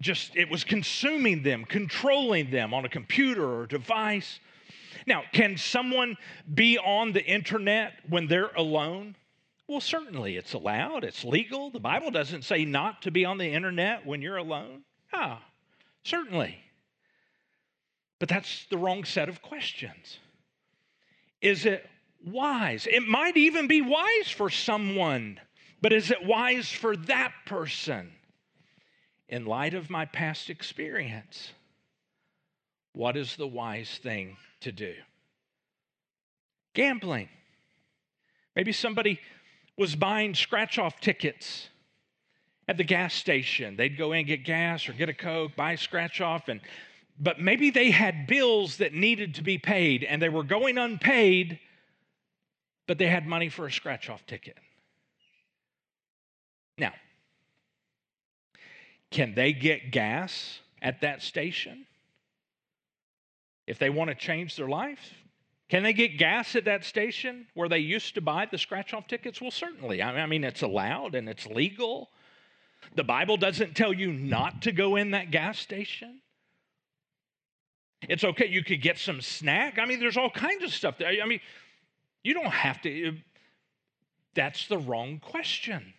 just 0.00 0.34
it 0.34 0.50
was 0.50 0.64
consuming 0.64 1.42
them, 1.42 1.64
controlling 1.64 2.50
them 2.50 2.72
on 2.72 2.84
a 2.84 2.88
computer 2.88 3.44
or 3.44 3.66
device. 3.66 4.40
Now, 5.06 5.22
can 5.32 5.56
someone 5.56 6.16
be 6.52 6.78
on 6.78 7.12
the 7.12 7.24
internet 7.24 7.94
when 8.08 8.26
they're 8.26 8.50
alone? 8.56 9.14
Well, 9.68 9.80
certainly 9.80 10.36
it's 10.36 10.54
allowed, 10.54 11.04
it's 11.04 11.24
legal. 11.24 11.70
The 11.70 11.80
Bible 11.80 12.10
doesn't 12.10 12.44
say 12.44 12.64
not 12.64 13.02
to 13.02 13.10
be 13.10 13.24
on 13.24 13.38
the 13.38 13.46
internet 13.46 14.04
when 14.04 14.20
you're 14.20 14.38
alone. 14.38 14.82
Ah, 15.12 15.42
certainly. 16.02 16.58
But 18.20 18.28
that's 18.28 18.66
the 18.70 18.78
wrong 18.78 19.04
set 19.04 19.28
of 19.28 19.42
questions. 19.42 20.18
Is 21.42 21.66
it 21.66 21.84
wise? 22.24 22.86
It 22.86 23.08
might 23.08 23.36
even 23.36 23.66
be 23.66 23.80
wise 23.80 24.30
for 24.30 24.50
someone, 24.50 25.40
but 25.82 25.92
is 25.92 26.12
it 26.12 26.24
wise 26.24 26.70
for 26.70 26.96
that 26.96 27.32
person? 27.46 28.12
in 29.30 29.46
light 29.46 29.74
of 29.74 29.88
my 29.88 30.04
past 30.04 30.50
experience, 30.50 31.52
what 32.92 33.16
is 33.16 33.36
the 33.36 33.46
wise 33.46 33.98
thing 34.02 34.36
to 34.60 34.72
do? 34.72 34.92
Gambling. 36.74 37.28
Maybe 38.56 38.72
somebody 38.72 39.20
was 39.78 39.94
buying 39.94 40.34
scratch 40.34 40.78
off 40.78 41.00
tickets 41.00 41.68
at 42.66 42.76
the 42.76 42.84
gas 42.84 43.14
station. 43.14 43.76
They'd 43.76 43.96
go 43.96 44.12
in, 44.12 44.26
get 44.26 44.44
gas 44.44 44.88
or 44.88 44.92
get 44.92 45.08
a 45.08 45.14
Coke, 45.14 45.54
buy 45.54 45.76
scratch 45.76 46.20
off, 46.20 46.48
and 46.48 46.60
but 47.20 47.38
maybe 47.38 47.70
they 47.70 47.90
had 47.90 48.26
bills 48.26 48.78
that 48.78 48.94
needed 48.94 49.34
to 49.34 49.42
be 49.42 49.58
paid 49.58 50.02
and 50.02 50.22
they 50.22 50.30
were 50.30 50.42
going 50.42 50.78
unpaid, 50.78 51.60
but 52.88 52.96
they 52.96 53.06
had 53.06 53.26
money 53.26 53.50
for 53.50 53.66
a 53.66 53.72
scratch 53.72 54.08
off 54.08 54.24
ticket. 54.26 54.56
Now, 56.78 56.94
can 59.10 59.34
they 59.34 59.52
get 59.52 59.90
gas 59.90 60.60
at 60.80 61.02
that 61.02 61.22
station? 61.22 61.86
If 63.66 63.78
they 63.78 63.90
want 63.90 64.08
to 64.08 64.14
change 64.14 64.56
their 64.56 64.68
life? 64.68 65.14
Can 65.68 65.82
they 65.82 65.92
get 65.92 66.16
gas 66.16 66.56
at 66.56 66.64
that 66.64 66.84
station 66.84 67.46
where 67.54 67.68
they 67.68 67.78
used 67.78 68.14
to 68.14 68.20
buy 68.20 68.48
the 68.50 68.58
scratch 68.58 68.94
off 68.94 69.06
tickets? 69.06 69.40
Well, 69.40 69.50
certainly. 69.50 70.02
I 70.02 70.24
mean, 70.26 70.42
it's 70.42 70.62
allowed 70.62 71.14
and 71.14 71.28
it's 71.28 71.46
legal. 71.46 72.08
The 72.96 73.04
Bible 73.04 73.36
doesn't 73.36 73.76
tell 73.76 73.92
you 73.92 74.10
not 74.10 74.62
to 74.62 74.72
go 74.72 74.96
in 74.96 75.10
that 75.10 75.30
gas 75.30 75.58
station. 75.58 76.22
It's 78.08 78.24
okay. 78.24 78.46
You 78.46 78.64
could 78.64 78.80
get 78.80 78.98
some 78.98 79.20
snack. 79.20 79.78
I 79.78 79.84
mean, 79.84 80.00
there's 80.00 80.16
all 80.16 80.30
kinds 80.30 80.64
of 80.64 80.72
stuff 80.72 80.98
there. 80.98 81.08
I 81.08 81.26
mean, 81.26 81.40
you 82.22 82.34
don't 82.34 82.46
have 82.46 82.80
to. 82.82 83.08
Uh, 83.08 83.12
that's 84.34 84.68
the 84.68 84.78
wrong 84.78 85.18
question 85.18 85.92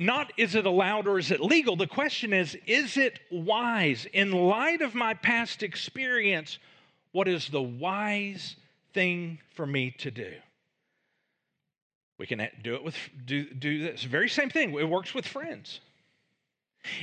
not 0.00 0.32
is 0.38 0.54
it 0.54 0.64
allowed 0.64 1.06
or 1.06 1.18
is 1.18 1.30
it 1.30 1.40
legal? 1.40 1.76
The 1.76 1.86
question 1.86 2.32
is, 2.32 2.56
is 2.66 2.96
it 2.96 3.20
wise? 3.30 4.06
In 4.14 4.32
light 4.32 4.80
of 4.80 4.94
my 4.94 5.12
past 5.12 5.62
experience, 5.62 6.58
what 7.12 7.28
is 7.28 7.48
the 7.48 7.60
wise 7.60 8.56
thing 8.94 9.38
for 9.54 9.66
me 9.66 9.90
to 9.98 10.10
do? 10.10 10.32
We 12.18 12.26
can 12.26 12.48
do 12.62 12.74
it 12.74 12.82
with, 12.82 12.96
do, 13.26 13.44
do 13.44 13.82
this 13.82 14.02
very 14.02 14.30
same 14.30 14.48
thing. 14.48 14.72
It 14.74 14.88
works 14.88 15.14
with 15.14 15.26
friends. 15.26 15.80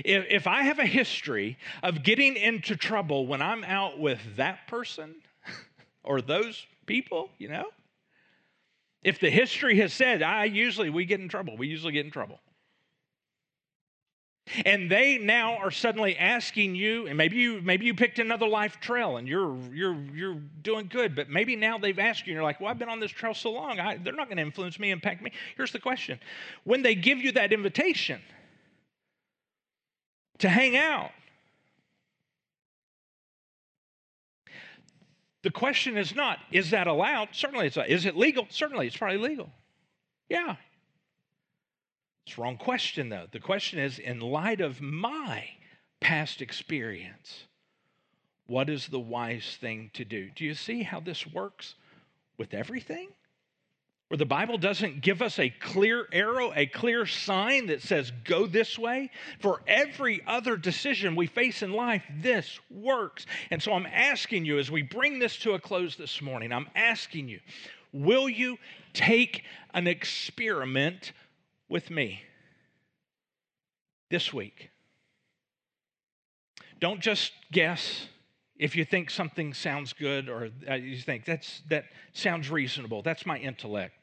If, 0.04 0.26
if 0.30 0.48
I 0.48 0.64
have 0.64 0.80
a 0.80 0.86
history 0.86 1.58
of 1.84 2.04
getting 2.04 2.36
into 2.36 2.76
trouble 2.76 3.28
when 3.28 3.42
I'm 3.42 3.64
out 3.64 4.00
with 4.00 4.20
that 4.36 4.68
person 4.68 5.16
or 6.04 6.22
those 6.22 6.66
people, 6.86 7.30
you 7.38 7.50
know, 7.50 7.66
if 9.04 9.20
the 9.20 9.30
history 9.30 9.78
has 9.80 9.94
said, 9.94 10.22
I 10.22 10.46
usually, 10.46 10.90
we 10.90 11.06
get 11.06 11.20
in 11.20 11.30
trouble, 11.30 11.56
we 11.56 11.68
usually 11.68 11.94
get 11.94 12.06
in 12.06 12.12
trouble. 12.12 12.40
And 14.66 14.90
they 14.90 15.18
now 15.18 15.58
are 15.58 15.72
suddenly 15.72 16.18
asking 16.18 16.76
you, 16.76 17.08
and 17.08 17.18
maybe 17.18 17.36
you 17.36 17.62
maybe 17.62 17.86
you 17.86 17.94
picked 17.94 18.18
another 18.18 18.48
life 18.48 18.80
trail 18.80 19.18
and 19.18 19.28
you're 19.28 19.58
you're 19.74 19.98
you're 20.14 20.42
doing 20.62 20.88
good, 20.88 21.16
but 21.16 21.30
maybe 21.30 21.58
now 21.58 21.78
they've 21.78 22.00
asked 22.00 22.26
you, 22.26 22.32
and 22.32 22.36
you're 22.36 22.44
like, 22.44 22.62
well, 22.62 22.70
I've 22.70 22.80
been 22.80 22.88
on 22.88 23.02
this 23.02 23.12
trail 23.12 23.34
so 23.34 23.52
long, 23.52 23.80
I, 23.80 23.98
they're 23.98 24.14
not 24.14 24.28
going 24.28 24.38
to 24.38 24.44
influence 24.44 24.80
me, 24.80 24.92
impact 24.92 25.22
me. 25.22 25.34
Here's 25.58 25.74
the 25.74 25.80
question: 25.80 26.18
When 26.64 26.82
they 26.82 26.96
give 26.96 27.18
you 27.18 27.34
that 27.34 27.52
invitation 27.52 28.22
to 30.40 30.50
hang 30.50 30.78
out, 30.78 31.12
the 35.44 35.52
question 35.52 35.98
is 35.98 36.16
not, 36.16 36.40
is 36.52 36.72
that 36.72 36.88
allowed? 36.88 37.30
Certainly 37.32 37.68
it's. 37.68 37.78
Is 37.88 38.06
it 38.06 38.18
legal? 38.18 38.48
Certainly 38.50 38.88
it's 38.88 38.98
probably 38.98 39.18
legal. 39.18 39.50
Yeah, 40.30 40.58
it's 42.28 42.38
wrong 42.38 42.58
question, 42.58 43.08
though. 43.08 43.28
The 43.32 43.40
question 43.40 43.80
is 43.80 44.00
in 44.00 44.20
light 44.20 44.60
of 44.60 44.82
my 44.82 45.46
past 46.02 46.42
experience, 46.42 47.46
what 48.48 48.70
is 48.70 48.88
the 48.88 49.00
wise 49.00 49.58
thing 49.62 49.92
to 49.94 50.04
do? 50.04 50.30
Do 50.36 50.44
you 50.44 50.54
see 50.54 50.84
how 50.84 51.00
this 51.00 51.26
works 51.26 51.76
with 52.38 52.54
everything? 52.54 53.08
Where 54.08 54.18
the 54.18 54.26
Bible 54.26 54.58
doesn't 54.58 55.02
give 55.02 55.22
us 55.22 55.38
a 55.38 55.50
clear 55.50 56.08
arrow, 56.14 56.54
a 56.56 56.66
clear 56.66 57.06
sign 57.06 57.68
that 57.68 57.82
says, 57.82 58.12
go 58.24 58.48
this 58.48 58.80
way. 58.80 59.12
For 59.40 59.62
every 59.68 60.22
other 60.26 60.56
decision 60.56 61.16
we 61.16 61.28
face 61.28 61.62
in 61.62 61.74
life, 61.74 62.04
this 62.22 62.60
works. 62.70 63.26
And 63.52 63.62
so 63.62 63.74
I'm 63.74 63.86
asking 63.86 64.46
you, 64.46 64.60
as 64.60 64.72
we 64.72 64.82
bring 64.82 65.20
this 65.20 65.38
to 65.40 65.54
a 65.54 65.60
close 65.60 65.98
this 65.98 66.22
morning, 66.22 66.54
I'm 66.54 66.70
asking 66.74 67.28
you, 67.28 67.42
will 67.92 68.30
you 68.30 68.58
take 68.94 69.44
an 69.74 69.88
experiment 69.88 71.12
with 71.70 71.90
me 71.90 72.22
this 74.10 74.34
week. 74.34 74.70
Don't 76.80 77.02
just 77.02 77.32
guess 77.52 78.08
if 78.58 78.76
you 78.76 78.86
think 78.86 79.10
something 79.10 79.54
sounds 79.54 79.94
good 79.94 80.30
or 80.30 80.50
you 80.76 80.98
think 80.98 81.26
that's 81.26 81.62
that 81.70 81.86
sounds 82.14 82.50
reasonable. 82.50 83.02
That's 83.02 83.26
my 83.26 83.38
intellect. 83.38 83.97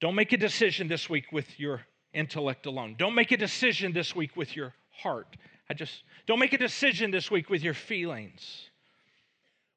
Don't 0.00 0.14
make 0.14 0.32
a 0.32 0.38
decision 0.38 0.88
this 0.88 1.10
week 1.10 1.26
with 1.30 1.60
your 1.60 1.82
intellect 2.14 2.66
alone. 2.66 2.96
Don't 2.98 3.14
make 3.14 3.32
a 3.32 3.36
decision 3.36 3.92
this 3.92 4.16
week 4.16 4.36
with 4.36 4.56
your 4.56 4.74
heart. 4.90 5.36
I 5.68 5.74
just 5.74 6.02
don't 6.26 6.38
make 6.38 6.52
a 6.52 6.58
decision 6.58 7.10
this 7.10 7.30
week 7.30 7.50
with 7.50 7.62
your 7.62 7.74
feelings. 7.74 8.70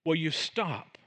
Will 0.05 0.15
you 0.15 0.31
stop? 0.31 0.97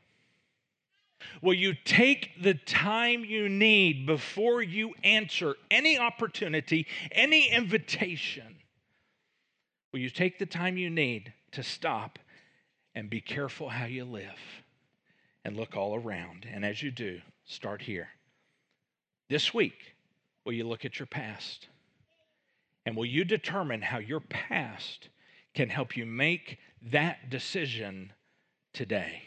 Will 1.43 1.55
you 1.55 1.75
take 1.85 2.43
the 2.43 2.55
time 2.55 3.25
you 3.25 3.49
need 3.49 4.07
before 4.07 4.62
you 4.62 4.95
answer 5.03 5.57
any 5.71 5.99
opportunity, 5.99 6.87
any 7.11 7.51
invitation? 7.51 8.57
Will 9.93 10.01
you 10.01 10.11
take 10.11 10.39
the 10.39 10.47
time 10.47 10.77
you 10.77 10.91
need 10.91 11.33
to 11.53 11.62
stop 11.62 12.19
and 12.95 13.11
be 13.11 13.21
careful 13.21 13.71
how 13.71 13.87
you 13.87 14.05
live 14.05 14.62
and 15.45 15.57
look 15.57 15.77
all 15.77 15.95
around? 15.97 16.47
And 16.51 16.64
as 16.64 16.83
you 16.83 16.91
do, 16.91 17.21
start 17.45 17.83
here. 17.83 18.09
This 19.29 19.53
week, 19.53 19.95
will 20.45 20.53
you 20.53 20.66
look 20.66 20.85
at 20.85 20.99
your 20.99 21.07
past? 21.07 21.68
And 22.85 22.97
will 22.97 23.07
you 23.07 23.24
determine 23.24 23.83
how 23.83 23.99
your 23.99 24.20
past 24.20 25.09
can 25.55 25.68
help 25.68 25.97
you 25.97 26.07
make 26.07 26.59
that 26.91 27.29
decision 27.31 28.12
today? 28.72 29.22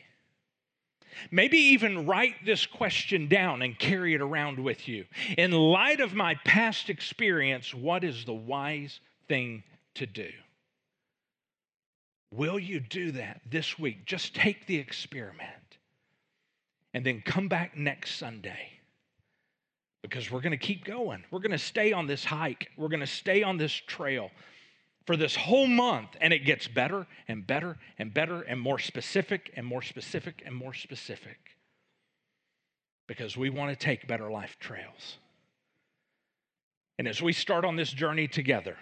Maybe 1.32 1.58
even 1.58 2.06
write 2.06 2.46
this 2.46 2.66
question 2.66 3.28
down 3.28 3.62
and 3.62 3.78
carry 3.78 4.14
it 4.14 4.22
around 4.22 4.60
with 4.60 4.88
you. 4.88 5.06
In 5.38 5.52
light 5.52 6.00
of 6.00 6.14
my 6.14 6.36
past 6.46 6.90
experience, 6.90 7.74
what 7.74 8.06
is 8.06 8.24
the 8.24 8.34
wise 8.34 9.02
thing 9.28 9.64
to 9.96 10.06
do? 10.06 10.30
Will 12.32 12.60
you 12.60 12.80
do 12.80 13.12
that 13.14 13.42
this 13.50 13.78
week? 13.78 14.06
Just 14.06 14.36
take 14.36 14.66
the 14.68 14.78
experiment 14.78 15.78
and 16.94 17.06
then 17.06 17.22
come 17.26 17.50
back 17.50 17.76
next 17.76 18.16
Sunday 18.16 18.79
because 20.02 20.32
we're 20.32 20.42
going 20.42 20.52
to 20.52 20.58
keep 20.58 20.86
going. 20.86 21.24
We're 21.32 21.40
going 21.40 21.52
to 21.52 21.58
stay 21.58 21.92
on 21.92 22.08
this 22.08 22.24
hike. 22.24 22.70
We're 22.78 22.88
going 22.88 23.00
to 23.02 23.08
stay 23.08 23.44
on 23.44 23.58
this 23.58 23.74
trail 23.74 24.32
for 25.06 25.18
this 25.18 25.36
whole 25.36 25.68
month, 25.68 26.10
and 26.22 26.32
it 26.34 26.46
gets 26.46 26.68
better 26.68 27.08
and 27.28 27.46
better 27.46 27.78
and 27.98 28.14
better 28.14 28.42
and 28.42 28.60
more 28.60 28.80
specific 28.80 29.52
and 29.56 29.66
more 29.66 29.82
specific 29.82 30.44
and 30.46 30.56
more 30.56 30.74
specific 30.74 31.38
because 33.08 33.36
we 33.36 33.50
want 33.50 33.72
to 33.72 33.76
take 33.76 34.08
better 34.08 34.30
life 34.30 34.58
trails. 34.60 35.18
And 37.00 37.08
as 37.08 37.22
we 37.22 37.34
start 37.34 37.66
on 37.66 37.76
this 37.76 37.90
journey 37.90 38.28
together, 38.28 38.78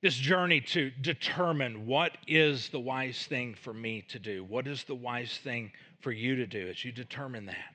this 0.00 0.14
journey 0.14 0.60
to 0.60 0.90
determine 0.90 1.86
what 1.86 2.16
is 2.26 2.68
the 2.70 2.78
wise 2.80 3.26
thing 3.26 3.54
for 3.54 3.74
me 3.74 4.02
to 4.08 4.18
do, 4.18 4.44
what 4.44 4.66
is 4.66 4.84
the 4.84 4.94
wise 4.94 5.38
thing 5.42 5.72
for 6.00 6.12
you 6.12 6.36
to 6.36 6.46
do 6.46 6.68
as 6.68 6.84
you 6.84 6.92
determine 6.92 7.46
that. 7.46 7.74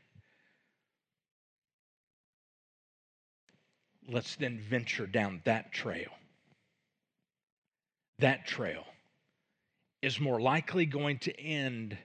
Let's 4.10 4.36
then 4.36 4.60
venture 4.70 5.08
down 5.08 5.42
that 5.46 5.72
trail. 5.72 6.10
That 8.20 8.46
trail 8.46 8.84
is 10.02 10.20
more 10.20 10.40
likely 10.40 10.86
going 10.86 11.20
to 11.20 11.40
end 11.40 11.98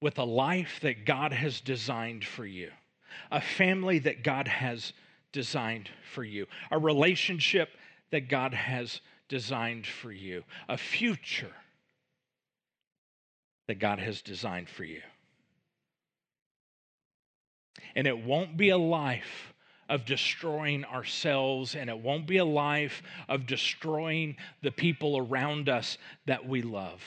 with 0.00 0.18
a 0.18 0.24
life 0.24 0.78
that 0.82 1.04
God 1.04 1.32
has 1.32 1.60
designed 1.60 2.24
for 2.24 2.46
you, 2.46 2.70
a 3.30 3.40
family 3.40 3.98
that 4.00 4.22
God 4.22 4.48
has 4.48 4.92
designed 5.32 5.90
for 6.12 6.24
you, 6.24 6.46
a 6.70 6.78
relationship 6.78 7.70
that 8.10 8.28
God 8.28 8.54
has 8.54 9.00
designed 9.28 9.86
for 9.86 10.10
you, 10.10 10.42
a 10.68 10.76
future 10.76 11.52
that 13.68 13.78
God 13.78 13.98
has 13.98 14.22
designed 14.22 14.68
for 14.68 14.84
you. 14.84 15.00
And 17.94 18.06
it 18.06 18.18
won't 18.18 18.56
be 18.56 18.70
a 18.70 18.78
life 18.78 19.54
of 19.90 20.04
destroying 20.04 20.84
ourselves, 20.84 21.74
and 21.74 21.90
it 21.90 21.98
won't 21.98 22.26
be 22.26 22.38
a 22.38 22.44
life 22.44 23.02
of 23.28 23.44
destroying 23.44 24.36
the 24.62 24.70
people 24.70 25.18
around 25.18 25.68
us 25.68 25.98
that 26.26 26.46
we 26.48 26.62
love. 26.62 27.02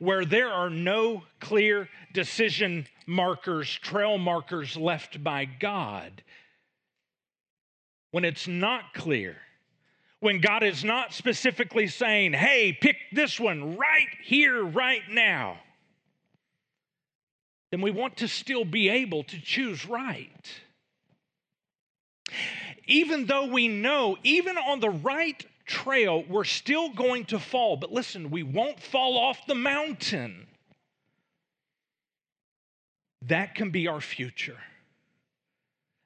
Where 0.00 0.24
there 0.24 0.50
are 0.50 0.68
no 0.68 1.22
clear 1.40 1.88
decision 2.12 2.88
markers, 3.06 3.72
trail 3.72 4.18
markers 4.18 4.76
left 4.76 5.22
by 5.22 5.44
God, 5.44 6.24
when 8.10 8.24
it's 8.24 8.48
not 8.48 8.92
clear, 8.94 9.36
when 10.18 10.40
God 10.40 10.64
is 10.64 10.82
not 10.82 11.12
specifically 11.12 11.86
saying, 11.86 12.32
hey, 12.32 12.76
pick 12.78 12.96
this 13.12 13.38
one 13.38 13.76
right 13.76 14.08
here, 14.24 14.64
right 14.64 15.02
now 15.08 15.60
then 17.72 17.80
we 17.80 17.90
want 17.90 18.18
to 18.18 18.28
still 18.28 18.66
be 18.66 18.90
able 18.90 19.24
to 19.24 19.40
choose 19.40 19.86
right. 19.86 20.46
Even 22.86 23.24
though 23.24 23.46
we 23.46 23.66
know, 23.66 24.18
even 24.22 24.58
on 24.58 24.80
the 24.80 24.90
right 24.90 25.44
trail, 25.64 26.22
we're 26.28 26.44
still 26.44 26.90
going 26.90 27.24
to 27.24 27.38
fall. 27.38 27.78
But 27.78 27.90
listen, 27.90 28.30
we 28.30 28.42
won't 28.42 28.78
fall 28.78 29.16
off 29.16 29.38
the 29.48 29.54
mountain. 29.54 30.46
That 33.22 33.54
can 33.54 33.70
be 33.70 33.88
our 33.88 34.02
future. 34.02 34.58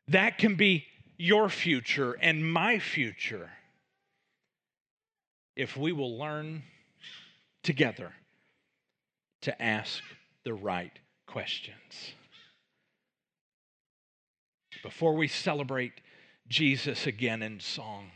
That 0.07 0.39
can 0.39 0.55
be 0.55 0.87
your 1.17 1.49
future 1.49 2.13
and 2.13 2.49
my 2.49 2.79
future 2.79 3.51
if 5.57 5.77
we 5.77 5.91
will 5.91 6.17
learn 6.17 6.63
together 7.65 8.13
to 9.41 9.61
ask 9.61 10.01
the 10.45 10.55
right 10.55 10.93
questions. 11.27 12.15
Before 14.83 15.15
we 15.15 15.29
celebrate 15.29 15.93
Jesus 16.49 17.07
again 17.07 17.43
in 17.43 17.61
song, 17.61 18.11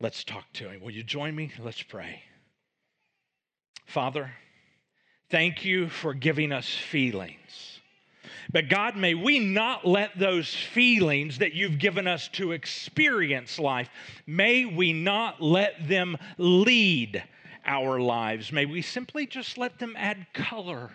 let's 0.00 0.24
talk 0.24 0.52
to 0.54 0.70
him. 0.70 0.80
Will 0.80 0.90
you 0.90 1.04
join 1.04 1.34
me? 1.34 1.52
Let's 1.58 1.82
pray. 1.82 2.22
Father, 3.86 4.32
thank 5.30 5.64
you 5.64 5.88
for 5.88 6.14
giving 6.14 6.52
us 6.52 6.68
feelings. 6.68 7.80
But 8.52 8.68
God, 8.68 8.96
may 8.96 9.14
we 9.14 9.38
not 9.38 9.86
let 9.86 10.18
those 10.18 10.52
feelings 10.52 11.38
that 11.38 11.54
you've 11.54 11.78
given 11.78 12.06
us 12.06 12.28
to 12.28 12.52
experience 12.52 13.58
life, 13.58 13.88
may 14.26 14.64
we 14.64 14.92
not 14.92 15.40
let 15.40 15.88
them 15.88 16.16
lead 16.38 17.22
our 17.64 18.00
lives. 18.00 18.52
May 18.52 18.66
we 18.66 18.82
simply 18.82 19.26
just 19.26 19.58
let 19.58 19.78
them 19.78 19.94
add 19.96 20.26
color 20.32 20.90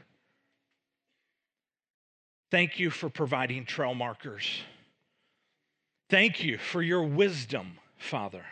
Thank 2.56 2.80
you 2.80 2.90
for 2.90 3.10
providing 3.10 3.66
trail 3.66 3.94
markers. 3.94 4.62
Thank 6.10 6.42
you 6.42 6.58
for 6.58 6.82
your 6.82 7.04
wisdom, 7.04 7.80
Father, 7.98 8.46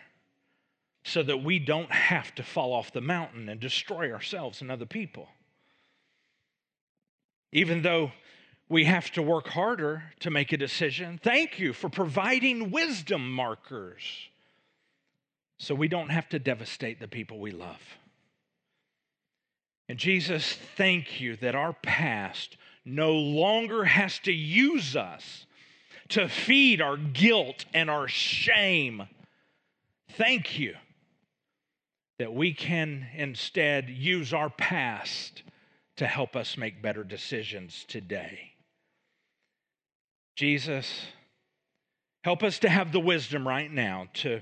so 1.06 1.24
that 1.24 1.42
we 1.42 1.58
don't 1.58 1.90
have 1.90 2.36
to 2.36 2.44
fall 2.44 2.74
off 2.74 2.92
the 2.92 3.00
mountain 3.00 3.48
and 3.48 3.62
destroy 3.62 4.12
ourselves 4.12 4.60
and 4.60 4.70
other 4.70 4.86
people. 4.86 5.30
Even 7.54 7.82
though 7.82 8.12
we 8.68 8.84
have 8.84 9.10
to 9.12 9.22
work 9.22 9.48
harder 9.48 10.04
to 10.20 10.30
make 10.30 10.52
a 10.52 10.58
decision, 10.58 11.18
thank 11.24 11.58
you 11.58 11.72
for 11.72 11.88
providing 11.88 12.72
wisdom 12.72 13.32
markers 13.32 14.04
so 15.60 15.74
we 15.74 15.88
don't 15.88 16.10
have 16.10 16.28
to 16.28 16.40
devastate 16.40 17.00
the 17.00 17.08
people 17.08 17.40
we 17.40 17.52
love. 17.52 17.80
And 19.88 19.98
Jesus, 19.98 20.58
thank 20.76 21.22
you 21.22 21.38
that 21.38 21.56
our 21.56 21.72
past 21.72 22.58
no 22.86 23.14
longer 23.14 23.86
has 23.86 24.20
to 24.20 24.32
use 24.34 24.96
us 24.96 25.46
to 26.10 26.28
feed 26.28 26.82
our 26.82 26.98
guilt 26.98 27.66
and 27.74 27.90
our 27.90 28.08
shame. 28.08 29.08
Thank 30.18 30.60
you 30.60 30.76
that 32.20 32.34
we 32.34 32.54
can 32.54 33.08
instead 33.16 33.90
use 33.90 34.34
our 34.34 34.50
past 34.50 35.44
to 35.96 36.06
help 36.06 36.36
us 36.36 36.58
make 36.58 36.82
better 36.82 37.04
decisions 37.04 37.86
today. 37.88 38.52
Jesus, 40.36 41.06
help 42.24 42.44
us 42.44 42.60
to 42.60 42.70
have 42.70 42.92
the 42.92 43.00
wisdom 43.00 43.48
right 43.48 43.72
now 43.72 44.08
to 44.14 44.42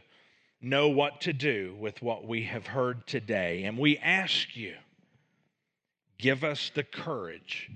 know 0.61 0.89
what 0.89 1.21
to 1.21 1.33
do 1.33 1.75
with 1.79 2.01
what 2.01 2.27
we 2.27 2.43
have 2.43 2.67
heard 2.67 3.07
today. 3.07 3.63
And 3.63 3.77
we 3.77 3.97
ask 3.97 4.55
you, 4.55 4.75
give 6.17 6.43
us 6.43 6.71
the 6.73 6.83
courage 6.83 7.69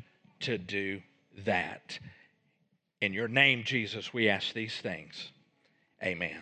to 0.45 0.57
do 0.57 1.01
that. 1.45 1.99
In 3.01 3.13
your 3.13 3.27
name, 3.27 3.63
Jesus, 3.63 4.13
we 4.13 4.29
ask 4.29 4.53
these 4.53 4.77
things. 4.77 5.31
Amen. 6.03 6.41